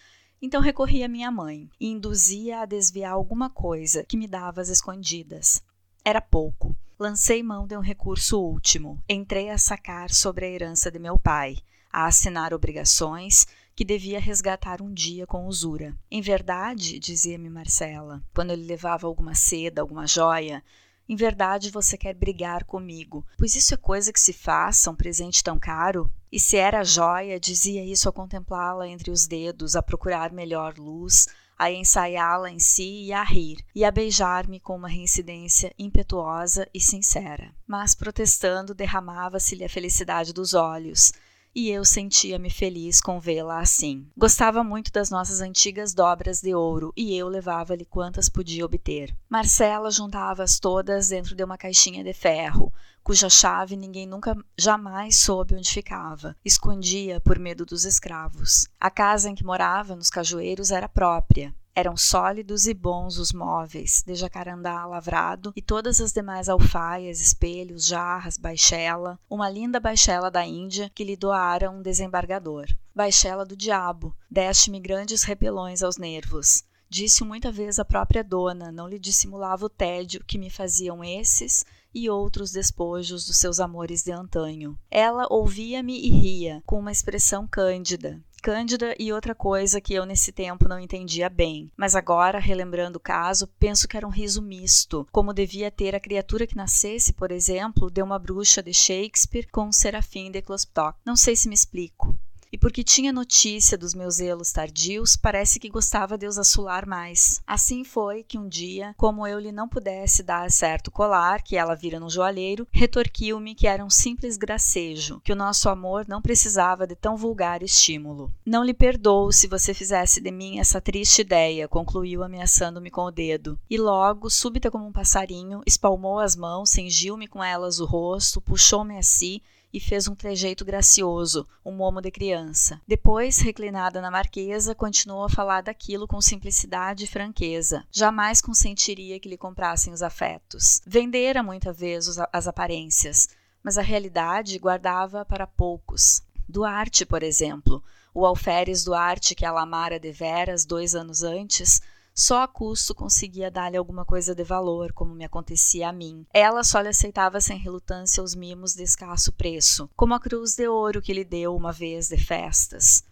Então 0.43 0.61
recorri 0.61 1.03
à 1.03 1.09
minha 1.09 1.31
mãe 1.31 1.69
e 1.81 1.89
induzia 1.89 2.61
a 2.61 2.67
desviar 2.67 3.13
alguma 3.13 3.51
coisa 3.51 4.05
que 4.05 4.17
me 4.17 4.29
dava 4.29 4.61
às 4.61 4.69
escondidas. 4.69 5.63
Era 6.05 6.21
pouco. 6.21 6.75
Lancei 6.99 7.43
mão 7.43 7.67
de 7.67 7.77
um 7.77 7.81
recurso 7.81 8.41
último. 8.41 9.03
Entrei 9.09 9.51
a 9.51 9.59
sacar 9.59 10.11
sobre 10.11 10.47
a 10.47 10.49
herança 10.49 10.91
de 10.91 10.99
meu 10.99 11.19
pai, 11.19 11.59
a 11.93 12.07
assinar 12.07 12.55
obrigações 12.55 13.47
que 13.77 13.85
devia 13.85 14.21
resgatar 14.21 14.81
um 14.81 14.93
dia 14.93 15.27
com 15.27 15.47
usura. 15.47 15.95
Em 16.11 16.21
verdade, 16.21 16.99
dizia-me 16.99 17.49
Marcela, 17.49 18.23
quando 18.35 18.51
ele 18.51 18.65
levava 18.65 19.07
alguma 19.07 19.35
seda, 19.35 19.81
alguma 19.81 20.07
joia, 20.07 20.63
em 21.09 21.17
verdade 21.17 21.71
você 21.71 21.97
quer 21.99 22.15
brigar 22.15 22.65
comigo, 22.65 23.27
pois 23.37 23.57
isso 23.57 23.75
é 23.75 23.77
coisa 23.77 24.13
que 24.13 24.21
se 24.21 24.33
faça, 24.33 24.91
um 24.91 24.95
presente 24.95 25.43
tão 25.43 25.59
caro? 25.59 26.11
E 26.31 26.39
se 26.39 26.57
era 26.57 26.85
joia, 26.85 27.41
dizia 27.41 27.85
isso 27.85 28.09
a 28.09 28.13
contemplá-la 28.13 28.89
entre 28.89 29.11
os 29.11 29.27
dedos, 29.27 29.75
a 29.75 29.83
procurar 29.83 30.33
melhor 30.33 30.79
luz, 30.79 31.27
a 31.61 31.71
ensaiá-la 31.71 32.51
em 32.51 32.59
si 32.59 33.05
e 33.05 33.13
a 33.13 33.23
rir, 33.23 33.63
e 33.75 33.85
a 33.85 33.91
beijar-me 33.91 34.59
com 34.59 34.75
uma 34.75 34.89
reincidência 34.89 35.75
impetuosa 35.79 36.67
e 36.73 36.81
sincera. 36.81 37.55
Mas, 37.67 37.95
protestando, 37.95 38.73
derramava-se-lhe 38.73 39.63
a 39.63 39.69
felicidade 39.69 40.33
dos 40.33 40.55
olhos, 40.55 41.13
e 41.55 41.69
eu 41.71 41.85
sentia-me 41.85 42.51
feliz 42.51 43.01
com 43.01 43.19
vê-la 43.19 43.61
assim. 43.61 44.07
Gostava 44.17 44.63
muito 44.63 44.93
das 44.93 45.11
nossas 45.11 45.41
antigas 45.41 45.95
dobras 45.95 46.41
de 46.41 46.55
ouro 46.55 46.93
e 46.97 47.17
eu 47.17 47.29
levava-lhe 47.29 47.85
quantas 47.85 48.29
podia 48.29 48.65
obter. 48.65 49.15
Marcela 49.29 49.91
juntava-as 49.91 50.59
todas 50.59 51.09
dentro 51.09 51.35
de 51.35 51.43
uma 51.43 51.59
caixinha 51.59 52.05
de 52.05 52.13
ferro, 52.13 52.73
cuja 53.03 53.29
chave 53.29 53.77
ninguém 53.77 54.07
nunca 54.07 54.37
jamais 54.57 55.17
soube 55.17 55.55
onde 55.55 55.71
ficava. 55.71 56.37
Escondia 56.45 57.21
por 57.21 57.39
medo 57.39 57.67
dos 57.67 57.85
escravos. 57.85 58.69
A 58.79 58.91
casa 58.91 59.29
em 59.29 59.35
que 59.35 59.45
morava, 59.45 59.97
nos 59.97 60.11
cajueiros, 60.11 60.71
era 60.71 60.89
própria. 60.89 61.55
Eram 61.81 61.97
sólidos 61.97 62.67
e 62.67 62.75
bons 62.75 63.17
os 63.17 63.33
móveis, 63.33 64.03
de 64.07 64.15
jacarandá 64.15 64.85
lavrado 64.85 65.51
e 65.57 65.63
todas 65.63 65.99
as 65.99 66.13
demais 66.13 66.47
alfaias, 66.47 67.23
espelhos, 67.23 67.87
jarras, 67.87 68.37
baixela, 68.37 69.19
uma 69.31 69.49
linda 69.49 69.81
baixela 69.81 70.31
da 70.31 70.45
Índia 70.45 70.91
que 70.95 71.03
lhe 71.03 71.17
doara 71.17 71.71
um 71.71 71.81
desembargador. 71.81 72.67
Baixela 72.95 73.47
do 73.47 73.57
diabo, 73.57 74.15
deste-me 74.31 74.79
grandes 74.79 75.23
repelões 75.23 75.83
aos 75.83 75.97
nervos. 75.97 76.65
Disse 76.87 77.25
muita 77.25 77.51
vez 77.51 77.79
a 77.79 77.85
própria 77.85 78.23
dona, 78.23 78.71
não 78.71 78.87
lhe 78.87 78.99
dissimulava 78.99 79.65
o 79.65 79.71
tédio 79.71 80.23
que 80.27 80.37
me 80.37 80.51
faziam 80.51 81.03
esses 81.03 81.65
e 81.95 82.11
outros 82.11 82.53
despojos 82.53 83.27
dos 83.27 83.39
seus 83.39 83.59
amores 83.59 84.03
de 84.03 84.13
antanho. 84.13 84.79
Ela 84.91 85.27
ouvia-me 85.31 85.99
e 85.99 86.11
ria, 86.11 86.63
com 86.67 86.79
uma 86.79 86.93
expressão 86.93 87.47
cândida, 87.47 88.21
Cândida 88.41 88.95
e 88.99 89.13
outra 89.13 89.35
coisa 89.35 89.81
que 89.81 89.93
eu 89.93 90.07
nesse 90.07 90.33
tempo 90.33 90.69
não 90.69 90.79
entendia 90.79 91.29
bem. 91.29 91.71
Mas 91.77 91.95
agora, 91.95 92.39
relembrando 92.39 92.97
o 92.97 93.01
caso, 93.01 93.47
penso 93.59 93.87
que 93.87 93.97
era 93.97 94.07
um 94.07 94.11
riso 94.11 94.41
misto, 94.41 95.07
como 95.13 95.35
devia 95.35 95.71
ter 95.71 95.95
a 95.95 96.01
criatura 96.01 96.47
que 96.47 96.57
nascesse, 96.57 97.13
por 97.13 97.31
exemplo, 97.31 97.91
de 97.91 98.03
uma 98.03 98.19
bruxa 98.19 98.63
de 98.63 98.73
Shakespeare 98.73 99.47
com 99.51 99.67
um 99.67 99.73
serafim 99.73 100.31
de 100.31 100.41
Klopstock. 100.41 100.99
Não 101.05 101.17
sei 101.17 101.37
se 101.37 101.49
me 101.49 101.55
explico 101.55 102.19
e 102.53 102.59
porque 102.59 102.83
tinha 102.83 103.13
notícia 103.13 103.79
dos 103.79 103.95
meus 103.95 104.17
zelos 104.17 104.53
tardios, 104.53 105.17
parece 105.17 105.61
que 105.61 105.69
gostava 105.69 106.19
de 106.19 106.27
os 106.27 106.39
assular 106.39 106.87
mais. 106.87 107.41
Assim 107.47 107.85
foi 107.85 108.25
que 108.25 108.39
um 108.39 108.49
dia, 108.49 108.95
como 108.97 109.27
eu 109.27 109.39
lhe 109.39 109.53
não 109.53 109.69
pudesse 109.69 110.23
dar 110.23 110.51
certo 110.51 110.91
colar 110.91 111.43
que 111.43 111.57
ela 111.57 111.75
vira 111.75 112.01
no 112.01 112.11
joalheiro, 112.11 112.67
retorquiu-me 112.73 113.55
que 113.55 113.67
era 113.67 113.85
um 113.85 113.91
simples 113.91 114.37
gracejo, 114.37 115.21
que 115.21 115.33
o 115.33 115.37
nosso 115.37 115.69
amor 115.69 116.07
não 116.09 116.21
precisava 116.21 116.87
de 116.87 116.97
tão 116.97 117.17
vulgar 117.17 117.63
estímulo. 117.63 118.33
Não 118.45 118.65
lhe 118.65 118.75
perdoo 118.75 119.33
se 119.33 119.47
você 119.47 119.73
fizesse 119.73 120.21
de 120.21 120.31
mim 120.31 120.59
essa 120.59 120.81
triste 120.81 121.21
ideia, 121.21 121.69
concluiu 121.69 122.23
ameaçando-me 122.25 122.91
com 122.91 123.03
o 123.03 123.11
dedo. 123.11 123.59
E 123.69 123.79
logo, 123.79 124.29
súbita 124.29 124.71
como 124.71 124.87
um 124.87 124.93
passarinho, 124.93 125.61
espalmou 125.67 126.19
as 126.19 126.35
mãos, 126.35 126.71
cingiu-me 126.71 127.29
com 127.29 127.43
elas 127.43 127.79
o 127.79 127.87
rosto, 127.87 128.41
puxou-me 128.41 128.99
a 128.99 129.03
si 129.03 129.43
e 129.73 129.79
fez 129.79 130.09
um 130.09 130.15
trejeito 130.15 130.65
gracioso, 130.65 131.47
um 131.65 131.73
momo 131.73 132.01
de 132.01 132.11
criança. 132.11 132.81
Depois, 132.87 133.39
reclinada 133.39 134.01
na 134.01 134.11
marquesa, 134.11 134.75
continuou 134.75 135.25
a 135.25 135.29
falar 135.29 135.63
daquilo 135.63 136.07
com 136.07 136.21
simplicidade 136.21 137.05
e 137.05 137.09
franqueza. 137.09 137.85
Jamais 137.91 138.41
consentiria 138.41 139.19
que 139.21 139.29
lhe 139.29 139.37
comprassem 139.37 139.93
os 139.93 140.03
afetos. 140.03 140.81
Vendera 140.87 141.43
muita 141.43 141.73
vez 141.73 142.19
as 142.33 142.47
aparências, 142.47 143.29
mas 143.63 143.79
a 143.79 143.83
realidade 143.83 144.59
guardava 144.59 145.25
para 145.25 145.47
poucos. 145.47 146.23
Duarte, 146.49 147.07
por 147.07 147.23
exemplo, 147.23 147.83
o 148.13 148.27
alferes 148.27 148.85
Duarte 148.85 149.35
que 149.35 149.45
ela 149.45 149.63
amara 149.63 150.01
deveras 150.01 150.65
dois 150.65 150.95
anos 150.95 151.23
antes, 151.23 151.81
só 152.21 152.43
a 152.43 152.47
custo 152.47 152.95
conseguia 152.95 153.51
dar-lhe 153.51 153.79
alguma 153.79 154.05
coisa 154.05 154.35
de 154.35 154.45
valor, 154.45 154.93
como 154.93 155.15
me 155.15 155.25
acontecia 155.25 155.89
a 155.89 155.93
mim. 155.93 156.27
Ela 156.35 156.63
só 156.63 156.79
lhe 156.83 156.89
aceitava 156.89 157.41
sem 157.41 157.57
relutância 157.57 158.23
os 158.23 158.35
mimos 158.35 158.75
de 158.75 158.83
escasso 158.83 159.33
preço, 159.33 159.89
como 159.97 160.13
a 160.13 160.21
cruz 160.21 160.55
de 160.55 160.69
ouro 160.69 161.01
que 161.01 161.15
lhe 161.15 161.25
deu 161.25 161.57
uma 161.57 161.73
vez 161.73 162.09
de 162.09 162.19
festas. 162.19 163.03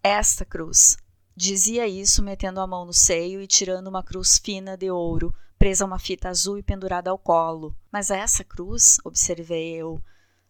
Esta 0.00 0.44
cruz. 0.44 0.96
Dizia 1.36 1.88
isso 1.88 2.22
metendo 2.22 2.60
a 2.60 2.66
mão 2.66 2.84
no 2.84 2.92
seio 2.92 3.42
e 3.42 3.46
tirando 3.48 3.88
uma 3.88 4.04
cruz 4.04 4.38
fina 4.38 4.76
de 4.76 4.88
ouro, 4.88 5.34
presa 5.58 5.82
a 5.82 5.88
uma 5.88 5.98
fita 5.98 6.28
azul 6.28 6.56
e 6.56 6.62
pendurada 6.62 7.10
ao 7.10 7.18
colo. 7.18 7.74
Mas 7.90 8.08
essa 8.08 8.44
cruz, 8.44 8.98
observei 9.02 9.74
eu, 9.74 10.00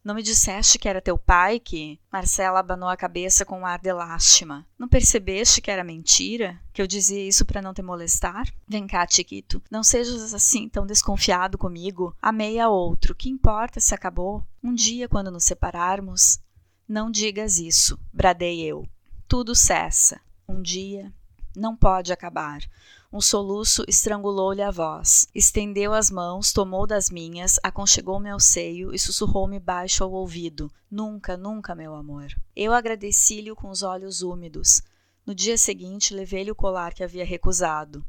não 0.05 0.15
me 0.15 0.23
disseste 0.23 0.79
que 0.79 0.87
era 0.87 1.01
teu 1.01 1.17
pai 1.17 1.59
que. 1.59 1.99
Marcela 2.13 2.61
abanou 2.61 2.91
a 2.91 2.97
cabeça 2.97 3.45
com 3.45 3.61
um 3.61 3.67
ar 3.67 3.81
de 3.81 3.91
lástima. 3.91 4.67
Não 4.79 4.87
percebeste 4.87 5.63
que 5.63 5.71
era 5.71 5.83
mentira? 5.83 6.61
Que 6.75 6.83
eu 6.83 6.87
dizia 6.87 7.27
isso 7.27 7.47
para 7.47 7.63
não 7.63 7.73
te 7.73 7.81
molestar? 7.81 8.47
Vem 8.69 8.87
cá, 8.87 9.07
Chiquito. 9.09 9.63
Não 9.71 9.83
sejas 9.83 10.35
assim 10.35 10.69
tão 10.69 10.87
desconfiado 10.87 11.57
comigo. 11.57 12.15
Amei 12.21 12.61
a 12.61 12.69
outro. 12.69 13.15
Que 13.15 13.31
importa 13.31 13.81
se 13.81 13.95
acabou? 13.95 14.45
Um 14.63 14.75
dia, 14.75 15.09
quando 15.09 15.31
nos 15.31 15.45
separarmos. 15.45 16.39
Não 16.87 17.11
digas 17.11 17.57
isso, 17.57 17.99
bradei 18.13 18.61
eu. 18.61 18.87
Tudo 19.27 19.55
cessa. 19.55 20.21
Um 20.47 20.61
dia. 20.61 21.11
Não 21.57 21.75
pode 21.75 22.13
acabar. 22.13 22.61
Um 23.15 23.21
soluço 23.21 23.85
estrangulou-lhe 23.87 24.61
a 24.61 24.73
voz. 24.73 25.29
Estendeu 25.33 25.95
as 25.95 26.11
mãos, 26.11 26.53
tomou 26.53 26.85
das 26.85 27.11
minhas, 27.11 27.61
aconchegou-me 27.63 28.29
ao 28.29 28.41
seio 28.41 28.93
e 28.93 28.99
sussurrou-me 28.99 29.61
baixo 29.61 30.03
ao 30.03 30.11
ouvido: 30.11 30.69
Nunca, 30.91 31.37
nunca, 31.37 31.77
meu 31.77 31.95
amor. 31.95 32.27
Eu 32.57 32.73
agradeci-lhe 32.73 33.55
com 33.55 33.71
os 33.71 33.85
olhos 33.85 34.21
úmidos. 34.21 34.83
No 35.25 35.33
dia 35.33 35.57
seguinte, 35.57 36.13
levei-lhe 36.13 36.51
o 36.51 36.57
colar 36.57 36.93
que 36.93 37.05
havia 37.05 37.25
recusado. 37.25 38.05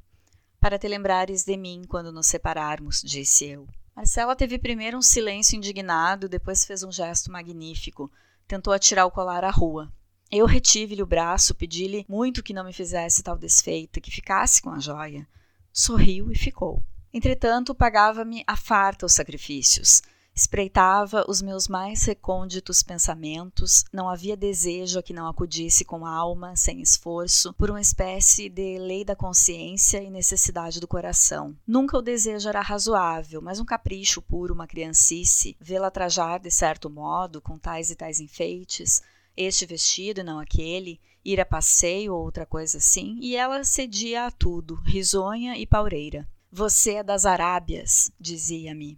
Para 0.60 0.80
te 0.80 0.88
lembrares 0.88 1.44
de 1.44 1.56
mim 1.56 1.84
quando 1.88 2.12
nos 2.12 2.26
separarmos, 2.26 3.04
disse 3.06 3.46
eu. 3.46 3.68
Marcela 3.96 4.36
teve 4.36 4.58
primeiro 4.58 4.98
um 4.98 5.04
silêncio 5.04 5.56
indignado, 5.56 6.28
depois 6.28 6.66
fez 6.66 6.82
um 6.82 6.92
gesto 6.92 7.32
magnífico. 7.32 8.12
Tentou 8.48 8.74
atirar 8.74 9.06
o 9.06 9.12
colar 9.12 9.44
à 9.44 9.52
rua. 9.52 9.94
Eu 10.38 10.46
retive-lhe 10.46 11.02
o 11.02 11.06
braço, 11.06 11.56
pedi-lhe 11.56 12.06
muito 12.10 12.44
que 12.44 12.54
não 12.54 12.66
me 12.66 12.74
fizesse 12.74 13.24
tal 13.24 13.38
desfeita, 13.38 14.02
que 14.02 14.12
ficasse 14.12 14.62
com 14.62 14.70
a 14.70 14.80
joia. 14.80 15.26
Sorriu 15.72 16.30
e 16.30 16.36
ficou. 16.36 16.84
Entretanto, 17.14 17.74
pagava-me 17.74 18.44
a 18.46 18.58
farta 18.58 19.06
os 19.06 19.14
sacrifícios. 19.14 20.02
Espreitava 20.36 21.24
os 21.30 21.42
meus 21.42 21.70
mais 21.70 22.04
recônditos 22.04 22.84
pensamentos, 22.84 23.86
não 23.94 24.10
havia 24.10 24.36
desejo 24.36 25.00
a 25.00 25.02
que 25.02 25.14
não 25.14 25.26
acudisse 25.26 25.86
com 25.86 26.06
alma, 26.06 26.54
sem 26.58 26.82
esforço, 26.82 27.54
por 27.54 27.70
uma 27.70 27.80
espécie 27.80 28.50
de 28.50 28.78
lei 28.78 29.06
da 29.06 29.16
consciência 29.16 30.04
e 30.04 30.12
necessidade 30.12 30.82
do 30.82 30.88
coração. 30.88 31.56
Nunca 31.66 31.98
o 31.98 32.02
desejo 32.02 32.50
era 32.50 32.60
razoável, 32.60 33.42
mas 33.42 33.62
um 33.62 33.66
capricho 33.66 34.22
puro, 34.22 34.54
uma 34.54 34.68
criancice, 34.68 35.56
vê-la 35.62 35.90
trajar 35.90 36.42
de 36.42 36.52
certo 36.52 36.90
modo, 36.90 37.40
com 37.40 37.58
tais 37.58 37.90
e 37.90 37.96
tais 37.96 38.20
enfeites, 38.20 39.02
este 39.36 39.66
vestido 39.66 40.22
e 40.22 40.24
não 40.24 40.40
aquele, 40.40 41.00
ir 41.24 41.42
a 41.42 41.46
passeio 41.46 42.14
ou 42.14 42.24
outra 42.24 42.46
coisa 42.46 42.78
assim, 42.78 43.18
e 43.22 43.36
ela 43.36 43.64
cedia 43.64 44.28
a 44.28 44.32
tudo, 44.32 44.76
risonha 44.86 45.58
e 45.58 45.66
paureira. 45.66 46.28
Você 46.52 46.96
é 46.96 47.04
das 47.04 47.26
Arábias, 47.26 48.12
dizia-me. 48.20 48.98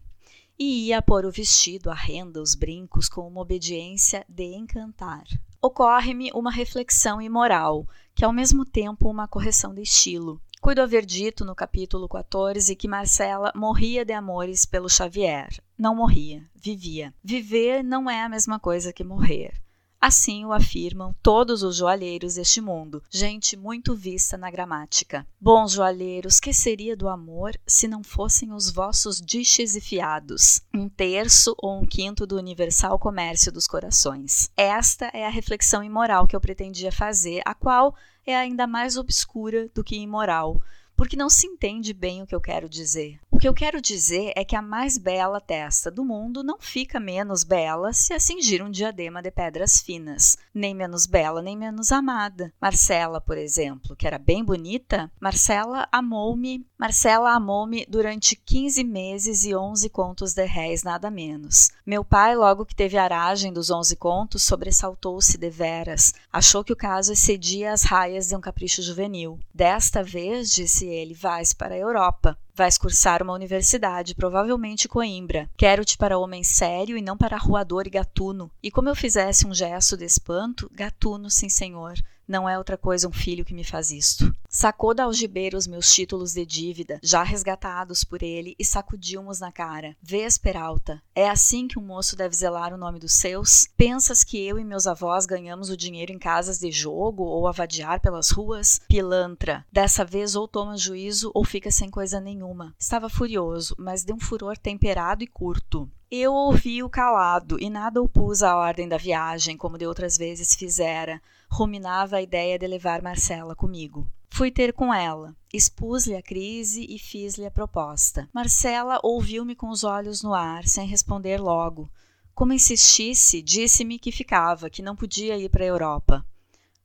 E 0.60 0.88
ia 0.88 1.02
pôr 1.02 1.26
o 1.26 1.32
vestido, 1.32 1.90
a 1.90 1.94
renda, 1.94 2.42
os 2.42 2.56
brincos 2.56 3.08
com 3.08 3.28
uma 3.28 3.42
obediência 3.42 4.26
de 4.28 4.56
encantar. 4.56 5.24
Ocorre-me 5.62 6.32
uma 6.34 6.52
reflexão 6.52 7.22
imoral, 7.22 7.88
que 8.14 8.24
é 8.24 8.28
ao 8.28 8.34
mesmo 8.34 8.66
tempo 8.66 9.10
uma 9.10 9.28
correção 9.28 9.74
de 9.74 9.82
estilo. 9.82 10.42
Recuido 10.56 10.82
haver 10.82 11.06
dito 11.06 11.46
no 11.46 11.56
capítulo 11.56 12.10
14 12.10 12.76
que 12.76 12.88
Marcela 12.88 13.54
morria 13.56 14.04
de 14.04 14.12
amores 14.12 14.66
pelo 14.66 14.90
Xavier. 14.90 15.48
Não 15.78 15.96
morria, 15.96 16.44
vivia. 16.56 17.14
Viver 17.24 17.84
não 17.84 18.10
é 18.10 18.22
a 18.22 18.30
mesma 18.30 18.60
coisa 18.60 18.92
que 18.92 19.04
morrer. 19.04 19.54
Assim 20.00 20.46
o 20.46 20.54
afirmam 20.54 21.16
todos 21.24 21.64
os 21.64 21.76
joalheiros 21.76 22.36
deste 22.36 22.62
mundo, 22.62 23.02
gente 23.10 23.58
muito 23.58 23.96
vista 23.96 24.38
na 24.38 24.52
gramática. 24.52 25.26
Bons 25.42 25.72
joalheiros, 25.72 26.40
que 26.40 26.54
seria 26.54 26.96
do 26.96 27.10
amor 27.10 27.60
se 27.66 27.88
não 27.88 28.04
fossem 28.04 28.54
os 28.54 28.70
vossos 28.70 29.20
diches 29.20 29.76
e 29.76 29.82
fiados, 29.82 30.62
um 30.74 30.88
terço 30.88 31.56
ou 31.58 31.82
um 31.82 31.86
quinto 31.86 32.28
do 32.28 32.38
universal 32.38 33.00
comércio 33.00 33.52
dos 33.52 33.68
corações? 33.68 34.52
Esta 34.56 35.06
é 35.14 35.26
a 35.26 35.32
reflexão 35.32 35.84
imoral 35.84 36.28
que 36.28 36.36
eu 36.36 36.42
pretendia 36.42 36.92
fazer, 36.92 37.42
a 37.44 37.56
qual 37.56 37.96
é 38.26 38.36
ainda 38.36 38.68
mais 38.68 38.98
obscura 38.98 39.68
do 39.74 39.84
que 39.84 39.98
imoral, 39.98 40.62
porque 40.98 41.16
não 41.16 41.30
se 41.30 41.46
entende 41.46 41.94
bem 41.94 42.24
o 42.24 42.28
que 42.28 42.34
eu 42.34 42.42
quero 42.42 42.68
dizer. 42.68 43.20
O 43.30 43.38
que 43.38 43.48
eu 43.48 43.54
quero 43.54 43.80
dizer 43.80 44.34
é 44.36 44.44
que 44.44 44.56
a 44.56 44.64
mais 44.64 44.98
bela 44.98 45.40
testa 45.40 45.92
do 45.92 46.04
mundo 46.04 46.44
não 46.44 46.60
fica 46.60 47.00
menos 47.00 47.44
bela 47.44 47.94
se 47.94 48.12
a 48.12 48.20
cingir 48.20 48.64
um 48.64 48.72
diadema 48.72 49.22
de 49.22 49.30
pedras 49.30 49.80
finas, 49.80 50.36
nem 50.52 50.74
menos 50.74 51.06
bela 51.06 51.40
nem 51.40 51.56
menos 51.56 51.92
amada. 51.92 52.52
Marcela, 52.60 53.22
por 53.22 53.38
exemplo, 53.38 53.96
que 53.96 54.08
era 54.08 54.18
bem 54.18 54.44
bonita, 54.44 55.12
Marcela 55.20 55.88
amou-me, 55.92 56.66
Marcela 56.80 57.32
amou-me 57.32 57.86
durante 57.88 58.36
15 58.36 58.84
meses 58.84 59.44
e 59.44 59.54
11 59.54 59.88
contos 59.90 60.34
de 60.34 60.46
réis, 60.46 60.82
nada 60.82 61.12
menos. 61.12 61.70
Meu 61.86 62.04
pai, 62.04 62.36
logo 62.36 62.66
que 62.66 62.76
teve 62.76 62.98
a 62.98 63.04
aragem 63.04 63.54
dos 63.54 63.70
11 63.70 63.96
contos, 63.98 64.42
sobressaltou-se 64.42 65.38
deveras, 65.38 66.14
achou 66.34 66.64
que 66.64 66.74
o 66.74 66.76
caso 66.76 67.14
excedia 67.14 67.72
as 67.72 67.84
raias 67.84 68.30
de 68.30 68.36
um 68.36 68.42
capricho 68.42 68.82
juvenil. 68.82 69.40
Desta 69.54 70.02
vez, 70.02 70.52
disse 70.52 70.87
ele, 70.88 71.14
vais 71.14 71.54
para 71.54 71.76
a 71.76 71.78
Europa. 71.78 72.38
Vais 72.56 72.78
cursar 72.78 73.22
uma 73.22 73.34
universidade, 73.34 74.16
provavelmente 74.16 74.88
Coimbra. 74.88 75.50
Quero-te 75.56 75.98
para 75.98 76.18
homem 76.18 76.44
sério 76.44 76.98
e 76.98 77.02
não 77.02 77.18
para 77.18 77.36
arruador 77.36 77.86
e 77.86 77.92
gatuno. 77.92 78.50
E 78.64 78.72
como 78.72 78.90
eu 78.90 78.96
fizesse 78.96 79.46
um 79.46 79.54
gesto 79.54 79.96
de 79.96 80.06
espanto, 80.06 80.70
gatuno, 80.74 81.30
sim 81.30 81.50
senhor. 81.50 81.94
Não 82.28 82.48
é 82.50 82.58
outra 82.58 82.78
coisa 82.78 83.08
um 83.08 83.12
filho 83.12 83.46
que 83.46 83.54
me 83.54 83.64
faz 83.64 83.90
isto. 83.92 84.36
Sacou 84.60 84.92
da 84.92 85.04
algibeira 85.04 85.56
os 85.56 85.68
meus 85.68 85.94
títulos 85.94 86.34
de 86.34 86.44
dívida, 86.44 87.00
já 87.04 87.22
resgatados 87.22 88.04
por 88.04 88.24
ele, 88.24 88.56
e 88.58 88.66
sacudiu-mos 88.66 89.40
na 89.40 89.52
cara. 89.52 89.96
Vês, 90.02 90.36
Peralta, 90.36 91.00
é 91.14 91.30
assim 91.30 91.68
que 91.68 91.78
um 91.78 91.84
moço 91.84 92.16
deve 92.16 92.36
zelar 92.36 92.74
o 92.74 92.78
nome 92.78 92.98
dos 92.98 93.14
seus? 93.14 93.68
Pensas 93.78 94.24
que 94.24 94.44
eu 94.44 94.58
e 94.58 94.64
meus 94.64 94.88
avós 94.88 95.28
ganhamos 95.28 95.70
o 95.70 95.78
dinheiro 95.78 96.12
em 96.12 96.18
casas 96.18 96.58
de 96.58 96.72
jogo 96.72 97.22
ou 97.22 97.48
a 97.48 97.52
vadiar 97.52 98.02
pelas 98.02 98.32
ruas? 98.32 98.82
Pilantra, 98.88 99.64
dessa 99.72 100.04
vez 100.04 100.36
ou 100.36 100.48
toma 100.48 100.76
juízo 100.76 101.30
ou 101.36 101.46
fica 101.46 101.70
sem 101.70 101.92
coisa 101.92 102.20
nenhuma. 102.20 102.74
Estava 102.80 103.10
furioso, 103.10 103.76
mas 103.78 104.04
de 104.04 104.12
um 104.12 104.20
furor 104.20 104.58
temperado 104.58 105.24
e 105.24 105.28
curto. 105.28 105.88
Eu 106.10 106.34
ouvi-o 106.34 106.90
calado 106.90 107.60
e 107.60 107.70
nada 107.70 108.02
opus 108.02 108.42
à 108.42 108.58
ordem 108.58 108.90
da 108.90 108.98
viagem, 108.98 109.56
como 109.56 109.78
de 109.78 109.86
outras 109.86 110.18
vezes 110.18 110.56
fizera. 110.56 111.22
Ruminava 111.48 112.16
a 112.16 112.22
ideia 112.24 112.58
de 112.58 112.66
levar 112.66 113.04
Marcela 113.04 113.56
comigo. 113.56 114.08
Fui 114.30 114.52
ter 114.52 114.74
com 114.74 114.94
ela, 114.94 115.36
expus-lhe 115.54 116.16
a 116.16 116.22
crise 116.22 116.86
e 116.88 117.00
fiz-lhe 117.00 117.46
a 117.46 117.52
proposta. 117.52 118.30
Marcela 118.34 119.00
ouviu-me 119.02 119.56
com 119.56 119.70
os 119.70 119.84
olhos 119.84 120.22
no 120.22 120.34
ar, 120.34 120.68
sem 120.68 120.88
responder 120.88 121.40
logo. 121.40 121.90
Como 122.36 122.54
insistisse, 122.54 123.42
disse-me 123.42 123.98
que 123.98 124.12
ficava, 124.12 124.70
que 124.70 124.84
não 124.84 124.96
podia 124.96 125.38
ir 125.38 125.50
para 125.50 125.64
a 125.64 125.68
Europa. 125.68 126.26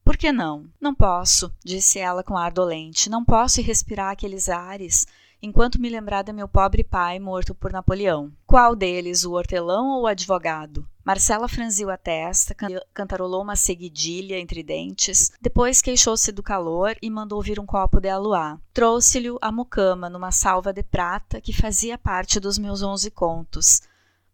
Por 0.04 0.16
que 0.16 0.32
não? 0.32 0.66
Não 0.80 0.94
posso, 0.94 1.54
disse 1.64 1.98
ela 1.98 2.24
com 2.24 2.36
ar 2.36 2.52
dolente. 2.52 3.10
Não 3.10 3.24
posso 3.24 3.60
ir 3.60 3.64
respirar 3.64 4.10
aqueles 4.10 4.48
ares 4.48 5.06
enquanto 5.42 5.80
me 5.80 5.90
lembrar 5.90 6.22
de 6.22 6.32
meu 6.32 6.48
pobre 6.48 6.84
pai 6.84 7.18
morto 7.18 7.54
por 7.54 7.72
Napoleão. 7.72 8.32
Qual 8.46 8.76
deles, 8.76 9.24
o 9.24 9.32
hortelão 9.32 9.88
ou 9.88 10.02
o 10.02 10.06
advogado? 10.06 10.88
Marcela 11.04 11.48
franziu 11.48 11.90
a 11.90 11.96
testa, 11.96 12.54
cantarolou 12.94 13.42
uma 13.42 13.56
seguidilha 13.56 14.38
entre 14.38 14.62
dentes, 14.62 15.32
depois 15.40 15.82
queixou-se 15.82 16.30
do 16.30 16.44
calor 16.44 16.96
e 17.02 17.10
mandou 17.10 17.42
vir 17.42 17.58
um 17.58 17.66
copo 17.66 18.00
de 18.00 18.08
aluá. 18.08 18.56
Trouxe-lhe 18.72 19.28
a 19.40 19.50
mucama 19.50 20.08
numa 20.08 20.30
salva 20.30 20.72
de 20.72 20.82
prata 20.82 21.40
que 21.40 21.52
fazia 21.52 21.98
parte 21.98 22.38
dos 22.38 22.56
meus 22.56 22.82
onze 22.82 23.10
contos. 23.10 23.82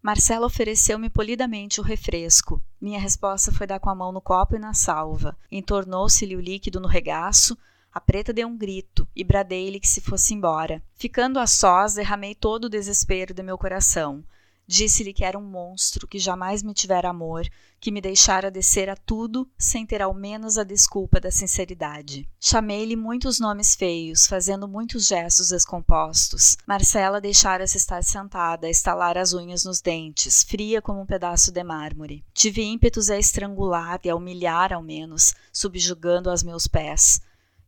Marcela 0.03 0.47
ofereceu-me 0.47 1.09
polidamente 1.09 1.81
o 1.81 1.85
refresco. 1.85 2.62
Minha 2.81 3.01
resposta 3.01 3.51
foi 3.51 3.66
dar 3.66 3.81
com 3.81 3.89
a 3.89 3.95
mão 3.95 4.12
no 4.12 4.21
copo 4.21 4.55
e 4.55 4.59
na 4.59 4.75
salva. 4.75 5.37
Entornou-se-lhe 5.51 6.37
o 6.37 6.41
líquido 6.41 6.79
no 6.79 6.87
regaço, 6.87 7.57
a 7.93 8.01
preta 8.01 8.33
deu 8.33 8.47
um 8.47 8.57
grito 8.57 9.09
e 9.16 9.25
bradei-lhe 9.25 9.81
que 9.81 9.89
se 9.89 10.03
fosse 10.03 10.35
embora. 10.35 10.83
Ficando 10.95 11.41
a 11.41 11.47
sós, 11.47 11.95
derramei 11.95 12.35
todo 12.35 12.66
o 12.66 12.69
desespero 12.69 13.33
de 13.33 13.43
meu 13.43 13.57
coração. 13.57 14.23
Disse-lhe 14.71 15.14
que 15.14 15.25
era 15.25 15.39
um 15.39 15.43
monstro, 15.43 16.07
que 16.07 16.19
jamais 16.19 16.62
me 16.62 16.75
tivera 16.75 17.09
amor, 17.09 17.49
que 17.81 17.91
me 17.91 18.03
deixara 18.03 18.51
descer 18.51 18.91
a 18.91 18.97
tudo 18.97 19.49
sem 19.57 19.87
ter 19.87 20.03
ao 20.03 20.12
menos 20.12 20.59
a 20.59 20.62
desculpa 20.62 21.19
da 21.19 21.31
sinceridade. 21.31 22.29
Chamei-lhe 22.39 22.95
muitos 22.95 23.41
nomes 23.41 23.75
feios, 23.75 24.27
fazendo 24.27 24.69
muitos 24.69 25.07
gestos 25.07 25.49
descompostos. 25.49 26.59
Marcela 26.66 27.19
deixara-se 27.19 27.79
estar 27.79 28.05
sentada, 28.05 28.69
estalar 28.69 29.16
as 29.16 29.33
unhas 29.33 29.64
nos 29.64 29.81
dentes, 29.81 30.43
fria 30.43 30.83
como 30.83 31.01
um 31.01 31.07
pedaço 31.07 31.51
de 31.51 31.64
mármore. 31.64 32.23
Tive 32.35 32.62
ímpetos 32.62 33.09
a 33.09 33.19
estrangular 33.19 33.99
e 34.05 34.11
a 34.11 34.14
humilhar 34.14 34.75
ao 34.75 34.83
menos, 34.83 35.33
subjugando 35.51 36.29
aos 36.29 36.43
meus 36.43 36.66
pés. 36.66 37.23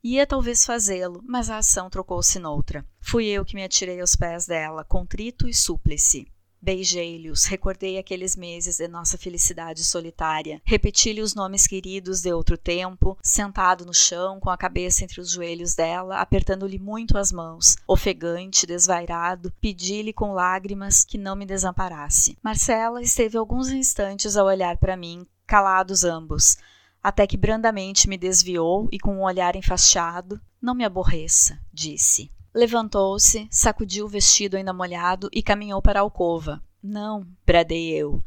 Ia 0.05 0.26
talvez 0.26 0.66
fazê-lo, 0.66 1.22
mas 1.26 1.48
a 1.48 1.57
ação 1.57 1.88
trocou-se 1.88 2.38
noutra. 2.38 2.84
Fui 3.01 3.24
eu 3.26 3.42
que 3.42 3.55
me 3.55 3.64
atirei 3.64 4.03
aos 4.03 4.14
pés 4.14 4.44
dela, 4.44 4.84
contrito 4.84 5.48
e 5.48 5.55
súplice. 5.55 6.26
Beijei-lhes, 6.62 7.46
recordei 7.46 7.96
aqueles 7.96 8.36
meses 8.36 8.76
de 8.76 8.86
nossa 8.86 9.16
felicidade 9.16 9.82
solitária, 9.82 10.61
repeti-lhe 10.62 11.22
os 11.22 11.34
nomes 11.34 11.66
queridos 11.66 12.20
de 12.20 12.32
outro 12.32 12.58
tempo, 12.58 13.16
sentado 13.22 13.86
no 13.86 13.94
chão, 13.94 14.38
com 14.38 14.50
a 14.50 14.58
cabeça 14.58 15.02
entre 15.02 15.20
os 15.20 15.30
joelhos 15.30 15.74
dela, 15.74 16.20
apertando-lhe 16.20 16.78
muito 16.78 17.16
as 17.16 17.32
mãos, 17.32 17.76
ofegante, 17.88 18.66
desvairado, 18.66 19.50
pedi-lhe 19.61 20.12
com 20.12 20.32
lágrimas 20.32 21.02
que 21.02 21.16
não 21.16 21.34
me 21.34 21.46
desamparasse. 21.46 22.36
Marcela 22.42 23.00
esteve 23.00 23.38
alguns 23.38 23.70
instantes 23.70 24.36
a 24.36 24.44
olhar 24.44 24.76
para 24.76 24.98
mim, 24.98 25.26
calados 25.46 26.04
ambos, 26.04 26.58
até 27.02 27.26
que 27.26 27.36
brandamente 27.38 28.06
me 28.06 28.18
desviou 28.18 28.86
e 28.92 28.98
com 28.98 29.16
um 29.16 29.22
olhar 29.22 29.56
enfaixado, 29.56 30.38
não 30.61 30.74
me 30.74 30.84
aborreça, 30.84 31.58
disse. 31.72 32.30
Levantou-se, 32.55 33.46
sacudiu 33.51 34.07
o 34.07 34.09
vestido 34.09 34.57
ainda 34.57 34.72
molhado 34.72 35.28
e 35.32 35.42
caminhou 35.42 35.80
para 35.80 36.01
a 36.01 36.03
alcova. 36.03 36.61
Não, 36.82 37.26
bradei 37.46 37.90
eu. 37.90 38.20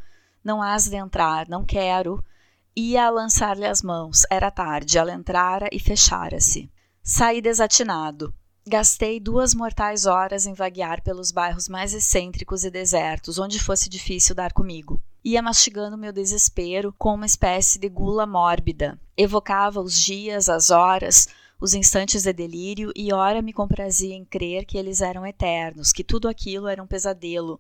Não 0.44 0.62
has 0.62 0.86
de 0.86 0.96
entrar, 0.96 1.48
não 1.48 1.66
quero. 1.66 2.24
Ia 2.76 3.08
a 3.08 3.10
lançar-lhe 3.10 3.66
as 3.66 3.82
mãos. 3.82 4.24
Era 4.30 4.50
tarde, 4.50 4.98
ela 4.98 5.14
entrara 5.14 5.68
e 5.72 5.80
fechara-se. 5.80 6.72
Saí 7.02 7.42
desatinado. 7.42 8.34
Gastei 8.66 9.20
duas 9.20 9.54
mortais 9.54 10.06
horas 10.06 10.46
em 10.46 10.54
vaguear 10.54 11.04
pelos 11.04 11.32
bairros 11.32 11.68
mais 11.68 11.94
excêntricos 11.94 12.64
e 12.64 12.72
desertos, 12.72 13.38
onde 13.38 13.60
fosse 13.60 13.90
difícil 13.90 14.34
dar 14.34 14.54
comigo. 14.54 15.02
Ia 15.24 15.42
mastigando 15.42 15.98
meu 15.98 16.14
desespero 16.14 16.94
com 16.98 17.14
uma 17.14 17.26
espécie 17.26 17.78
de 17.78 17.90
gula 17.90 18.26
mórbida. 18.26 18.98
Evocava 19.18 19.82
os 19.82 20.00
dias, 20.00 20.48
as 20.48 20.70
horas, 20.70 21.28
os 21.60 21.74
instantes 21.74 22.24
de 22.24 22.34
delírio 22.34 22.92
e 22.96 23.14
ora 23.14 23.42
me 23.42 23.54
comprazia 23.54 24.16
em 24.16 24.26
crer 24.26 24.66
que 24.66 24.78
eles 24.78 25.02
eram 25.02 25.26
eternos, 25.26 25.92
que 25.92 26.04
tudo 26.04 26.28
aquilo 26.28 26.68
era 26.68 26.82
um 26.82 26.88
pesadelo. 26.88 27.60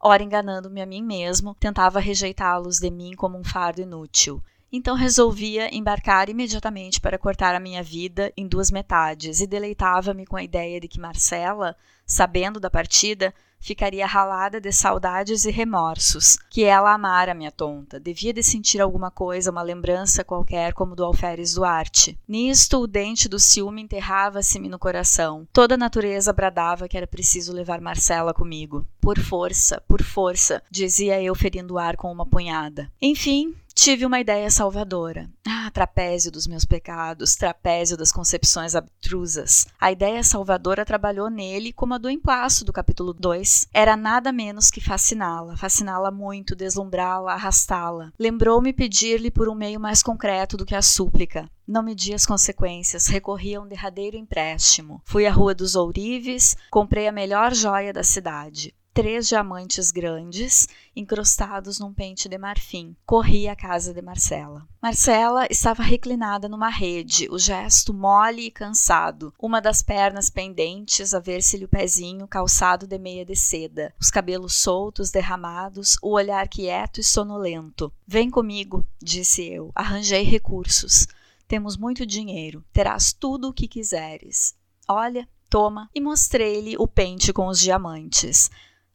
Ora, 0.00 0.22
enganando-me 0.22 0.82
a 0.82 0.86
mim 0.86 1.02
mesmo, 1.02 1.54
tentava 1.54 2.00
rejeitá-los 2.00 2.78
de 2.78 2.90
mim 2.90 3.14
como 3.14 3.38
um 3.38 3.44
fardo 3.44 3.80
inútil. 3.80 4.42
Então 4.76 4.96
resolvia 4.96 5.72
embarcar 5.72 6.28
imediatamente 6.28 7.00
para 7.00 7.16
cortar 7.16 7.54
a 7.54 7.60
minha 7.60 7.80
vida 7.80 8.32
em 8.36 8.48
duas 8.48 8.72
metades 8.72 9.40
e 9.40 9.46
deleitava-me 9.46 10.26
com 10.26 10.36
a 10.36 10.42
ideia 10.42 10.80
de 10.80 10.88
que 10.88 11.00
Marcela, 11.00 11.76
sabendo 12.04 12.58
da 12.58 12.68
partida, 12.68 13.32
ficaria 13.64 14.06
ralada 14.06 14.60
de 14.60 14.70
saudades 14.70 15.46
e 15.46 15.50
remorsos, 15.50 16.36
que 16.50 16.64
ela 16.64 16.92
amara 16.92 17.32
minha 17.32 17.50
tonta, 17.50 17.98
devia 17.98 18.30
de 18.30 18.42
sentir 18.42 18.78
alguma 18.78 19.10
coisa, 19.10 19.50
uma 19.50 19.62
lembrança 19.62 20.22
qualquer 20.22 20.74
como 20.74 20.94
do 20.94 21.02
alferes 21.02 21.54
Duarte. 21.54 22.18
Nisto 22.28 22.82
o 22.82 22.86
dente 22.86 23.26
do 23.26 23.38
ciúme 23.38 23.80
enterrava-se-me 23.80 24.68
no 24.68 24.78
coração. 24.78 25.48
Toda 25.50 25.76
a 25.76 25.78
natureza 25.78 26.30
bradava 26.30 26.86
que 26.86 26.96
era 26.96 27.06
preciso 27.06 27.54
levar 27.54 27.80
Marcela 27.80 28.34
comigo. 28.34 28.86
Por 29.04 29.18
força, 29.18 29.82
por 29.86 30.02
força, 30.02 30.62
dizia 30.70 31.22
eu 31.22 31.34
ferindo 31.34 31.74
o 31.74 31.78
ar 31.78 31.94
com 31.94 32.10
uma 32.10 32.24
punhada. 32.24 32.90
Enfim, 33.02 33.54
tive 33.74 34.06
uma 34.06 34.18
ideia 34.18 34.50
salvadora. 34.50 35.28
Ah, 35.46 35.70
trapézio 35.70 36.32
dos 36.32 36.46
meus 36.46 36.64
pecados, 36.64 37.36
trapézio 37.36 37.98
das 37.98 38.10
concepções 38.10 38.74
abstrusas. 38.74 39.66
A 39.78 39.92
ideia 39.92 40.22
salvadora 40.22 40.86
trabalhou 40.86 41.28
nele 41.28 41.70
como 41.70 41.92
a 41.92 41.98
do 41.98 42.08
emplaço 42.08 42.64
do 42.64 42.72
capítulo 42.72 43.12
2. 43.12 43.68
Era 43.74 43.94
nada 43.94 44.32
menos 44.32 44.70
que 44.70 44.80
fasciná-la, 44.80 45.54
fasciná-la 45.54 46.10
muito, 46.10 46.56
deslumbrá-la, 46.56 47.34
arrastá-la. 47.34 48.10
Lembrou-me 48.18 48.72
pedir-lhe 48.72 49.30
por 49.30 49.50
um 49.50 49.54
meio 49.54 49.78
mais 49.78 50.02
concreto 50.02 50.56
do 50.56 50.64
que 50.64 50.74
a 50.74 50.80
súplica. 50.80 51.46
Não 51.66 51.82
medi 51.82 52.12
as 52.14 52.26
consequências, 52.26 53.06
recorri 53.06 53.54
a 53.54 53.60
um 53.60 53.66
derradeiro 53.66 54.16
empréstimo. 54.16 55.00
Fui 55.04 55.26
à 55.26 55.32
Rua 55.32 55.54
dos 55.54 55.74
Ourives, 55.74 56.56
comprei 56.70 57.08
a 57.08 57.12
melhor 57.12 57.54
joia 57.54 57.92
da 57.92 58.02
cidade 58.02 58.74
três 58.94 59.26
diamantes 59.26 59.90
grandes 59.90 60.68
encrostados 60.94 61.80
num 61.80 61.92
pente 61.92 62.28
de 62.28 62.38
marfim. 62.38 62.94
Corri 63.04 63.48
à 63.48 63.56
casa 63.56 63.92
de 63.92 64.00
Marcela. 64.00 64.66
Marcela 64.80 65.48
estava 65.50 65.82
reclinada 65.82 66.48
numa 66.48 66.68
rede, 66.68 67.28
o 67.28 67.36
gesto 67.36 67.92
mole 67.92 68.46
e 68.46 68.50
cansado, 68.52 69.34
uma 69.36 69.60
das 69.60 69.82
pernas 69.82 70.30
pendentes 70.30 71.12
a 71.12 71.18
ver-se-lhe 71.18 71.64
o 71.64 71.68
pezinho 71.68 72.28
calçado 72.28 72.86
de 72.86 72.96
meia 72.96 73.24
de 73.24 73.34
seda, 73.34 73.92
os 74.00 74.10
cabelos 74.10 74.54
soltos, 74.54 75.10
derramados, 75.10 75.98
o 76.00 76.12
olhar 76.12 76.46
quieto 76.46 77.00
e 77.00 77.04
sonolento. 77.04 77.92
Vem 78.06 78.30
comigo, 78.30 78.86
disse 79.02 79.44
eu. 79.44 79.72
Arranjei 79.74 80.22
recursos. 80.22 81.08
Temos 81.46 81.76
muito 81.76 82.06
dinheiro. 82.06 82.64
Terás 82.72 83.12
tudo 83.12 83.48
o 83.48 83.52
que 83.52 83.68
quiseres. 83.68 84.54
Olha, 84.88 85.28
toma. 85.48 85.88
E 85.94 86.00
mostrei-lhe 86.00 86.76
o 86.78 86.86
pente 86.86 87.32
com 87.32 87.48
os 87.48 87.60
diamantes. 87.60 88.50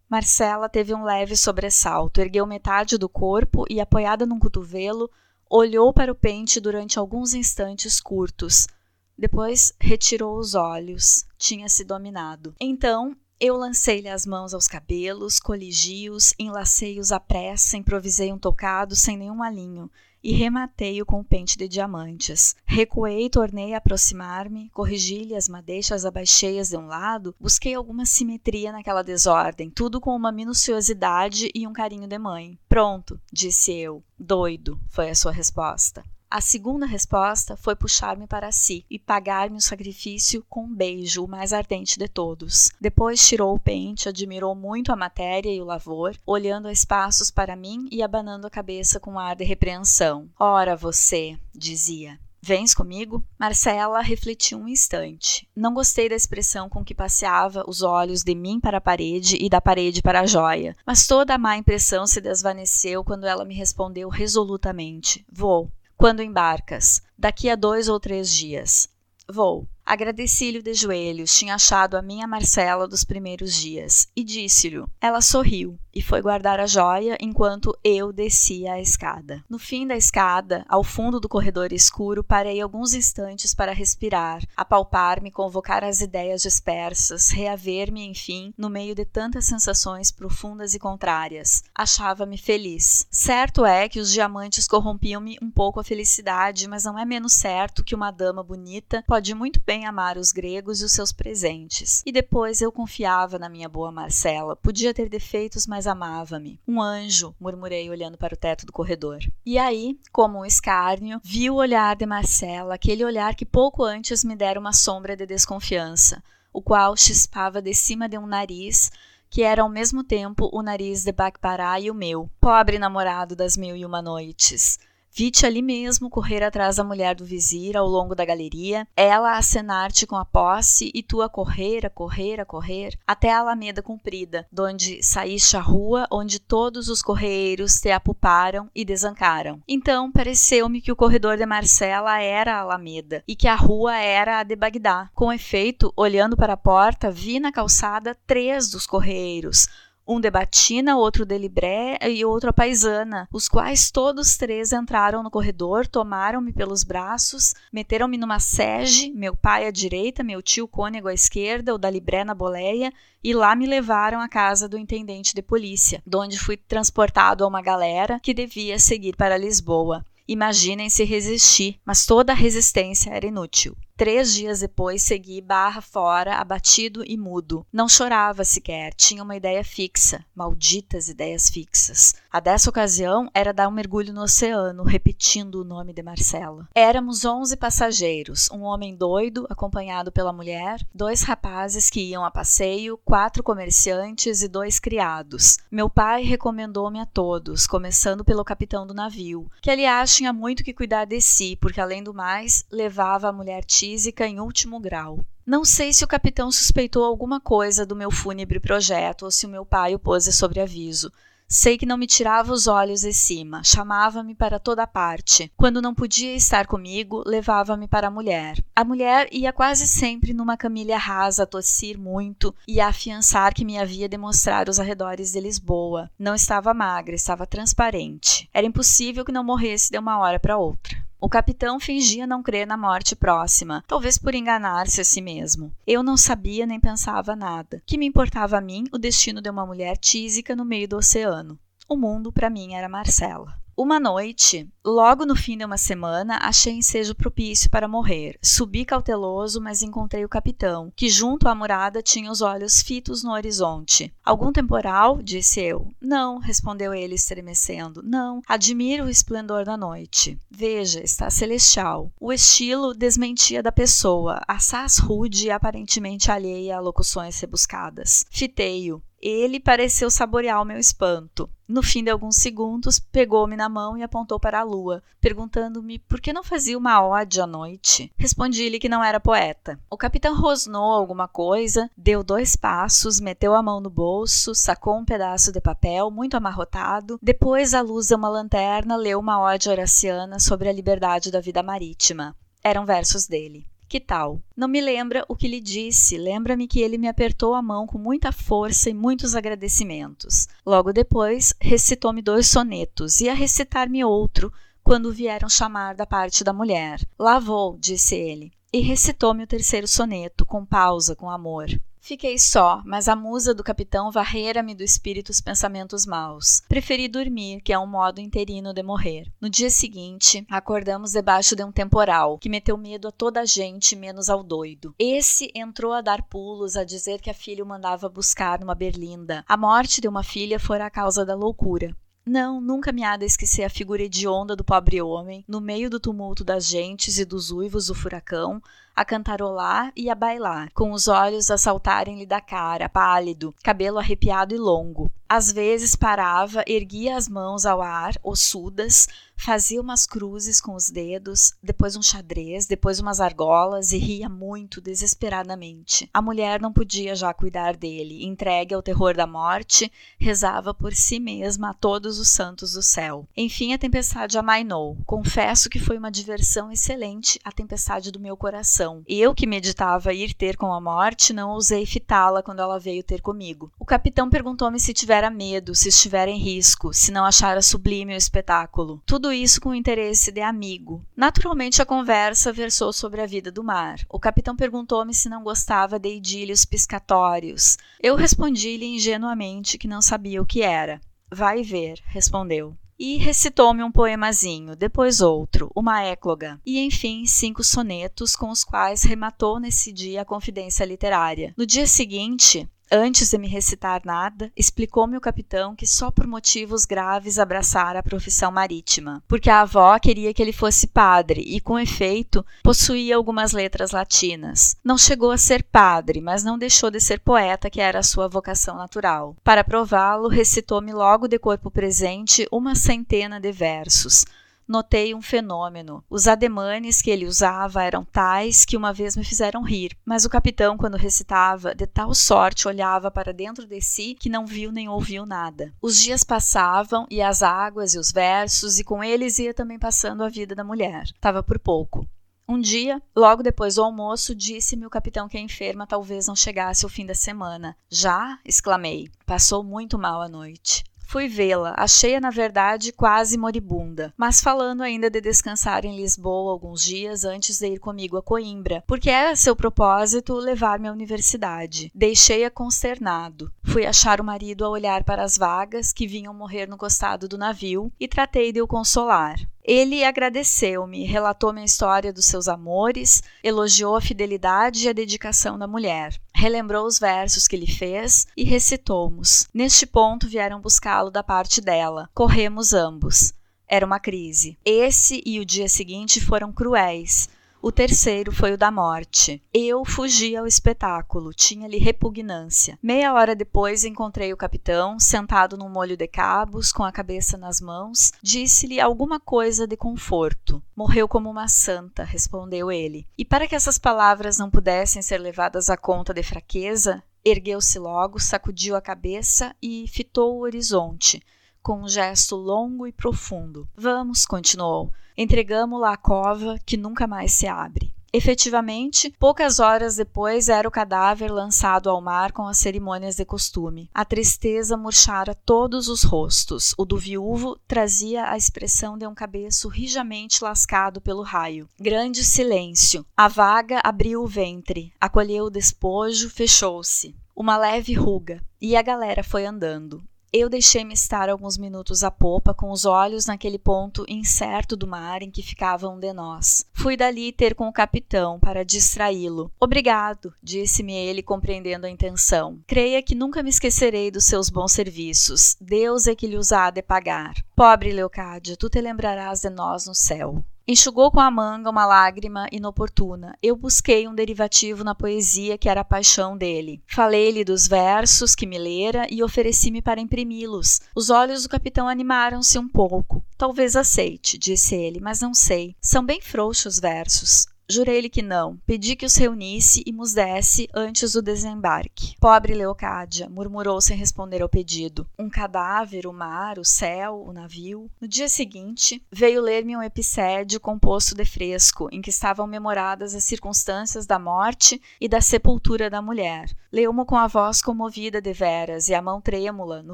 Marcela 0.09 0.67
teve 0.67 0.93
um 0.93 1.03
leve 1.03 1.37
sobressalto, 1.37 2.19
ergueu 2.19 2.45
metade 2.45 2.97
do 2.97 3.07
corpo 3.07 3.65
e, 3.69 3.79
apoiada 3.79 4.25
num 4.25 4.39
cotovelo, 4.39 5.09
olhou 5.49 5.93
para 5.93 6.11
o 6.11 6.15
pente 6.15 6.59
durante 6.59 6.97
alguns 6.97 7.33
instantes 7.33 7.99
curtos. 7.99 8.67
Depois 9.15 9.73
retirou 9.79 10.37
os 10.37 10.55
olhos. 10.55 11.25
Tinha 11.37 11.69
se 11.69 11.83
dominado. 11.83 12.55
Então 12.59 13.15
eu 13.39 13.55
lancei-lhe 13.55 14.09
as 14.09 14.25
mãos 14.25 14.53
aos 14.53 14.67
cabelos, 14.67 15.39
coligi-os, 15.39 16.33
enlacei-os 16.37 17.11
à 17.11 17.19
pressa, 17.19 17.77
improvisei 17.77 18.33
um 18.33 18.37
tocado 18.37 18.95
sem 18.95 19.15
nenhum 19.15 19.41
alinho 19.41 19.89
e 20.23 20.31
rematei-o 20.31 21.05
com 21.05 21.19
o 21.19 21.23
pente 21.23 21.57
de 21.57 21.67
diamantes. 21.67 22.55
Recuei, 22.65 23.29
tornei 23.29 23.73
a 23.73 23.77
aproximar-me, 23.77 24.69
corrigi-lhe 24.69 25.35
as 25.35 25.47
madeixas 25.47 26.05
abaixeias 26.05 26.69
de 26.69 26.77
um 26.77 26.87
lado, 26.87 27.33
busquei 27.39 27.73
alguma 27.73 28.05
simetria 28.05 28.71
naquela 28.71 29.03
desordem, 29.03 29.69
tudo 29.69 30.01
com 30.01 30.15
uma 30.15 30.31
minuciosidade 30.31 31.49
e 31.53 31.67
um 31.67 31.73
carinho 31.73 32.07
de 32.07 32.17
mãe. 32.17 32.57
Pronto, 32.67 33.19
disse 33.31 33.73
eu. 33.73 34.03
Doido, 34.17 34.79
foi 34.89 35.09
a 35.09 35.15
sua 35.15 35.31
resposta. 35.31 36.03
A 36.31 36.41
segunda 36.41 36.85
resposta 36.85 37.57
foi 37.57 37.75
puxar-me 37.75 38.27
para 38.27 38.51
si 38.51 38.85
e 38.87 38.99
pagar-me 38.99 39.57
o 39.57 39.61
sacrifício 39.61 40.45
com 40.47 40.65
um 40.65 40.75
beijo, 40.75 41.25
o 41.25 41.27
mais 41.27 41.51
ardente 41.51 41.97
de 41.97 42.07
todos. 42.07 42.69
Depois 42.79 43.27
tirou 43.27 43.55
o 43.55 43.59
pente, 43.59 44.07
admirou 44.07 44.53
muito 44.53 44.91
a 44.91 44.95
matéria 44.95 45.51
e 45.51 45.59
o 45.59 45.65
lavor, 45.65 46.15
olhando 46.27 46.67
a 46.67 46.71
espaços 46.71 47.31
para 47.31 47.55
mim 47.55 47.87
e 47.91 48.03
abanando 48.03 48.45
a 48.45 48.51
cabeça 48.51 48.99
com 48.99 49.17
ar 49.17 49.35
de 49.35 49.43
repreensão. 49.43 50.29
Ora, 50.37 50.75
você, 50.75 51.35
dizia. 51.51 52.19
Vens 52.39 52.75
comigo? 52.75 53.23
Marcela 53.37 53.99
refletiu 53.99 54.59
um 54.59 54.67
instante. 54.67 55.49
Não 55.55 55.73
gostei 55.73 56.07
da 56.07 56.15
expressão 56.15 56.69
com 56.69 56.85
que 56.85 56.93
passeava 56.93 57.65
os 57.67 57.81
olhos 57.81 58.21
de 58.23 58.35
mim 58.35 58.59
para 58.59 58.77
a 58.77 58.81
parede 58.81 59.35
e 59.35 59.49
da 59.49 59.59
parede 59.59 60.01
para 60.01 60.21
a 60.21 60.27
joia, 60.27 60.75
mas 60.85 61.07
toda 61.07 61.33
a 61.33 61.37
má 61.39 61.57
impressão 61.57 62.05
se 62.05 62.21
desvaneceu 62.21 63.03
quando 63.03 63.25
ela 63.25 63.43
me 63.43 63.55
respondeu 63.55 64.09
resolutamente: 64.09 65.25
Vou. 65.29 65.71
Quando 65.99 66.23
embarcas? 66.23 67.01
Daqui 67.17 67.49
a 67.49 67.57
dois 67.57 67.89
ou 67.89 67.99
três 67.99 68.31
dias. 68.31 68.87
Vou. 69.29 69.67
Agradeci-lhe 69.89 70.61
de 70.61 70.71
joelhos, 70.75 71.35
tinha 71.35 71.55
achado 71.55 71.97
a 71.97 72.01
minha 72.03 72.27
Marcela 72.27 72.87
dos 72.87 73.03
primeiros 73.03 73.55
dias, 73.55 74.07
e 74.15 74.23
disse-lhe. 74.23 74.85
Ela 75.01 75.19
sorriu 75.19 75.79
e 75.91 75.99
foi 75.99 76.21
guardar 76.21 76.59
a 76.59 76.67
joia 76.67 77.17
enquanto 77.19 77.75
eu 77.83 78.13
descia 78.13 78.73
a 78.73 78.79
escada. 78.79 79.43
No 79.49 79.57
fim 79.57 79.87
da 79.87 79.97
escada, 79.97 80.63
ao 80.69 80.83
fundo 80.83 81.19
do 81.19 81.27
corredor 81.27 81.73
escuro, 81.73 82.23
parei 82.23 82.61
alguns 82.61 82.93
instantes 82.93 83.55
para 83.55 83.73
respirar, 83.73 84.43
apalpar-me, 84.55 85.31
convocar 85.31 85.83
as 85.83 86.01
ideias 86.01 86.43
dispersas, 86.43 87.31
reaver-me, 87.31 88.05
enfim, 88.05 88.53
no 88.55 88.69
meio 88.69 88.93
de 88.93 89.05
tantas 89.05 89.45
sensações 89.45 90.11
profundas 90.11 90.75
e 90.75 90.79
contrárias. 90.79 91.63
Achava-me 91.73 92.37
feliz. 92.37 93.07
Certo 93.09 93.65
é 93.65 93.89
que 93.89 93.99
os 93.99 94.11
diamantes 94.11 94.67
corrompiam-me 94.67 95.39
um 95.41 95.49
pouco 95.49 95.79
a 95.79 95.83
felicidade, 95.83 96.67
mas 96.67 96.83
não 96.83 96.99
é 96.99 97.05
menos 97.05 97.33
certo 97.33 97.83
que 97.83 97.95
uma 97.95 98.11
dama 98.11 98.43
bonita 98.43 99.03
pode 99.07 99.33
muito 99.33 99.59
bem 99.65 99.78
amar 99.85 100.17
os 100.17 100.31
gregos 100.31 100.81
e 100.81 100.85
os 100.85 100.91
seus 100.91 101.11
presentes. 101.11 102.03
E 102.05 102.11
depois 102.11 102.61
eu 102.61 102.71
confiava 102.71 103.39
na 103.39 103.49
minha 103.49 103.69
boa 103.69 103.91
Marcela. 103.91 104.55
Podia 104.55 104.93
ter 104.93 105.09
defeitos, 105.09 105.65
mas 105.65 105.87
amava-me. 105.87 106.59
Um 106.67 106.81
anjo, 106.81 107.35
murmurei 107.39 107.89
olhando 107.89 108.17
para 108.17 108.33
o 108.33 108.37
teto 108.37 108.65
do 108.65 108.71
corredor. 108.71 109.19
E 109.45 109.57
aí, 109.57 109.97
como 110.11 110.39
um 110.39 110.45
escárnio, 110.45 111.21
vi 111.23 111.49
o 111.49 111.55
olhar 111.55 111.95
de 111.95 112.05
Marcela, 112.05 112.75
aquele 112.75 113.03
olhar 113.03 113.35
que 113.35 113.45
pouco 113.45 113.83
antes 113.83 114.23
me 114.23 114.35
dera 114.35 114.59
uma 114.59 114.73
sombra 114.73 115.15
de 115.15 115.25
desconfiança, 115.25 116.23
o 116.51 116.61
qual 116.61 116.95
chispava 116.95 117.61
de 117.61 117.73
cima 117.73 118.07
de 118.09 118.17
um 118.17 118.25
nariz 118.25 118.91
que 119.29 119.43
era 119.43 119.61
ao 119.61 119.69
mesmo 119.69 120.03
tempo 120.03 120.49
o 120.51 120.61
nariz 120.63 121.03
de 121.03 121.11
Bacpará 121.11 121.79
e 121.79 121.91
o 121.91 121.93
meu, 121.93 122.29
pobre 122.41 122.79
namorado 122.79 123.35
das 123.35 123.55
mil 123.55 123.75
e 123.75 123.85
uma 123.85 124.01
noites. 124.01 124.79
Vi-te 125.19 125.45
ali 125.45 125.61
mesmo 125.61 126.09
correr 126.09 126.41
atrás 126.41 126.77
da 126.77 126.83
mulher 126.85 127.13
do 127.13 127.25
vizir 127.25 127.75
ao 127.75 127.85
longo 127.85 128.15
da 128.15 128.23
galeria, 128.23 128.87
ela 128.95 129.31
a 129.33 129.37
acenar-te 129.37 130.07
com 130.07 130.15
a 130.15 130.23
posse 130.23 130.89
e 130.93 131.03
tu 131.03 131.21
a 131.21 131.27
correr, 131.27 131.85
a 131.85 131.89
correr, 131.89 132.39
a 132.39 132.45
correr, 132.45 132.97
até 133.05 133.29
a 133.29 133.39
alameda 133.39 133.81
comprida, 133.81 134.47
donde 134.49 135.03
saíste 135.03 135.57
à 135.57 135.59
rua 135.59 136.07
onde 136.09 136.39
todos 136.39 136.87
os 136.87 137.01
correiros 137.01 137.81
te 137.81 137.91
apuparam 137.91 138.69
e 138.73 138.85
desancaram. 138.85 139.61
Então 139.67 140.09
pareceu-me 140.09 140.79
que 140.79 140.89
o 140.89 140.95
corredor 140.95 141.35
de 141.35 141.45
Marcela 141.45 142.21
era 142.21 142.55
a 142.55 142.61
alameda 142.61 143.21
e 143.27 143.35
que 143.35 143.49
a 143.49 143.55
rua 143.55 143.97
era 143.97 144.39
a 144.39 144.43
de 144.43 144.55
Bagdá. 144.55 145.09
Com 145.13 145.33
efeito, 145.33 145.91
olhando 145.97 146.37
para 146.37 146.53
a 146.53 146.57
porta, 146.57 147.11
vi 147.11 147.41
na 147.41 147.51
calçada 147.51 148.17
três 148.25 148.69
dos 148.69 148.87
correiros, 148.87 149.67
um 150.09 150.19
de 150.19 150.31
batina, 150.31 150.97
outro 150.97 151.23
de 151.23 151.37
libré 151.37 151.99
e 152.01 152.25
outro 152.25 152.49
a 152.49 152.53
paisana, 152.53 153.29
os 153.31 153.47
quais 153.47 153.91
todos 153.91 154.35
três 154.35 154.73
entraram 154.73 155.21
no 155.21 155.29
corredor, 155.29 155.85
tomaram-me 155.85 156.51
pelos 156.51 156.83
braços, 156.83 157.53
meteram-me 157.71 158.17
numa 158.17 158.39
sege, 158.39 159.11
meu 159.11 159.35
pai 159.35 159.67
à 159.67 159.71
direita, 159.71 160.23
meu 160.23 160.41
tio 160.41 160.67
cônego 160.67 161.07
à 161.07 161.13
esquerda, 161.13 161.75
o 161.75 161.77
da 161.77 161.91
libré 161.91 162.23
na 162.23 162.33
boleia, 162.33 162.91
e 163.23 163.33
lá 163.33 163.55
me 163.55 163.67
levaram 163.67 164.19
à 164.19 164.27
casa 164.27 164.67
do 164.67 164.79
intendente 164.79 165.35
de 165.35 165.43
polícia, 165.43 166.01
donde 166.03 166.39
fui 166.39 166.57
transportado 166.57 167.43
a 167.43 167.47
uma 167.47 167.61
galera 167.61 168.19
que 168.19 168.33
devia 168.33 168.79
seguir 168.79 169.15
para 169.15 169.37
Lisboa. 169.37 170.03
Imaginem 170.27 170.89
se 170.89 171.03
resistir, 171.03 171.79
mas 171.85 172.07
toda 172.07 172.31
a 172.31 172.35
resistência 172.35 173.11
era 173.11 173.27
inútil. 173.27 173.75
Três 173.99 174.33
dias 174.33 174.61
depois 174.61 175.03
segui 175.03 175.41
barra 175.41 175.81
fora, 175.81 176.37
abatido 176.37 177.03
e 177.05 177.17
mudo. 177.17 177.65
Não 177.69 177.89
chorava 177.89 178.45
sequer, 178.45 178.93
tinha 178.93 179.21
uma 179.21 179.35
ideia 179.35 179.61
fixa. 179.61 180.25
Malditas 180.33 181.09
ideias 181.09 181.49
fixas. 181.49 182.15
A 182.31 182.39
dessa 182.39 182.69
ocasião 182.69 183.29
era 183.33 183.51
dar 183.51 183.67
um 183.67 183.71
mergulho 183.71 184.13
no 184.13 184.21
oceano, 184.21 184.83
repetindo 184.83 185.55
o 185.55 185.63
nome 185.65 185.91
de 185.91 186.01
Marcela. 186.01 186.69
Éramos 186.73 187.25
onze 187.25 187.57
passageiros, 187.57 188.49
um 188.51 188.61
homem 188.61 188.95
doido, 188.95 189.45
acompanhado 189.49 190.11
pela 190.11 190.31
mulher, 190.31 190.79
dois 190.95 191.23
rapazes 191.23 191.89
que 191.89 191.99
iam 191.99 192.23
a 192.23 192.31
passeio, 192.31 192.97
quatro 193.03 193.43
comerciantes 193.43 194.41
e 194.41 194.47
dois 194.47 194.79
criados. 194.79 195.57
Meu 195.69 195.89
pai 195.89 196.23
recomendou-me 196.23 197.01
a 197.01 197.05
todos, 197.05 197.67
começando 197.67 198.23
pelo 198.23 198.45
capitão 198.45 198.87
do 198.87 198.93
navio, 198.93 199.51
que 199.61 199.71
aliás 199.71 200.15
tinha 200.15 200.31
muito 200.31 200.63
que 200.63 200.73
cuidar 200.73 201.05
de 201.05 201.19
si, 201.19 201.57
porque 201.59 201.81
além 201.81 202.01
do 202.01 202.13
mais, 202.13 202.63
levava 202.71 203.27
a 203.27 203.33
mulher 203.33 203.65
tia 203.65 203.89
física 203.89 204.27
em 204.27 204.39
último 204.39 204.79
grau. 204.79 205.19
Não 205.43 205.65
sei 205.65 205.91
se 205.91 206.03
o 206.05 206.07
capitão 206.07 206.51
suspeitou 206.51 207.03
alguma 207.03 207.39
coisa 207.39 207.83
do 207.83 207.95
meu 207.95 208.11
fúnebre 208.11 208.59
projeto 208.59 209.23
ou 209.23 209.31
se 209.31 209.47
o 209.47 209.49
meu 209.49 209.65
pai 209.65 209.95
o 209.95 209.99
pôs 209.99 210.25
sobre 210.35 210.59
aviso. 210.59 211.11
Sei 211.51 211.79
que 211.79 211.85
não 211.85 211.97
me 211.97 212.05
tirava 212.05 212.53
os 212.53 212.67
olhos 212.67 213.01
de 213.01 213.11
cima, 213.11 213.63
chamava-me 213.63 214.35
para 214.35 214.59
toda 214.59 214.85
parte. 214.85 215.51
Quando 215.57 215.81
não 215.81 215.95
podia 215.95 216.35
estar 216.35 216.67
comigo, 216.67 217.23
levava-me 217.25 217.87
para 217.87 218.07
a 218.07 218.11
mulher. 218.11 218.63
A 218.75 218.83
mulher 218.83 219.27
ia 219.31 219.51
quase 219.51 219.87
sempre 219.87 220.31
numa 220.31 220.55
camilha 220.55 220.95
rasa 220.95 221.41
a 221.41 221.47
tossir 221.47 221.97
muito 221.97 222.53
e 222.67 222.79
a 222.79 222.89
afiançar 222.89 223.51
que 223.51 223.65
me 223.65 223.79
havia 223.79 224.07
de 224.07 224.15
mostrar 224.15 224.69
os 224.69 224.79
arredores 224.79 225.31
de 225.31 225.39
Lisboa. 225.39 226.11
Não 226.19 226.35
estava 226.35 226.71
magra, 226.71 227.15
estava 227.15 227.47
transparente. 227.47 228.47
Era 228.53 228.67
impossível 228.67 229.25
que 229.25 229.31
não 229.31 229.43
morresse 229.43 229.89
de 229.89 229.97
uma 229.97 230.19
hora 230.19 230.39
para 230.39 230.55
outra. 230.55 231.08
O 231.21 231.27
capitão 231.27 231.81
fingia 231.81 232.25
não 232.25 232.41
crer 232.41 232.65
na 232.65 232.77
morte 232.77 233.13
próxima, 233.13 233.83
talvez 233.85 234.17
por 234.17 234.33
enganar-se 234.33 235.01
a 235.01 235.03
si 235.03 235.19
mesmo. 235.19 235.69
Eu 235.85 236.01
não 236.01 236.15
sabia 236.15 236.65
nem 236.65 236.79
pensava 236.79 237.35
nada. 237.35 237.83
Que 237.85 237.97
me 237.97 238.05
importava 238.05 238.57
a 238.57 238.61
mim 238.61 238.85
o 238.93 238.97
destino 238.97 239.41
de 239.41 239.49
uma 239.49 239.65
mulher 239.65 239.97
tísica 239.97 240.55
no 240.55 240.63
meio 240.63 240.87
do 240.87 240.95
oceano? 240.95 241.59
O 241.89 241.97
mundo 241.97 242.31
para 242.31 242.49
mim 242.49 242.73
era 242.73 242.87
Marcela. 242.87 243.59
Uma 243.81 243.97
noite, 243.97 244.69
logo 244.83 245.25
no 245.25 245.37
fim 245.37 245.57
de 245.57 245.63
uma 245.63 245.77
semana, 245.77 246.37
achei 246.41 246.73
ensejo 246.73 247.15
propício 247.15 247.69
para 247.69 247.87
morrer. 247.87 248.37
Subi 248.43 248.83
cauteloso, 248.83 249.61
mas 249.61 249.81
encontrei 249.81 250.25
o 250.25 250.27
capitão, 250.27 250.91
que 250.97 251.07
junto 251.07 251.47
à 251.47 251.55
murada 251.55 252.01
tinha 252.01 252.29
os 252.29 252.41
olhos 252.41 252.81
fitos 252.81 253.23
no 253.23 253.31
horizonte. 253.31 254.13
Algum 254.21 254.51
temporal? 254.51 255.21
disse 255.21 255.61
eu. 255.61 255.89
Não, 256.01 256.39
respondeu 256.39 256.93
ele 256.93 257.15
estremecendo. 257.15 258.01
Não, 258.03 258.41
admiro 258.45 259.05
o 259.05 259.09
esplendor 259.09 259.63
da 259.63 259.77
noite. 259.77 260.37
Veja, 260.51 261.01
está 261.01 261.29
celestial. 261.29 262.11
O 262.19 262.33
estilo 262.33 262.93
desmentia 262.93 263.63
da 263.63 263.71
pessoa, 263.71 264.41
assaz 264.45 264.97
rude 264.97 265.47
e 265.47 265.51
aparentemente 265.51 266.29
alheia 266.29 266.75
a 266.75 266.81
locuções 266.81 267.39
rebuscadas. 267.39 268.25
Fitei-o. 268.29 269.01
Ele 269.21 269.59
pareceu 269.59 270.09
saborear 270.09 270.61
o 270.61 270.65
meu 270.65 270.77
espanto. 270.77 271.49
No 271.67 271.83
fim 271.83 272.03
de 272.03 272.09
alguns 272.09 272.37
segundos, 272.37 272.99
pegou-me 272.99 273.55
na 273.55 273.69
mão 273.69 273.95
e 273.95 274.01
apontou 274.01 274.39
para 274.39 274.59
a 274.59 274.63
lua, 274.63 275.03
perguntando-me 275.21 275.99
por 275.99 276.19
que 276.19 276.33
não 276.33 276.43
fazia 276.43 276.77
uma 276.77 277.05
ode 277.05 277.39
à 277.39 277.45
noite. 277.45 278.11
Respondi-lhe 278.17 278.79
que 278.79 278.89
não 278.89 279.03
era 279.03 279.19
poeta. 279.19 279.79
O 279.89 279.97
capitão 279.97 280.35
rosnou 280.35 280.91
alguma 280.93 281.27
coisa, 281.27 281.91
deu 281.95 282.23
dois 282.23 282.55
passos, 282.55 283.19
meteu 283.19 283.53
a 283.53 283.61
mão 283.61 283.79
no 283.79 283.89
bolso, 283.89 284.55
sacou 284.55 284.97
um 284.97 285.05
pedaço 285.05 285.51
de 285.51 285.61
papel 285.61 286.09
muito 286.09 286.35
amarrotado, 286.35 287.19
depois, 287.21 287.73
à 287.73 287.81
luz 287.81 288.07
de 288.07 288.15
uma 288.15 288.29
lanterna, 288.29 288.95
leu 288.95 289.19
uma 289.19 289.39
ode 289.39 289.69
horaciana 289.69 290.39
sobre 290.39 290.69
a 290.69 290.73
liberdade 290.73 291.29
da 291.29 291.39
vida 291.39 291.61
marítima. 291.61 292.35
Eram 292.63 292.85
versos 292.85 293.27
dele. 293.27 293.67
Que 293.89 293.99
tal? 293.99 294.39
Não 294.55 294.67
me 294.67 294.79
lembra 294.79 295.25
o 295.27 295.35
que 295.35 295.47
lhe 295.47 295.59
disse, 295.59 296.15
lembra-me 296.15 296.67
que 296.67 296.79
ele 296.79 296.95
me 296.95 297.07
apertou 297.07 297.55
a 297.55 297.61
mão 297.61 297.87
com 297.87 297.97
muita 297.97 298.31
força 298.31 298.87
e 298.87 298.93
muitos 298.93 299.35
agradecimentos. 299.35 300.47
Logo 300.63 300.93
depois, 300.93 301.55
recitou-me 301.59 302.21
dois 302.21 302.45
sonetos, 302.45 303.19
ia 303.19 303.33
recitar-me 303.33 304.05
outro, 304.05 304.53
quando 304.83 305.11
vieram 305.11 305.49
chamar 305.49 305.95
da 305.95 306.05
parte 306.05 306.43
da 306.43 306.53
mulher. 306.53 307.01
Lá 307.17 307.39
vou, 307.39 307.79
disse 307.79 308.13
ele, 308.15 308.51
e 308.71 308.79
recitou-me 308.79 309.43
o 309.43 309.47
terceiro 309.47 309.87
soneto, 309.87 310.45
com 310.45 310.63
pausa, 310.63 311.15
com 311.15 311.27
amor. 311.27 311.67
Fiquei 312.09 312.39
só, 312.39 312.81
mas 312.85 313.07
a 313.07 313.15
musa 313.15 313.53
do 313.53 313.63
capitão 313.63 314.09
varrera-me 314.09 314.73
do 314.73 314.81
espírito 314.81 315.29
os 315.29 315.39
pensamentos 315.39 316.07
maus. 316.07 316.59
Preferi 316.67 317.07
dormir, 317.07 317.61
que 317.61 317.71
é 317.71 317.77
um 317.77 317.85
modo 317.85 318.19
interino 318.19 318.73
de 318.73 318.81
morrer. 318.81 319.31
No 319.39 319.47
dia 319.47 319.69
seguinte, 319.69 320.43
acordamos 320.49 321.11
debaixo 321.11 321.55
de 321.55 321.63
um 321.63 321.71
temporal, 321.71 322.39
que 322.39 322.49
meteu 322.49 322.75
medo 322.79 323.09
a 323.09 323.11
toda 323.11 323.41
a 323.41 323.45
gente, 323.45 323.95
menos 323.95 324.27
ao 324.27 324.41
doido. 324.41 324.95
Esse 324.97 325.51
entrou 325.53 325.93
a 325.93 326.01
dar 326.01 326.23
pulos, 326.23 326.75
a 326.75 326.83
dizer 326.83 327.21
que 327.21 327.29
a 327.29 327.33
filha 327.35 327.63
o 327.63 327.67
mandava 327.67 328.09
buscar 328.09 328.59
numa 328.59 328.73
berlinda. 328.73 329.45
A 329.47 329.55
morte 329.55 330.01
de 330.01 330.07
uma 330.07 330.23
filha 330.23 330.59
fora 330.59 330.87
a 330.87 330.89
causa 330.89 331.23
da 331.23 331.35
loucura. 331.35 331.95
Não, 332.31 332.61
nunca 332.61 332.91
me 332.91 333.03
há 333.03 333.17
de 333.17 333.25
esquecer 333.25 333.63
a 333.63 333.71
figura 333.71 334.03
hedionda 334.03 334.55
do 334.55 334.63
pobre 334.63 335.01
homem, 335.01 335.43
no 335.47 335.59
meio 335.59 335.89
do 335.89 335.99
tumulto 335.99 336.43
das 336.43 336.67
gentes 336.67 337.17
e 337.17 337.25
dos 337.25 337.49
uivos 337.49 337.87
do 337.87 337.95
furacão, 337.95 338.61
a 338.95 339.03
cantarolar 339.03 339.91
e 339.95 340.11
a 340.11 340.13
bailar, 340.13 340.69
com 340.71 340.91
os 340.91 341.07
olhos 341.07 341.49
a 341.49 341.57
saltarem-lhe 341.57 342.27
da 342.27 342.39
cara, 342.39 342.87
pálido, 342.87 343.51
cabelo 343.63 343.97
arrepiado 343.97 344.53
e 344.53 344.59
longo. 344.59 345.09
Às 345.27 345.51
vezes 345.51 345.95
parava, 345.95 346.63
erguia 346.67 347.17
as 347.17 347.27
mãos 347.27 347.65
ao 347.65 347.81
ar, 347.81 348.13
ossudas, 348.23 349.07
fazia 349.39 349.79
umas 349.79 350.05
cruzes 350.05 350.59
com 350.59 350.75
os 350.75 350.89
dedos, 350.89 351.53
depois 351.63 351.95
um 351.95 352.01
xadrez, 352.01 352.65
depois 352.65 352.99
umas 352.99 353.21
argolas 353.21 353.93
e 353.93 353.97
ria 353.97 354.27
muito, 354.27 354.81
desesperadamente. 354.81 356.09
A 356.13 356.21
mulher 356.21 356.61
não 356.61 356.73
podia 356.73 357.15
já 357.15 357.33
cuidar 357.33 357.75
dele, 357.75 358.25
entregue 358.25 358.75
ao 358.75 358.83
terror 358.83 359.15
da 359.15 359.25
morte, 359.25 359.91
rezava 360.19 360.73
por 360.73 360.93
si 360.93 361.19
mesma 361.19 361.69
a 361.69 361.73
todos 361.73 362.19
os 362.19 362.27
santos 362.27 362.73
do 362.73 362.83
céu. 362.83 363.25
Enfim, 363.35 363.73
a 363.73 363.77
tempestade 363.77 364.37
amainou. 364.37 364.97
Confesso 365.05 365.69
que 365.69 365.79
foi 365.79 365.97
uma 365.97 366.11
diversão 366.11 366.69
excelente 366.69 367.39
a 367.43 367.51
tempestade 367.51 368.11
do 368.11 368.19
meu 368.19 368.35
coração. 368.35 369.03
Eu, 369.07 369.33
que 369.33 369.47
meditava 369.47 370.13
ir 370.13 370.33
ter 370.33 370.57
com 370.57 370.73
a 370.73 370.81
morte, 370.81 371.31
não 371.31 371.51
ousei 371.51 371.85
fitá-la 371.85 372.43
quando 372.43 372.61
ela 372.61 372.77
veio 372.77 373.03
ter 373.03 373.21
comigo. 373.21 373.71
O 373.79 373.85
capitão 373.85 374.29
perguntou-me 374.29 374.79
se 374.79 374.93
tivera 374.93 375.29
medo, 375.29 375.73
se 375.73 375.87
estiver 375.87 376.27
em 376.27 376.37
risco, 376.37 376.93
se 376.93 377.11
não 377.11 377.23
achara 377.23 377.61
sublime 377.61 378.13
o 378.13 378.17
espetáculo. 378.17 379.01
Tudo 379.05 379.28
isso 379.31 379.61
com 379.61 379.73
interesse 379.73 380.31
de 380.31 380.41
amigo. 380.41 381.05
Naturalmente, 381.15 381.81
a 381.81 381.85
conversa 381.85 382.51
versou 382.51 382.91
sobre 382.91 383.21
a 383.21 383.25
vida 383.25 383.51
do 383.51 383.63
mar. 383.63 383.99
O 384.09 384.19
capitão 384.19 384.55
perguntou-me 384.55 385.13
se 385.13 385.29
não 385.29 385.43
gostava 385.43 385.99
de 385.99 386.09
idílios 386.09 386.65
piscatórios. 386.65 387.77
Eu 388.01 388.15
respondi-lhe 388.15 388.85
ingenuamente 388.85 389.77
que 389.77 389.87
não 389.87 390.01
sabia 390.01 390.41
o 390.41 390.45
que 390.45 390.61
era. 390.61 390.99
Vai 391.31 391.63
ver, 391.63 391.99
respondeu 392.05 392.75
e 392.99 393.15
recitou-me 393.15 393.81
um 393.81 393.91
poemazinho, 393.91 394.75
depois 394.75 395.21
outro, 395.21 395.71
uma 395.73 396.03
écloga, 396.03 396.59
e 396.65 396.79
enfim 396.79 397.25
cinco 397.25 397.63
sonetos 397.63 398.35
com 398.35 398.49
os 398.49 398.65
quais 398.65 399.03
rematou 399.03 399.57
nesse 399.57 399.93
dia 399.93 400.21
a 400.21 400.25
confidência 400.25 400.83
literária. 400.83 401.53
No 401.55 401.65
dia 401.65 401.87
seguinte, 401.87 402.69
Antes 402.91 403.29
de 403.29 403.37
me 403.37 403.47
recitar 403.47 404.01
nada, 404.03 404.51
explicou-me 404.57 405.15
o 405.15 405.21
capitão 405.21 405.75
que 405.75 405.85
só 405.85 406.09
por 406.09 406.25
motivos 406.25 406.85
graves 406.85 407.37
abraçara 407.37 407.99
a 407.99 408.03
profissão 408.03 408.51
marítima, 408.51 409.21
porque 409.27 409.47
a 409.47 409.61
avó 409.61 409.97
queria 409.99 410.33
que 410.33 410.41
ele 410.41 410.51
fosse 410.51 410.87
padre 410.87 411.41
e, 411.45 411.61
com 411.61 411.77
efeito, 411.77 412.43
possuía 412.63 413.15
algumas 413.15 413.51
letras 413.51 413.91
latinas. 413.91 414.75
Não 414.83 414.97
chegou 414.97 415.29
a 415.29 415.37
ser 415.37 415.61
padre, 415.61 416.19
mas 416.19 416.43
não 416.43 416.57
deixou 416.57 416.89
de 416.89 416.99
ser 416.99 417.19
poeta, 417.19 417.69
que 417.69 417.79
era 417.79 417.99
a 417.99 418.03
sua 418.03 418.27
vocação 418.27 418.75
natural. 418.75 419.35
Para 419.43 419.63
prová-lo, 419.63 420.27
recitou-me 420.27 420.91
logo 420.91 421.27
de 421.27 421.37
corpo 421.37 421.69
presente 421.69 422.47
uma 422.51 422.73
centena 422.73 423.39
de 423.39 423.51
versos, 423.51 424.25
notei 424.69 425.15
um 425.15 425.21
fenômeno. 425.21 426.03
Os 426.09 426.27
ademanes 426.27 427.01
que 427.01 427.09
ele 427.09 427.25
usava 427.25 427.83
eram 427.83 428.05
tais 428.05 428.63
que 428.63 428.77
uma 428.77 428.93
vez 428.93 429.17
me 429.17 429.23
fizeram 429.23 429.63
rir, 429.63 429.97
mas 430.05 430.23
o 430.23 430.29
capitão, 430.29 430.77
quando 430.77 430.95
recitava, 430.95 431.73
de 431.73 431.87
tal 431.87 432.13
sorte 432.13 432.67
olhava 432.67 433.09
para 433.09 433.33
dentro 433.33 433.65
de 433.65 433.81
si 433.81 434.15
que 434.17 434.29
não 434.29 434.45
viu 434.45 434.71
nem 434.71 434.87
ouviu 434.87 435.25
nada. 435.25 435.73
Os 435.81 435.97
dias 435.99 436.23
passavam 436.23 437.07
e 437.09 437.21
as 437.21 437.41
águas 437.41 437.95
e 437.95 437.99
os 437.99 438.11
versos, 438.11 438.79
e 438.79 438.83
com 438.83 439.03
eles 439.03 439.39
ia 439.39 439.53
também 439.53 439.79
passando 439.79 440.23
a 440.23 440.29
vida 440.29 440.53
da 440.53 440.63
mulher. 440.63 441.03
Estava 441.03 441.41
por 441.41 441.57
pouco. 441.57 442.07
Um 442.51 442.59
dia, 442.59 442.99
logo 443.15 443.43
depois 443.43 443.75
do 443.75 443.83
almoço, 443.83 444.33
disse-me 444.33 444.83
o 444.83 444.89
capitão 444.89 445.29
que 445.29 445.37
a 445.37 445.41
enferma 445.41 445.85
talvez 445.85 446.25
não 446.25 446.35
chegasse 446.35 446.83
o 446.83 446.89
fim 446.89 447.05
da 447.05 447.13
semana. 447.13 447.77
Já? 447.87 448.39
exclamei. 448.43 449.07
Passou 449.23 449.63
muito 449.63 449.99
mal 449.99 450.19
a 450.19 450.27
noite. 450.27 450.83
Fui 451.09 451.27
vê-la, 451.27 451.73
achei-a 451.75 452.21
na 452.21 452.29
verdade 452.29 452.91
quase 452.91 453.35
moribunda, 453.35 454.13
mas 454.15 454.41
falando 454.41 454.83
ainda 454.83 455.09
de 455.09 455.19
descansar 455.19 455.83
em 455.83 455.95
Lisboa 455.95 456.51
alguns 456.51 456.83
dias 456.83 457.25
antes 457.25 457.57
de 457.57 457.65
ir 457.65 457.79
comigo 457.79 458.15
a 458.15 458.21
Coimbra, 458.21 458.83
porque 458.85 459.09
era 459.09 459.35
seu 459.35 459.55
propósito 459.55 460.35
levar-me 460.35 460.87
à 460.87 460.91
universidade. 460.91 461.91
Deixei-a 461.95 462.51
consternado. 462.51 463.51
Fui 463.63 463.87
achar 463.87 464.21
o 464.21 464.23
marido 464.23 464.63
a 464.63 464.69
olhar 464.69 465.03
para 465.03 465.23
as 465.23 465.35
vagas 465.35 465.91
que 465.91 466.05
vinham 466.05 466.31
morrer 466.31 466.67
no 466.67 466.77
costado 466.77 467.27
do 467.27 467.39
navio 467.39 467.91
e 467.99 468.07
tratei 468.07 468.51
de 468.51 468.61
o 468.61 468.67
consolar. 468.67 469.39
Ele 469.71 470.03
agradeceu-me, 470.03 471.03
relatou-me 471.03 471.61
a 471.61 471.63
história 471.63 472.11
dos 472.11 472.25
seus 472.25 472.47
amores, 472.47 473.21
elogiou 473.43 473.95
a 473.95 474.01
fidelidade 474.01 474.83
e 474.83 474.89
a 474.89 474.93
dedicação 474.93 475.59
da 475.59 475.67
mulher, 475.67 476.19
relembrou 476.33 476.87
os 476.87 476.97
versos 476.97 477.47
que 477.47 477.55
lhe 477.55 477.71
fez 477.71 478.25
e 478.35 478.43
recitou-mos. 478.43 479.47
Neste 479.53 479.85
ponto 479.85 480.27
vieram 480.27 480.59
buscá-lo 480.59 481.11
da 481.11 481.21
parte 481.21 481.61
dela. 481.61 482.09
Corremos 482.15 482.73
ambos. 482.73 483.31
Era 483.67 483.85
uma 483.85 483.99
crise. 483.99 484.57
Esse 484.65 485.21
e 485.23 485.39
o 485.39 485.45
dia 485.45 485.69
seguinte 485.69 486.19
foram 486.19 486.51
cruéis. 486.51 487.29
O 487.61 487.73
terceiro 487.73 488.31
foi 488.31 488.53
o 488.53 488.57
da 488.57 488.71
morte. 488.71 489.43
Eu 489.53 489.83
fugi 489.83 490.33
ao 490.33 490.47
espetáculo, 490.47 491.33
tinha-lhe 491.33 491.77
repugnância. 491.77 492.79
Meia 492.81 493.13
hora 493.13 493.35
depois 493.35 493.83
encontrei 493.83 494.31
o 494.31 494.37
capitão, 494.37 494.97
sentado 494.97 495.57
num 495.57 495.67
molho 495.67 495.97
de 495.97 496.07
cabos, 496.07 496.71
com 496.71 496.85
a 496.85 496.91
cabeça 496.91 497.37
nas 497.37 497.59
mãos. 497.59 498.13
Disse-lhe 498.23 498.79
alguma 498.79 499.19
coisa 499.19 499.67
de 499.67 499.75
conforto. 499.75 500.63
Morreu 500.73 501.05
como 501.05 501.29
uma 501.29 501.49
santa, 501.49 502.05
respondeu 502.05 502.71
ele. 502.71 503.05
E 503.17 503.25
para 503.25 503.45
que 503.45 503.55
essas 503.55 503.77
palavras 503.77 504.37
não 504.37 504.49
pudessem 504.49 505.01
ser 505.01 505.17
levadas 505.17 505.69
à 505.69 505.75
conta 505.75 506.13
de 506.13 506.23
fraqueza, 506.23 507.03
ergueu-se 507.25 507.77
logo, 507.77 508.21
sacudiu 508.21 508.77
a 508.77 508.81
cabeça 508.81 509.53
e 509.61 509.85
fitou 509.89 510.37
o 510.37 510.43
horizonte 510.43 511.21
com 511.61 511.81
um 511.81 511.87
gesto 511.87 512.35
longo 512.35 512.87
e 512.87 512.91
profundo. 512.91 513.67
Vamos, 513.75 514.25
continuou. 514.25 514.91
Entregamo-la 515.17 515.93
à 515.93 515.97
cova 515.97 516.57
que 516.65 516.77
nunca 516.77 517.05
mais 517.05 517.33
se 517.33 517.47
abre. 517.47 517.93
Efetivamente, 518.11 519.13
poucas 519.19 519.59
horas 519.59 519.95
depois 519.95 520.49
era 520.49 520.67
o 520.67 520.71
cadáver 520.71 521.31
lançado 521.31 521.89
ao 521.91 522.01
mar 522.01 522.31
com 522.31 522.47
as 522.47 522.57
cerimônias 522.57 523.15
de 523.15 523.23
costume. 523.23 523.87
A 523.93 524.03
tristeza 524.03 524.75
murchara 524.75 525.35
todos 525.35 525.87
os 525.87 526.01
rostos. 526.01 526.73
O 526.75 526.85
do 526.85 526.97
viúvo 526.97 527.55
trazia 527.67 528.31
a 528.31 528.35
expressão 528.35 528.97
de 528.97 529.05
um 529.05 529.13
cabeço 529.13 529.67
rijamente 529.67 530.43
lascado 530.43 530.99
pelo 530.99 531.21
raio. 531.21 531.69
Grande 531.79 532.23
silêncio. 532.23 533.05
A 533.15 533.27
vaga 533.27 533.79
abriu 533.83 534.23
o 534.23 534.27
ventre, 534.27 534.91
acolheu 534.99 535.45
o 535.45 535.51
despojo, 535.51 536.31
fechou-se. 536.31 537.15
Uma 537.35 537.57
leve 537.57 537.93
ruga, 537.93 538.43
e 538.59 538.75
a 538.75 538.81
galera 538.81 539.23
foi 539.23 539.45
andando. 539.45 540.03
Eu 540.31 540.47
deixei-me 540.47 540.93
estar 540.93 541.27
alguns 541.27 541.57
minutos 541.57 542.03
à 542.03 542.11
popa, 542.11 542.53
com 542.53 542.69
os 542.69 542.85
olhos 542.85 543.25
naquele 543.25 543.57
ponto 543.57 544.05
incerto 544.07 544.75
do 544.75 544.85
mar 544.85 545.23
em 545.23 545.31
que 545.31 545.41
ficava 545.41 545.89
um 545.89 545.99
de 545.99 546.13
nós. 546.13 546.65
Fui 546.71 546.95
dali 546.95 547.31
ter 547.31 547.55
com 547.55 547.67
o 547.67 547.73
capitão 547.73 548.39
para 548.39 548.63
distraí-lo. 548.63 549.51
Obrigado, 549.59 550.33
disse-me 550.41 550.93
ele, 550.93 551.23
compreendendo 551.23 551.87
a 551.87 551.89
intenção. 551.89 552.59
Creia 552.67 553.01
que 553.01 553.15
nunca 553.15 553.41
me 553.41 553.49
esquecerei 553.49 554.11
dos 554.11 554.25
seus 554.25 554.49
bons 554.49 554.71
serviços. 554.71 555.57
Deus 555.59 556.05
é 556.05 556.13
que 556.13 556.27
lhe 556.27 556.37
os 556.37 556.49
de 556.73 556.81
pagar. 556.81 557.33
Pobre 557.55 557.91
Leocádia, 557.91 558.55
tu 558.55 558.69
te 558.69 558.79
lembrarás 558.81 559.41
de 559.41 559.49
nós 559.49 559.87
no 559.87 559.95
céu. 559.95 560.43
Enxugou 560.71 561.09
com 561.09 561.19
a 561.19 561.31
manga 561.31 561.67
uma 561.67 561.83
lágrima 561.83 562.45
inoportuna. 562.51 563.35
Eu 563.41 563.55
busquei 563.55 564.07
um 564.07 564.13
derivativo 564.13 564.83
na 564.83 564.93
poesia 564.93 565.57
que 565.57 565.67
era 565.67 565.81
a 565.81 565.83
paixão 565.83 566.37
dele. 566.37 566.79
Falei-lhe 566.85 567.43
dos 567.43 567.67
versos 567.67 568.35
que 568.35 568.45
me 568.45 568.59
lera 568.59 569.07
e 569.09 569.23
ofereci-me 569.23 569.81
para 569.81 569.99
imprimi-los. 569.99 570.79
Os 570.95 571.09
olhos 571.09 571.41
do 571.41 571.49
capitão 571.49 571.87
animaram-se 571.87 572.59
um 572.59 572.69
pouco. 572.69 573.25
Talvez 573.35 573.75
aceite, 573.75 574.37
disse 574.37 574.75
ele, 574.75 574.99
mas 574.99 575.21
não 575.21 575.33
sei. 575.33 575.75
São 575.81 576.05
bem 576.05 576.21
frouxos 576.21 576.75
os 576.75 576.79
versos. 576.79 577.47
Jurei-lhe 577.71 578.09
que 578.09 578.23
não. 578.23 578.57
Pedi 578.65 578.95
que 578.95 579.05
os 579.05 579.15
reunisse 579.15 579.83
e 579.85 579.91
nos 579.91 580.13
desse 580.13 580.67
antes 580.73 581.13
do 581.13 581.21
desembarque. 581.21 582.15
Pobre 582.19 582.55
Leocádia, 582.55 583.29
murmurou 583.29 583.79
sem 583.79 583.95
responder 583.95 584.41
ao 584.41 584.49
pedido. 584.49 585.07
Um 585.19 585.29
cadáver, 585.29 586.07
o 586.07 586.13
mar, 586.13 586.57
o 586.57 586.65
céu, 586.65 587.23
o 587.27 587.31
navio. 587.31 587.87
No 588.01 588.07
dia 588.07 588.27
seguinte, 588.27 589.03
veio 589.11 589.39
ler-me 589.39 589.77
um 589.77 589.83
epicédio 589.83 590.59
composto 590.59 591.13
de 591.13 591.23
fresco, 591.25 591.87
em 591.91 592.01
que 592.01 592.09
estavam 592.09 592.47
memoradas 592.47 593.13
as 593.13 593.23
circunstâncias 593.23 594.07
da 594.07 594.17
morte 594.17 594.81
e 594.99 595.07
da 595.07 595.21
sepultura 595.21 595.91
da 595.91 596.01
mulher. 596.01 596.49
Leu-mo 596.71 597.05
com 597.05 597.17
a 597.17 597.27
voz 597.27 597.61
comovida 597.61 598.19
de 598.19 598.33
veras 598.33 598.89
e 598.89 598.95
a 598.95 599.01
mão 599.01 599.21
trêmula. 599.21 599.83
No 599.83 599.93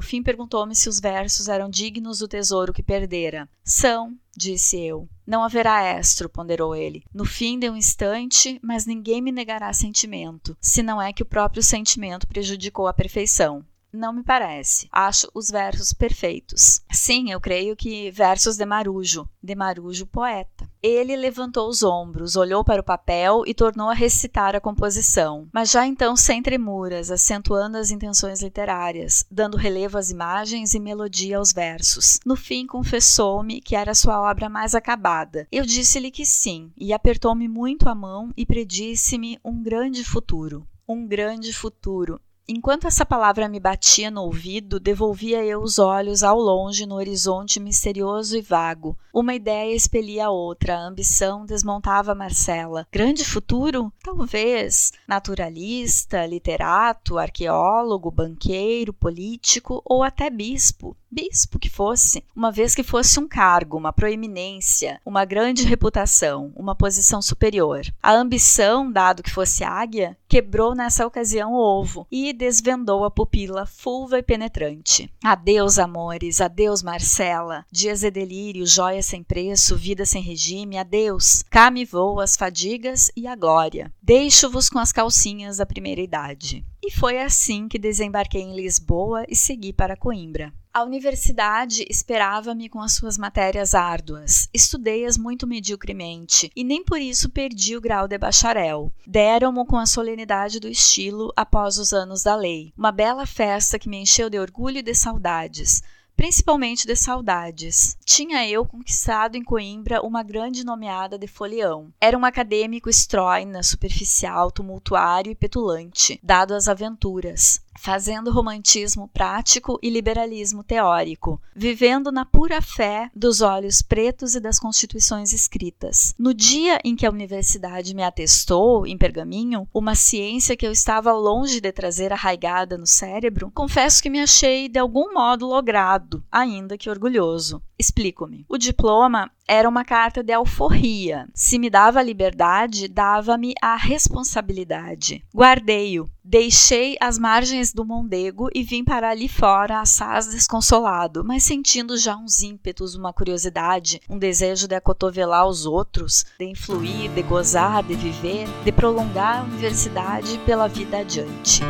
fim 0.00 0.22
perguntou-me 0.22 0.74
se 0.74 0.88
os 0.88 0.98
versos 0.98 1.48
eram 1.48 1.68
dignos 1.68 2.20
do 2.20 2.28
tesouro 2.28 2.72
que 2.72 2.82
perdera. 2.82 3.48
São, 3.62 4.16
disse 4.36 4.80
eu. 4.80 5.08
Não 5.26 5.42
haverá 5.42 5.98
estro, 5.98 6.28
ponderou 6.28 6.74
ele. 6.74 7.02
No 7.12 7.24
fim 7.24 7.58
de 7.58 7.68
um 7.68 7.76
instante, 7.76 8.60
mas 8.62 8.86
ninguém 8.86 9.20
me 9.20 9.32
negará 9.32 9.72
sentimento, 9.72 10.56
se 10.60 10.82
não 10.82 11.00
é 11.00 11.12
que 11.12 11.22
o 11.22 11.26
próprio 11.26 11.62
sentimento 11.62 12.28
prejudicou 12.28 12.86
a 12.86 12.94
perfeição. 12.94 13.64
Não 13.96 14.12
me 14.12 14.22
parece. 14.22 14.88
Acho 14.92 15.26
os 15.32 15.50
versos 15.50 15.94
perfeitos. 15.94 16.82
Sim, 16.92 17.30
eu 17.30 17.40
creio 17.40 17.74
que 17.74 18.10
versos 18.10 18.58
de 18.58 18.66
Marujo, 18.66 19.26
de 19.42 19.54
Marujo 19.54 20.06
poeta. 20.06 20.68
Ele 20.82 21.16
levantou 21.16 21.66
os 21.66 21.82
ombros, 21.82 22.36
olhou 22.36 22.62
para 22.62 22.82
o 22.82 22.84
papel 22.84 23.42
e 23.46 23.54
tornou 23.54 23.88
a 23.88 23.94
recitar 23.94 24.54
a 24.54 24.60
composição, 24.60 25.48
mas 25.50 25.70
já 25.70 25.86
então 25.86 26.14
sem 26.14 26.42
tremuras, 26.42 27.10
acentuando 27.10 27.78
as 27.78 27.90
intenções 27.90 28.42
literárias, 28.42 29.24
dando 29.30 29.56
relevo 29.56 29.96
às 29.96 30.10
imagens 30.10 30.74
e 30.74 30.78
melodia 30.78 31.38
aos 31.38 31.50
versos. 31.50 32.20
No 32.24 32.36
fim, 32.36 32.66
confessou-me 32.66 33.62
que 33.62 33.74
era 33.74 33.94
sua 33.94 34.20
obra 34.20 34.50
mais 34.50 34.74
acabada. 34.74 35.48
Eu 35.50 35.64
disse-lhe 35.64 36.10
que 36.10 36.26
sim, 36.26 36.70
e 36.76 36.92
apertou-me 36.92 37.48
muito 37.48 37.88
a 37.88 37.94
mão 37.94 38.30
e 38.36 38.44
predisse-me 38.44 39.38
um 39.42 39.62
grande 39.62 40.04
futuro. 40.04 40.66
Um 40.86 41.04
grande 41.04 41.52
futuro, 41.52 42.20
Enquanto 42.48 42.86
essa 42.86 43.04
palavra 43.04 43.48
me 43.48 43.58
batia 43.58 44.08
no 44.08 44.22
ouvido, 44.22 44.78
devolvia 44.78 45.44
eu 45.44 45.60
os 45.60 45.80
olhos 45.80 46.22
ao 46.22 46.38
longe 46.38 46.86
no 46.86 46.94
horizonte 46.94 47.58
misterioso 47.58 48.36
e 48.36 48.40
vago. 48.40 48.96
Uma 49.12 49.34
ideia 49.34 49.74
expelia 49.74 50.26
a 50.26 50.30
outra, 50.30 50.76
a 50.76 50.86
ambição 50.86 51.44
desmontava 51.44 52.14
Marcela. 52.14 52.86
Grande 52.92 53.24
futuro? 53.24 53.92
Talvez. 54.00 54.92
Naturalista, 55.08 56.24
literato, 56.24 57.18
arqueólogo, 57.18 58.12
banqueiro, 58.12 58.92
político 58.92 59.82
ou 59.84 60.04
até 60.04 60.30
bispo 60.30 60.96
bispo 61.16 61.58
que 61.58 61.70
fosse, 61.70 62.22
uma 62.36 62.52
vez 62.52 62.74
que 62.74 62.82
fosse 62.82 63.18
um 63.18 63.26
cargo, 63.26 63.78
uma 63.78 63.90
proeminência, 63.90 65.00
uma 65.02 65.24
grande 65.24 65.64
reputação, 65.64 66.52
uma 66.54 66.74
posição 66.74 67.22
superior. 67.22 67.80
A 68.02 68.12
ambição, 68.12 68.92
dado 68.92 69.22
que 69.22 69.30
fosse 69.30 69.64
águia, 69.64 70.14
quebrou 70.28 70.74
nessa 70.74 71.06
ocasião 71.06 71.54
o 71.54 71.56
ovo 71.56 72.06
e 72.12 72.34
desvendou 72.34 73.02
a 73.02 73.10
pupila 73.10 73.64
fulva 73.64 74.18
e 74.18 74.22
penetrante. 74.22 75.10
Adeus, 75.24 75.78
amores, 75.78 76.42
adeus, 76.42 76.82
Marcela. 76.82 77.64
Dias 77.72 78.00
de 78.00 78.10
delírio, 78.10 78.66
joias 78.66 79.06
sem 79.06 79.22
preço, 79.22 79.74
vida 79.74 80.04
sem 80.04 80.20
regime, 80.22 80.76
adeus. 80.76 81.42
Cá 81.48 81.70
me 81.70 81.86
vou 81.86 82.20
as 82.20 82.36
fadigas 82.36 83.10
e 83.16 83.26
a 83.26 83.34
glória. 83.34 83.90
Deixo-vos 84.02 84.68
com 84.68 84.78
as 84.78 84.92
calcinhas 84.92 85.56
da 85.56 85.64
primeira 85.64 86.02
idade. 86.02 86.62
E 86.86 86.90
foi 86.92 87.20
assim 87.20 87.66
que 87.66 87.80
desembarquei 87.80 88.42
em 88.42 88.54
Lisboa 88.54 89.24
e 89.28 89.34
segui 89.34 89.72
para 89.72 89.96
Coimbra. 89.96 90.54
A 90.72 90.84
universidade 90.84 91.84
esperava-me 91.90 92.68
com 92.68 92.80
as 92.80 92.92
suas 92.92 93.18
matérias 93.18 93.74
árduas. 93.74 94.48
Estudei-as 94.54 95.18
muito 95.18 95.48
mediocremente 95.48 96.48
e 96.54 96.62
nem 96.62 96.84
por 96.84 97.00
isso 97.00 97.28
perdi 97.28 97.76
o 97.76 97.80
grau 97.80 98.06
de 98.06 98.16
bacharel. 98.16 98.92
Deram-mo 99.04 99.66
com 99.66 99.76
a 99.76 99.84
solenidade 99.84 100.60
do 100.60 100.68
estilo 100.68 101.32
após 101.34 101.76
os 101.76 101.92
anos 101.92 102.22
da 102.22 102.36
lei. 102.36 102.72
Uma 102.78 102.92
bela 102.92 103.26
festa 103.26 103.80
que 103.80 103.88
me 103.88 103.96
encheu 103.96 104.30
de 104.30 104.38
orgulho 104.38 104.78
e 104.78 104.82
de 104.82 104.94
saudades 104.94 105.82
principalmente 106.16 106.86
de 106.86 106.96
saudades. 106.96 107.96
Tinha 108.04 108.48
eu 108.48 108.64
conquistado 108.64 109.36
em 109.36 109.44
Coimbra 109.44 110.00
uma 110.00 110.22
grande 110.22 110.64
nomeada 110.64 111.18
de 111.18 111.26
folião. 111.26 111.92
Era 112.00 112.16
um 112.16 112.24
acadêmico 112.24 112.88
estróina, 112.88 113.62
superficial, 113.62 114.50
tumultuário 114.50 115.30
e 115.30 115.34
petulante, 115.34 116.18
dado 116.22 116.54
às 116.54 116.68
aventuras 116.68 117.60
fazendo 117.78 118.30
romantismo 118.30 119.08
prático 119.08 119.78
e 119.82 119.90
liberalismo 119.90 120.62
teórico, 120.62 121.40
vivendo 121.54 122.10
na 122.10 122.24
pura 122.24 122.60
fé 122.60 123.10
dos 123.14 123.40
olhos 123.40 123.82
pretos 123.82 124.34
e 124.34 124.40
das 124.40 124.58
constituições 124.58 125.32
escritas. 125.32 126.14
No 126.18 126.34
dia 126.34 126.78
em 126.84 126.94
que 126.94 127.06
a 127.06 127.10
universidade 127.10 127.94
me 127.94 128.02
atestou, 128.02 128.86
em 128.86 128.96
pergaminho, 128.96 129.68
uma 129.72 129.94
ciência 129.94 130.56
que 130.56 130.66
eu 130.66 130.72
estava 130.72 131.12
longe 131.12 131.60
de 131.60 131.72
trazer 131.72 132.12
arraigada 132.12 132.78
no 132.78 132.86
cérebro, 132.86 133.50
confesso 133.54 134.02
que 134.02 134.10
me 134.10 134.20
achei 134.20 134.68
de 134.68 134.78
algum 134.78 135.12
modo 135.12 135.46
logrado, 135.46 136.22
ainda 136.30 136.78
que 136.78 136.90
orgulhoso. 136.90 137.62
Explico-me. 137.78 138.44
O 138.48 138.56
diploma 138.56 139.30
era 139.46 139.68
uma 139.68 139.84
carta 139.84 140.22
de 140.22 140.32
alforria. 140.32 141.28
Se 141.34 141.58
me 141.58 141.70
dava 141.70 142.02
liberdade, 142.02 142.88
dava-me 142.88 143.54
a 143.62 143.76
responsabilidade. 143.76 145.22
Guardei-o. 145.34 146.08
Deixei 146.24 146.96
as 147.00 147.18
margens 147.18 147.72
do 147.72 147.84
Mondego 147.84 148.48
e 148.52 148.64
vim 148.64 148.82
para 148.82 149.10
ali 149.10 149.28
fora, 149.28 149.80
assaz 149.80 150.26
desconsolado, 150.26 151.24
mas 151.24 151.44
sentindo 151.44 151.96
já 151.96 152.16
uns 152.16 152.42
ímpetos, 152.42 152.96
uma 152.96 153.12
curiosidade, 153.12 154.00
um 154.10 154.18
desejo 154.18 154.66
de 154.66 154.74
acotovelar 154.74 155.46
os 155.46 155.66
outros, 155.66 156.26
de 156.38 156.46
influir, 156.46 157.10
de 157.10 157.22
gozar, 157.22 157.84
de 157.84 157.94
viver, 157.94 158.48
de 158.64 158.72
prolongar 158.72 159.40
a 159.40 159.44
universidade 159.44 160.36
pela 160.44 160.66
vida 160.66 160.98
adiante. 160.98 161.60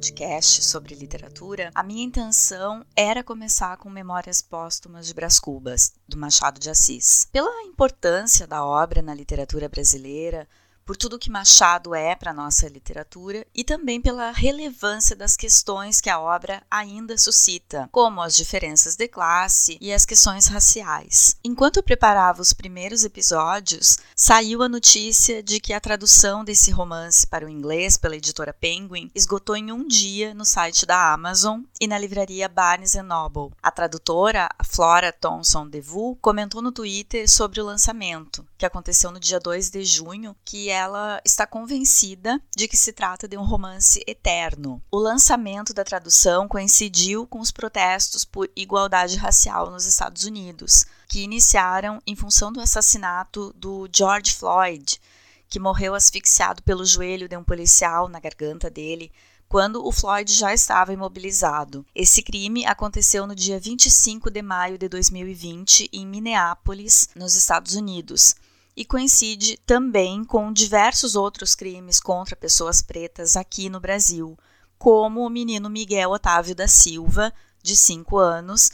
Podcast 0.00 0.64
sobre 0.64 0.94
literatura, 0.94 1.70
a 1.74 1.82
minha 1.82 2.02
intenção 2.02 2.82
era 2.96 3.22
começar 3.22 3.76
com 3.76 3.90
Memórias 3.90 4.40
Póstumas 4.40 5.06
de 5.06 5.12
Brás 5.12 5.38
Cubas, 5.38 5.92
do 6.08 6.16
Machado 6.16 6.58
de 6.58 6.70
Assis. 6.70 7.28
Pela 7.30 7.64
importância 7.64 8.46
da 8.46 8.64
obra 8.64 9.02
na 9.02 9.12
literatura 9.12 9.68
brasileira, 9.68 10.48
por 10.84 10.96
tudo 10.96 11.18
que 11.18 11.30
Machado 11.30 11.94
é 11.94 12.14
para 12.14 12.30
a 12.30 12.34
nossa 12.34 12.68
literatura 12.68 13.46
e 13.54 13.62
também 13.62 14.00
pela 14.00 14.30
relevância 14.30 15.14
das 15.14 15.36
questões 15.36 16.00
que 16.00 16.10
a 16.10 16.20
obra 16.20 16.62
ainda 16.70 17.16
suscita, 17.16 17.88
como 17.92 18.20
as 18.20 18.34
diferenças 18.34 18.96
de 18.96 19.06
classe 19.06 19.78
e 19.80 19.92
as 19.92 20.04
questões 20.04 20.46
raciais. 20.46 21.36
Enquanto 21.44 21.78
eu 21.78 21.82
preparava 21.82 22.42
os 22.42 22.52
primeiros 22.52 23.04
episódios, 23.04 23.98
saiu 24.14 24.62
a 24.62 24.68
notícia 24.68 25.42
de 25.42 25.60
que 25.60 25.72
a 25.72 25.80
tradução 25.80 26.44
desse 26.44 26.70
romance 26.70 27.26
para 27.26 27.46
o 27.46 27.48
inglês 27.48 27.96
pela 27.96 28.16
editora 28.16 28.52
Penguin 28.52 29.10
esgotou 29.14 29.56
em 29.56 29.72
um 29.72 29.86
dia 29.86 30.34
no 30.34 30.44
site 30.44 30.86
da 30.86 31.12
Amazon 31.12 31.62
e 31.80 31.86
na 31.86 31.98
livraria 31.98 32.48
Barnes 32.48 32.94
Noble. 32.94 33.50
A 33.62 33.70
tradutora, 33.70 34.48
Flora 34.64 35.12
Thomson 35.12 35.68
DeVoe, 35.68 36.16
comentou 36.20 36.62
no 36.62 36.72
Twitter 36.72 37.28
sobre 37.28 37.60
o 37.60 37.64
lançamento, 37.64 38.46
que 38.56 38.66
aconteceu 38.66 39.10
no 39.10 39.20
dia 39.20 39.38
2 39.38 39.70
de 39.70 39.84
junho, 39.84 40.36
que 40.44 40.69
ela 40.70 41.20
está 41.24 41.46
convencida 41.46 42.40
de 42.56 42.66
que 42.66 42.76
se 42.76 42.92
trata 42.92 43.28
de 43.28 43.36
um 43.36 43.44
romance 43.44 44.02
eterno. 44.06 44.82
O 44.90 44.98
lançamento 44.98 45.74
da 45.74 45.84
tradução 45.84 46.48
coincidiu 46.48 47.26
com 47.26 47.40
os 47.40 47.50
protestos 47.50 48.24
por 48.24 48.48
igualdade 48.56 49.16
racial 49.16 49.70
nos 49.70 49.84
Estados 49.84 50.24
Unidos, 50.24 50.84
que 51.08 51.22
iniciaram 51.22 52.00
em 52.06 52.16
função 52.16 52.52
do 52.52 52.60
assassinato 52.60 53.52
do 53.56 53.88
George 53.92 54.32
Floyd, 54.34 55.00
que 55.48 55.58
morreu 55.58 55.94
asfixiado 55.94 56.62
pelo 56.62 56.86
joelho 56.86 57.28
de 57.28 57.36
um 57.36 57.44
policial 57.44 58.08
na 58.08 58.20
garganta 58.20 58.70
dele 58.70 59.12
quando 59.48 59.84
o 59.84 59.90
Floyd 59.90 60.32
já 60.32 60.54
estava 60.54 60.92
imobilizado. 60.92 61.84
Esse 61.92 62.22
crime 62.22 62.64
aconteceu 62.64 63.26
no 63.26 63.34
dia 63.34 63.58
25 63.58 64.30
de 64.30 64.40
maio 64.40 64.78
de 64.78 64.88
2020 64.88 65.90
em 65.92 66.06
Minneapolis, 66.06 67.08
nos 67.16 67.34
Estados 67.34 67.74
Unidos 67.74 68.36
e 68.80 68.84
coincide 68.86 69.58
também 69.66 70.24
com 70.24 70.50
diversos 70.50 71.14
outros 71.14 71.54
crimes 71.54 72.00
contra 72.00 72.34
pessoas 72.34 72.80
pretas 72.80 73.36
aqui 73.36 73.68
no 73.68 73.78
Brasil, 73.78 74.38
como 74.78 75.20
o 75.20 75.28
menino 75.28 75.68
Miguel 75.68 76.12
Otávio 76.12 76.54
da 76.54 76.66
Silva, 76.66 77.30
de 77.62 77.76
5 77.76 78.16
anos, 78.16 78.70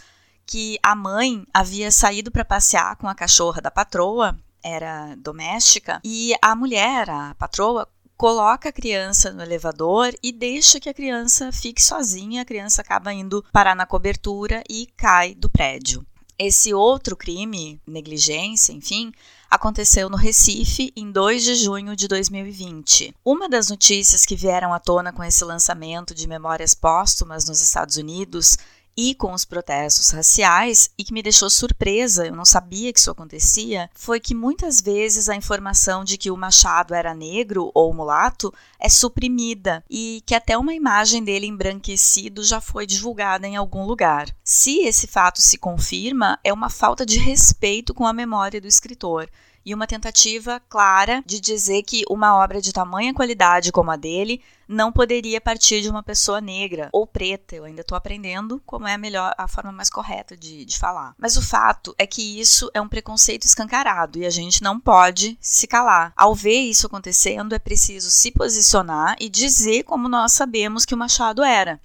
que 0.47 0.79
a 0.81 0.95
mãe 0.95 1.45
havia 1.53 1.91
saído 1.91 2.31
para 2.31 2.45
passear 2.45 2.95
com 2.95 3.09
a 3.09 3.17
cachorra 3.17 3.61
da 3.61 3.69
patroa, 3.69 4.39
era 4.63 5.17
doméstica, 5.17 6.01
e 6.05 6.37
a 6.41 6.55
mulher, 6.55 7.11
a 7.11 7.35
patroa, 7.35 7.89
coloca 8.17 8.69
a 8.69 8.73
criança 8.73 9.33
no 9.33 9.43
elevador 9.43 10.15
e 10.23 10.31
deixa 10.31 10.79
que 10.79 10.89
a 10.89 10.95
criança 10.95 11.51
fique 11.51 11.83
sozinha, 11.83 12.43
a 12.43 12.47
criança 12.47 12.81
acaba 12.81 13.13
indo 13.13 13.45
parar 13.53 13.75
na 13.75 13.85
cobertura 13.87 14.63
e 14.71 14.87
cai 14.97 15.35
do 15.35 15.51
prédio. 15.51 16.07
Esse 16.39 16.73
outro 16.73 17.17
crime, 17.17 17.81
negligência, 17.85 18.73
enfim, 18.73 19.11
aconteceu 19.51 20.09
no 20.09 20.17
Recife 20.17 20.93
em 20.97 21.11
2 21.11 21.43
de 21.43 21.55
junho 21.55 21.97
de 21.97 22.09
2020. 22.09 23.15
Uma 23.25 23.49
das 23.49 23.71
notícias 23.71 24.25
que 24.25 24.37
vieram 24.37 24.73
à 24.73 24.79
tona 24.79 25.13
com 25.13 25.23
esse 25.23 25.45
lançamento 25.45 26.15
de 26.15 26.29
memórias 26.29 26.75
póstumas 26.75 27.47
nos 27.47 27.61
Estados 27.61 27.97
Unidos 27.97 28.57
e 28.97 29.15
com 29.15 29.33
os 29.33 29.45
protestos 29.45 30.11
raciais, 30.11 30.91
e 30.97 31.05
que 31.05 31.13
me 31.13 31.23
deixou 31.23 31.51
surpresa, 31.51 32.27
eu 32.27 32.35
não 32.35 32.45
sabia 32.45 32.93
que 32.93 32.99
isso 32.99 33.11
acontecia, 33.11 33.91
foi 33.95 34.19
que 34.19 34.35
muitas 34.35 34.81
vezes 34.81 35.29
a 35.29 35.37
informação 35.37 36.03
de 36.03 36.17
que 36.17 36.31
o 36.31 36.37
Machado 36.37 36.95
era 36.95 37.15
negro 37.15 37.71
ou 37.75 37.93
mulato 37.93 38.53
é 38.81 38.89
suprimida 38.89 39.85
e 39.91 40.23
que 40.25 40.35
até 40.35 40.57
uma 40.57 40.75
imagem 40.75 41.23
dele 41.23 41.47
embranquecido 41.47 42.43
já 42.43 42.61
foi 42.61 42.87
divulgada 42.87 43.47
em 43.47 43.57
algum 43.57 43.85
lugar. 43.85 44.29
Se 44.43 44.81
esse 44.81 45.07
fato 45.07 45.43
se 45.43 45.59
confirma, 45.59 46.39
é 46.43 46.53
uma 46.53 46.71
falta 46.71 47.05
de 47.05 47.19
respeito 47.19 47.93
com 47.93 48.07
a 48.07 48.13
memória 48.13 48.61
do 48.61 48.67
escritor 48.67 49.29
e 49.67 49.75
uma 49.75 49.87
tentativa 49.89 50.63
clara 50.69 51.25
de 51.27 51.41
dizer 51.41 51.83
que 51.83 52.05
uma 52.09 52.37
obra 52.37 52.61
de 52.61 52.73
tamanha 52.73 53.13
qualidade 53.13 53.73
como 53.73 53.91
a 53.91 53.97
dele 53.97 54.41
não 54.69 54.93
poderia 54.93 55.41
partir 55.41 55.83
de 55.83 55.91
uma 55.91 56.05
pessoa 56.05 56.41
negra 56.41 56.89
ou 56.93 57.05
preta. 57.05 57.57
Eu 57.57 57.65
ainda 57.65 57.81
estou 57.81 57.99
aprendendo 57.99 58.63
como 58.65 58.87
é 58.87 58.95
a 58.95 58.99
melhor, 58.99 59.35
a 59.37 59.49
forma 59.49 59.73
mais 59.73 59.91
correta 59.91 60.37
de, 60.37 60.65
de 60.65 60.79
falar. 60.79 61.15
Mas 61.19 61.37
o 61.37 61.43
fato 61.43 61.93
é 61.99 62.07
que 62.07 62.41
isso 62.41 62.71
é 62.73 62.81
um 62.81 62.89
preconceito 62.89 63.45
escancarado 63.45 64.21
e 64.21 64.25
a 64.25 64.31
gente 64.31 64.63
não 64.63 64.79
pode 64.79 65.37
se 65.41 65.67
calar. 65.67 66.13
Ao 66.17 66.33
ver 66.33 66.61
isso 66.61 66.87
acontecendo, 66.87 67.53
é 67.53 67.59
preciso 67.59 68.09
se 68.09 68.31
posicionar 68.31 69.17
e 69.19 69.29
dizer 69.29 69.83
como 69.83 70.09
nós 70.09 70.33
sabemos 70.33 70.85
que 70.85 70.95
o 70.95 70.99
Machado 70.99 71.43
era. 71.43 71.81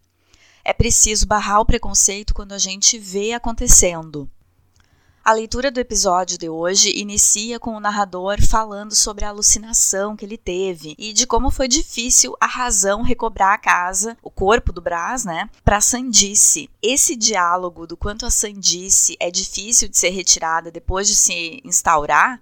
É 0.64 0.72
preciso 0.72 1.26
barrar 1.26 1.60
o 1.60 1.66
preconceito 1.66 2.36
quando 2.36 2.52
a 2.54 2.60
gente 2.60 3.00
vê 3.00 3.34
acontecendo. 3.34 4.30
A 5.24 5.34
leitura 5.34 5.70
do 5.70 5.80
episódio 5.80 6.36
de 6.36 6.50
hoje 6.50 7.00
inicia 7.00 7.60
com 7.60 7.76
o 7.76 7.80
narrador 7.80 8.42
falando 8.42 8.96
sobre 8.96 9.24
a 9.24 9.30
alucinação 9.30 10.16
que 10.16 10.26
ele 10.26 10.38
teve 10.38 10.96
e 10.98 11.14
de 11.14 11.28
como 11.28 11.52
foi 11.52 11.68
difícil 11.68 12.36
a 12.42 12.48
razão 12.48 13.04
recobrar 13.04 13.54
a 13.54 13.58
casa, 13.60 14.18
o 14.24 14.32
corpo 14.32 14.74
do 14.74 14.82
Brás, 14.82 15.24
né, 15.24 15.48
para 15.64 15.80
Sandice. 15.80 16.72
Esse 16.82 17.16
diálogo 17.16 17.86
do 17.86 17.96
quanto 17.96 18.26
a 18.26 18.32
Sandice 18.32 19.16
é 19.20 19.30
difícil 19.30 19.88
de 19.88 19.96
ser 19.96 20.10
retirada 20.10 20.72
depois 20.72 21.08
de 21.08 21.14
se 21.14 21.62
instaurar 21.64 22.42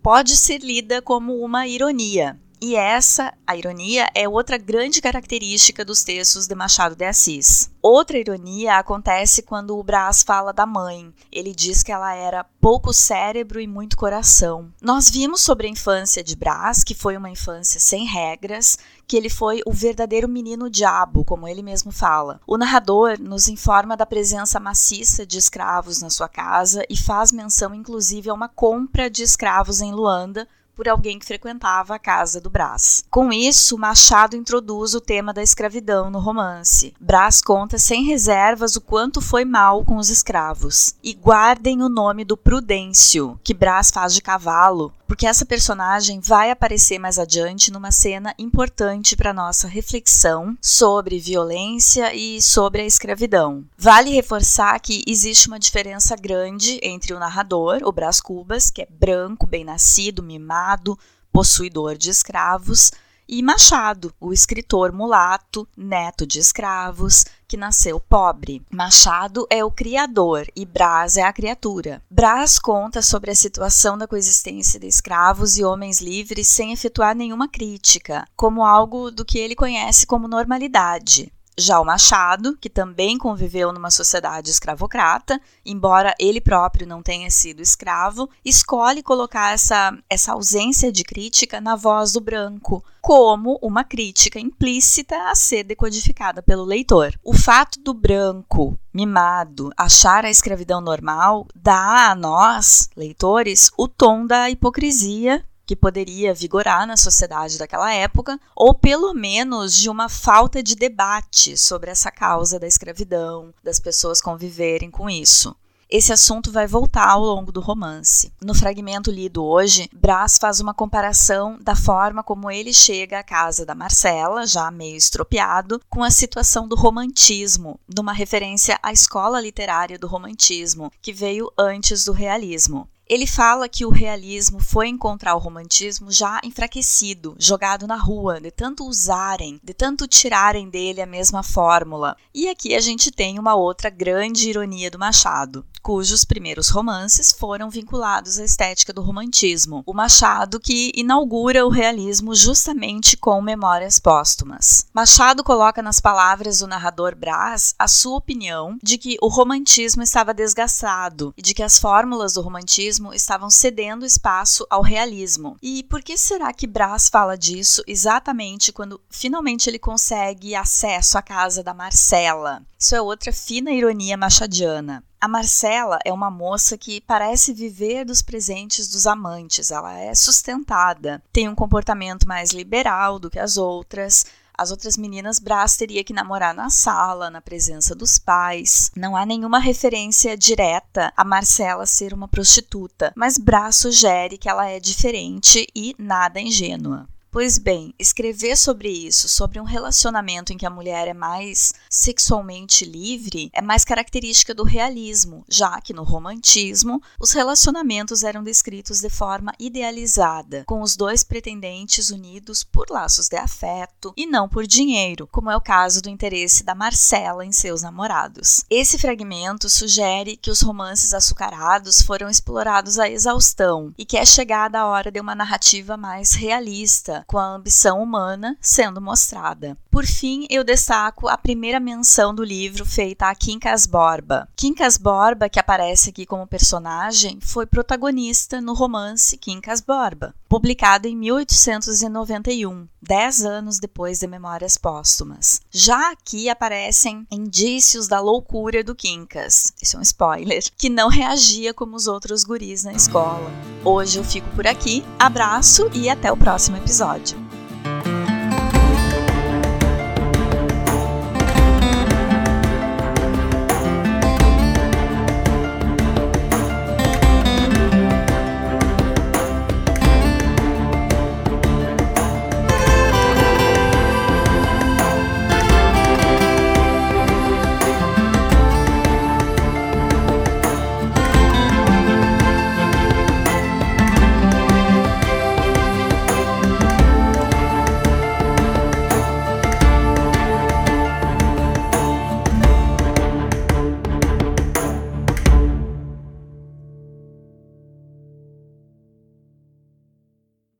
pode 0.00 0.36
ser 0.36 0.58
lida 0.58 1.02
como 1.02 1.42
uma 1.42 1.66
ironia. 1.66 2.38
E 2.66 2.76
essa, 2.76 3.34
a 3.46 3.54
ironia, 3.54 4.08
é 4.14 4.26
outra 4.26 4.56
grande 4.56 5.02
característica 5.02 5.84
dos 5.84 6.02
textos 6.02 6.46
de 6.46 6.54
Machado 6.54 6.96
de 6.96 7.04
Assis. 7.04 7.70
Outra 7.82 8.16
ironia 8.16 8.78
acontece 8.78 9.42
quando 9.42 9.76
o 9.76 9.82
Brás 9.82 10.22
fala 10.22 10.50
da 10.50 10.64
mãe. 10.64 11.12
Ele 11.30 11.54
diz 11.54 11.82
que 11.82 11.92
ela 11.92 12.14
era 12.14 12.42
pouco 12.62 12.90
cérebro 12.90 13.60
e 13.60 13.66
muito 13.66 13.98
coração. 13.98 14.72
Nós 14.80 15.10
vimos 15.10 15.42
sobre 15.42 15.66
a 15.66 15.70
infância 15.70 16.24
de 16.24 16.34
Brás, 16.34 16.82
que 16.82 16.94
foi 16.94 17.18
uma 17.18 17.28
infância 17.28 17.78
sem 17.78 18.06
regras, 18.06 18.78
que 19.06 19.18
ele 19.18 19.28
foi 19.28 19.60
o 19.66 19.70
verdadeiro 19.70 20.26
menino 20.26 20.70
diabo, 20.70 21.22
como 21.22 21.46
ele 21.46 21.62
mesmo 21.62 21.92
fala. 21.92 22.40
O 22.46 22.56
narrador 22.56 23.20
nos 23.20 23.46
informa 23.46 23.94
da 23.94 24.06
presença 24.06 24.58
maciça 24.58 25.26
de 25.26 25.36
escravos 25.36 26.00
na 26.00 26.08
sua 26.08 26.30
casa 26.30 26.82
e 26.88 26.96
faz 26.96 27.30
menção 27.30 27.74
inclusive 27.74 28.30
a 28.30 28.34
uma 28.34 28.48
compra 28.48 29.10
de 29.10 29.22
escravos 29.22 29.82
em 29.82 29.92
Luanda 29.92 30.48
por 30.74 30.88
alguém 30.88 31.18
que 31.18 31.26
frequentava 31.26 31.94
a 31.94 31.98
casa 31.98 32.40
do 32.40 32.50
Brás. 32.50 33.04
Com 33.10 33.32
isso, 33.32 33.78
Machado 33.78 34.36
introduz 34.36 34.94
o 34.94 35.00
tema 35.00 35.32
da 35.32 35.42
escravidão 35.42 36.10
no 36.10 36.18
romance. 36.18 36.94
Brás 37.00 37.40
conta 37.40 37.78
sem 37.78 38.04
reservas 38.04 38.76
o 38.76 38.80
quanto 38.80 39.20
foi 39.20 39.44
mal 39.44 39.84
com 39.84 39.96
os 39.96 40.10
escravos. 40.10 40.94
E 41.02 41.14
guardem 41.14 41.82
o 41.82 41.88
nome 41.88 42.24
do 42.24 42.36
Prudêncio, 42.36 43.38
que 43.42 43.54
Brás 43.54 43.90
faz 43.90 44.14
de 44.14 44.22
cavalo, 44.22 44.92
porque 45.06 45.26
essa 45.26 45.44
personagem 45.44 46.20
vai 46.20 46.50
aparecer 46.50 46.98
mais 46.98 47.18
adiante 47.18 47.70
numa 47.70 47.90
cena 47.90 48.34
importante 48.38 49.16
para 49.16 49.32
nossa 49.32 49.68
reflexão 49.68 50.56
sobre 50.60 51.18
violência 51.18 52.14
e 52.14 52.40
sobre 52.40 52.82
a 52.82 52.86
escravidão. 52.86 53.64
Vale 53.76 54.10
reforçar 54.10 54.78
que 54.80 55.02
existe 55.06 55.48
uma 55.48 55.58
diferença 55.58 56.16
grande 56.16 56.78
entre 56.82 57.12
o 57.12 57.18
narrador, 57.18 57.80
o 57.84 57.92
Brás 57.92 58.20
Cubas, 58.20 58.70
que 58.70 58.82
é 58.82 58.88
branco, 58.90 59.46
bem 59.46 59.64
nascido, 59.64 60.22
mimado, 60.22 60.98
possuidor 61.32 61.96
de 61.96 62.10
escravos, 62.10 62.90
e 63.26 63.42
Machado, 63.42 64.14
o 64.20 64.32
escritor 64.34 64.92
mulato, 64.92 65.66
neto 65.74 66.26
de 66.26 66.38
escravos, 66.38 67.24
que 67.46 67.56
nasceu 67.56 67.98
pobre. 67.98 68.62
Machado 68.70 69.46
é 69.50 69.64
o 69.64 69.70
criador 69.70 70.46
e 70.54 70.64
Brás 70.64 71.16
é 71.16 71.22
a 71.22 71.32
criatura. 71.32 72.02
Brás 72.08 72.58
conta 72.58 73.02
sobre 73.02 73.30
a 73.30 73.34
situação 73.34 73.98
da 73.98 74.06
coexistência 74.06 74.78
de 74.78 74.86
escravos 74.86 75.58
e 75.58 75.64
homens 75.64 76.00
livres 76.00 76.48
sem 76.48 76.72
efetuar 76.72 77.14
nenhuma 77.14 77.48
crítica, 77.48 78.26
como 78.36 78.64
algo 78.64 79.10
do 79.10 79.24
que 79.24 79.38
ele 79.38 79.54
conhece 79.56 80.06
como 80.06 80.28
normalidade. 80.28 81.33
Já 81.56 81.80
o 81.80 81.84
Machado, 81.84 82.56
que 82.60 82.68
também 82.68 83.16
conviveu 83.16 83.72
numa 83.72 83.90
sociedade 83.90 84.50
escravocrata, 84.50 85.40
embora 85.64 86.12
ele 86.18 86.40
próprio 86.40 86.86
não 86.86 87.00
tenha 87.00 87.30
sido 87.30 87.62
escravo, 87.62 88.28
escolhe 88.44 89.04
colocar 89.04 89.52
essa, 89.52 89.96
essa 90.10 90.32
ausência 90.32 90.90
de 90.90 91.04
crítica 91.04 91.60
na 91.60 91.76
voz 91.76 92.12
do 92.12 92.20
branco, 92.20 92.84
como 93.00 93.56
uma 93.62 93.84
crítica 93.84 94.40
implícita 94.40 95.30
a 95.30 95.34
ser 95.36 95.62
decodificada 95.62 96.42
pelo 96.42 96.64
leitor. 96.64 97.14
O 97.22 97.32
fato 97.32 97.78
do 97.80 97.94
branco, 97.94 98.76
mimado, 98.92 99.70
achar 99.76 100.24
a 100.24 100.30
escravidão 100.30 100.80
normal 100.80 101.46
dá 101.54 102.10
a 102.10 102.14
nós, 102.16 102.88
leitores, 102.96 103.70
o 103.76 103.86
tom 103.86 104.26
da 104.26 104.50
hipocrisia 104.50 105.44
que 105.66 105.76
poderia 105.76 106.34
vigorar 106.34 106.86
na 106.86 106.96
sociedade 106.96 107.58
daquela 107.58 107.92
época, 107.92 108.38
ou 108.54 108.74
pelo 108.74 109.14
menos 109.14 109.74
de 109.74 109.88
uma 109.88 110.08
falta 110.08 110.62
de 110.62 110.74
debate 110.74 111.56
sobre 111.56 111.90
essa 111.90 112.10
causa 112.10 112.58
da 112.58 112.66
escravidão, 112.66 113.52
das 113.62 113.80
pessoas 113.80 114.20
conviverem 114.20 114.90
com 114.90 115.08
isso. 115.08 115.54
Esse 115.96 116.12
assunto 116.12 116.50
vai 116.50 116.66
voltar 116.66 117.08
ao 117.08 117.20
longo 117.20 117.52
do 117.52 117.60
romance. 117.60 118.32
No 118.42 118.54
fragmento 118.54 119.10
lido 119.10 119.44
hoje, 119.44 119.88
Brás 119.92 120.38
faz 120.38 120.58
uma 120.58 120.74
comparação 120.74 121.58
da 121.60 121.76
forma 121.76 122.22
como 122.22 122.50
ele 122.50 122.72
chega 122.72 123.18
à 123.18 123.22
casa 123.22 123.64
da 123.64 123.74
Marcela, 123.74 124.46
já 124.46 124.70
meio 124.70 124.96
estropiado, 124.96 125.80
com 125.88 126.02
a 126.02 126.10
situação 126.10 126.66
do 126.66 126.74
romantismo, 126.74 127.78
numa 127.94 128.12
referência 128.12 128.78
à 128.82 128.92
escola 128.92 129.40
literária 129.40 129.98
do 129.98 130.08
romantismo, 130.08 130.90
que 131.00 131.12
veio 131.12 131.52
antes 131.56 132.04
do 132.04 132.12
realismo. 132.12 132.88
Ele 133.08 133.26
fala 133.26 133.68
que 133.68 133.84
o 133.84 133.90
realismo 133.90 134.60
foi 134.60 134.88
encontrar 134.88 135.34
o 135.34 135.38
romantismo 135.38 136.10
já 136.10 136.40
enfraquecido, 136.42 137.36
jogado 137.38 137.86
na 137.86 137.96
rua, 137.96 138.40
de 138.40 138.50
tanto 138.50 138.86
usarem, 138.86 139.60
de 139.62 139.74
tanto 139.74 140.08
tirarem 140.08 140.68
dele 140.70 141.02
a 141.02 141.06
mesma 141.06 141.42
fórmula. 141.42 142.16
E 142.34 142.48
aqui 142.48 142.74
a 142.74 142.80
gente 142.80 143.10
tem 143.10 143.38
uma 143.38 143.54
outra 143.54 143.90
grande 143.90 144.48
ironia 144.48 144.90
do 144.90 144.98
Machado 144.98 145.64
cujos 145.84 146.24
primeiros 146.24 146.70
romances 146.70 147.30
foram 147.30 147.68
vinculados 147.68 148.38
à 148.38 148.44
estética 148.44 148.90
do 148.90 149.02
romantismo. 149.02 149.82
O 149.84 149.92
Machado 149.92 150.58
que 150.58 150.90
inaugura 150.96 151.66
o 151.66 151.68
realismo 151.68 152.34
justamente 152.34 153.18
com 153.18 153.42
Memórias 153.42 153.98
Póstumas. 153.98 154.86
Machado 154.94 155.44
coloca 155.44 155.82
nas 155.82 156.00
palavras 156.00 156.60
do 156.60 156.66
narrador 156.66 157.14
Brás 157.14 157.74
a 157.78 157.86
sua 157.86 158.16
opinião 158.16 158.78
de 158.82 158.96
que 158.96 159.18
o 159.20 159.28
romantismo 159.28 160.02
estava 160.02 160.32
desgastado 160.32 161.34
e 161.36 161.42
de 161.42 161.52
que 161.52 161.62
as 161.62 161.78
fórmulas 161.78 162.32
do 162.32 162.40
romantismo 162.40 162.93
estavam 163.14 163.50
cedendo 163.50 164.04
espaço 164.04 164.66
ao 164.70 164.82
realismo. 164.82 165.56
E 165.62 165.82
por 165.84 166.02
que 166.02 166.16
será 166.16 166.52
que 166.52 166.66
Brás 166.66 167.08
fala 167.08 167.36
disso 167.36 167.82
exatamente 167.86 168.72
quando 168.72 169.00
finalmente 169.10 169.68
ele 169.68 169.78
consegue 169.78 170.54
acesso 170.54 171.16
à 171.18 171.22
casa 171.22 171.62
da 171.62 171.74
Marcela? 171.74 172.62
Isso 172.78 172.94
é 172.94 173.00
outra 173.00 173.32
fina 173.32 173.70
ironia 173.70 174.16
machadiana. 174.16 175.02
A 175.24 175.26
Marcela 175.26 175.98
é 176.04 176.12
uma 176.12 176.30
moça 176.30 176.76
que 176.76 177.00
parece 177.00 177.54
viver 177.54 178.04
dos 178.04 178.20
presentes 178.20 178.88
dos 178.88 179.06
amantes, 179.06 179.70
ela 179.70 179.98
é 179.98 180.14
sustentada, 180.14 181.22
tem 181.32 181.48
um 181.48 181.54
comportamento 181.54 182.28
mais 182.28 182.50
liberal 182.50 183.18
do 183.18 183.30
que 183.30 183.38
as 183.38 183.56
outras. 183.56 184.26
As 184.56 184.70
outras 184.70 184.96
meninas, 184.96 185.38
Brás 185.38 185.76
teria 185.76 186.04
que 186.04 186.12
namorar 186.12 186.54
na 186.54 186.70
sala, 186.70 187.30
na 187.30 187.40
presença 187.40 187.94
dos 187.94 188.18
pais. 188.18 188.90
Não 188.96 189.16
há 189.16 189.26
nenhuma 189.26 189.58
referência 189.58 190.36
direta 190.36 191.12
a 191.16 191.24
Marcela 191.24 191.86
ser 191.86 192.14
uma 192.14 192.28
prostituta, 192.28 193.12
mas 193.16 193.36
Brás 193.36 193.76
sugere 193.76 194.38
que 194.38 194.48
ela 194.48 194.68
é 194.68 194.78
diferente 194.78 195.66
e 195.74 195.94
nada 195.98 196.40
ingênua. 196.40 197.08
Pois 197.34 197.58
bem, 197.58 197.92
escrever 197.98 198.56
sobre 198.56 198.88
isso, 198.88 199.28
sobre 199.28 199.58
um 199.58 199.64
relacionamento 199.64 200.52
em 200.52 200.56
que 200.56 200.64
a 200.64 200.70
mulher 200.70 201.08
é 201.08 201.12
mais 201.12 201.72
sexualmente 201.90 202.84
livre, 202.84 203.50
é 203.52 203.60
mais 203.60 203.84
característica 203.84 204.54
do 204.54 204.62
realismo, 204.62 205.44
já 205.48 205.80
que 205.80 205.92
no 205.92 206.04
romantismo 206.04 207.02
os 207.18 207.32
relacionamentos 207.32 208.22
eram 208.22 208.44
descritos 208.44 209.00
de 209.00 209.10
forma 209.10 209.52
idealizada, 209.58 210.62
com 210.64 210.80
os 210.80 210.94
dois 210.94 211.24
pretendentes 211.24 212.10
unidos 212.10 212.62
por 212.62 212.88
laços 212.88 213.26
de 213.26 213.36
afeto 213.36 214.14
e 214.16 214.26
não 214.26 214.48
por 214.48 214.64
dinheiro, 214.64 215.28
como 215.32 215.50
é 215.50 215.56
o 215.56 215.60
caso 215.60 216.00
do 216.00 216.08
interesse 216.08 216.62
da 216.62 216.72
Marcela 216.72 217.44
em 217.44 217.50
seus 217.50 217.82
namorados. 217.82 218.64
Esse 218.70 218.96
fragmento 218.96 219.68
sugere 219.68 220.36
que 220.36 220.52
os 220.52 220.60
romances 220.60 221.12
açucarados 221.12 222.00
foram 222.00 222.30
explorados 222.30 222.96
à 222.96 223.10
exaustão 223.10 223.92
e 223.98 224.04
que 224.04 224.16
é 224.16 224.24
chegada 224.24 224.78
a 224.78 224.86
hora 224.86 225.10
de 225.10 225.18
uma 225.18 225.34
narrativa 225.34 225.96
mais 225.96 226.32
realista, 226.32 227.23
com 227.26 227.38
a 227.38 227.54
ambição 227.54 228.02
humana 228.02 228.56
sendo 228.60 229.00
mostrada. 229.00 229.76
Por 229.90 230.04
fim, 230.04 230.46
eu 230.50 230.64
destaco 230.64 231.28
a 231.28 231.38
primeira 231.38 231.78
menção 231.78 232.34
do 232.34 232.42
livro 232.42 232.84
feita 232.84 233.28
a 233.28 233.34
Quincas 233.34 233.86
Borba. 233.86 234.48
Quincas 234.56 234.96
Borba, 234.96 235.48
que 235.48 235.60
aparece 235.60 236.10
aqui 236.10 236.26
como 236.26 236.46
personagem, 236.46 237.38
foi 237.40 237.64
protagonista 237.64 238.60
no 238.60 238.74
romance 238.74 239.36
Quincas 239.38 239.80
Borba, 239.80 240.34
publicado 240.48 241.06
em 241.06 241.16
1891, 241.16 242.88
dez 243.00 243.44
anos 243.44 243.78
depois 243.78 244.18
de 244.18 244.26
Memórias 244.26 244.76
Póstumas. 244.76 245.60
Já 245.70 246.10
aqui 246.10 246.48
aparecem 246.48 247.26
indícios 247.30 248.08
da 248.08 248.18
loucura 248.18 248.82
do 248.82 248.96
Quincas, 248.96 249.72
isso 249.80 249.96
é 249.96 250.00
um 250.00 250.02
spoiler, 250.02 250.64
que 250.76 250.88
não 250.88 251.08
reagia 251.08 251.72
como 251.72 251.94
os 251.94 252.06
outros 252.06 252.42
guris 252.42 252.82
na 252.82 252.92
escola. 252.92 253.50
Hoje 253.84 254.18
eu 254.18 254.24
fico 254.24 254.48
por 254.56 254.66
aqui, 254.66 255.04
abraço 255.18 255.88
e 255.92 256.08
até 256.08 256.32
o 256.32 256.36
próximo 256.36 256.76
episódio. 257.16 257.43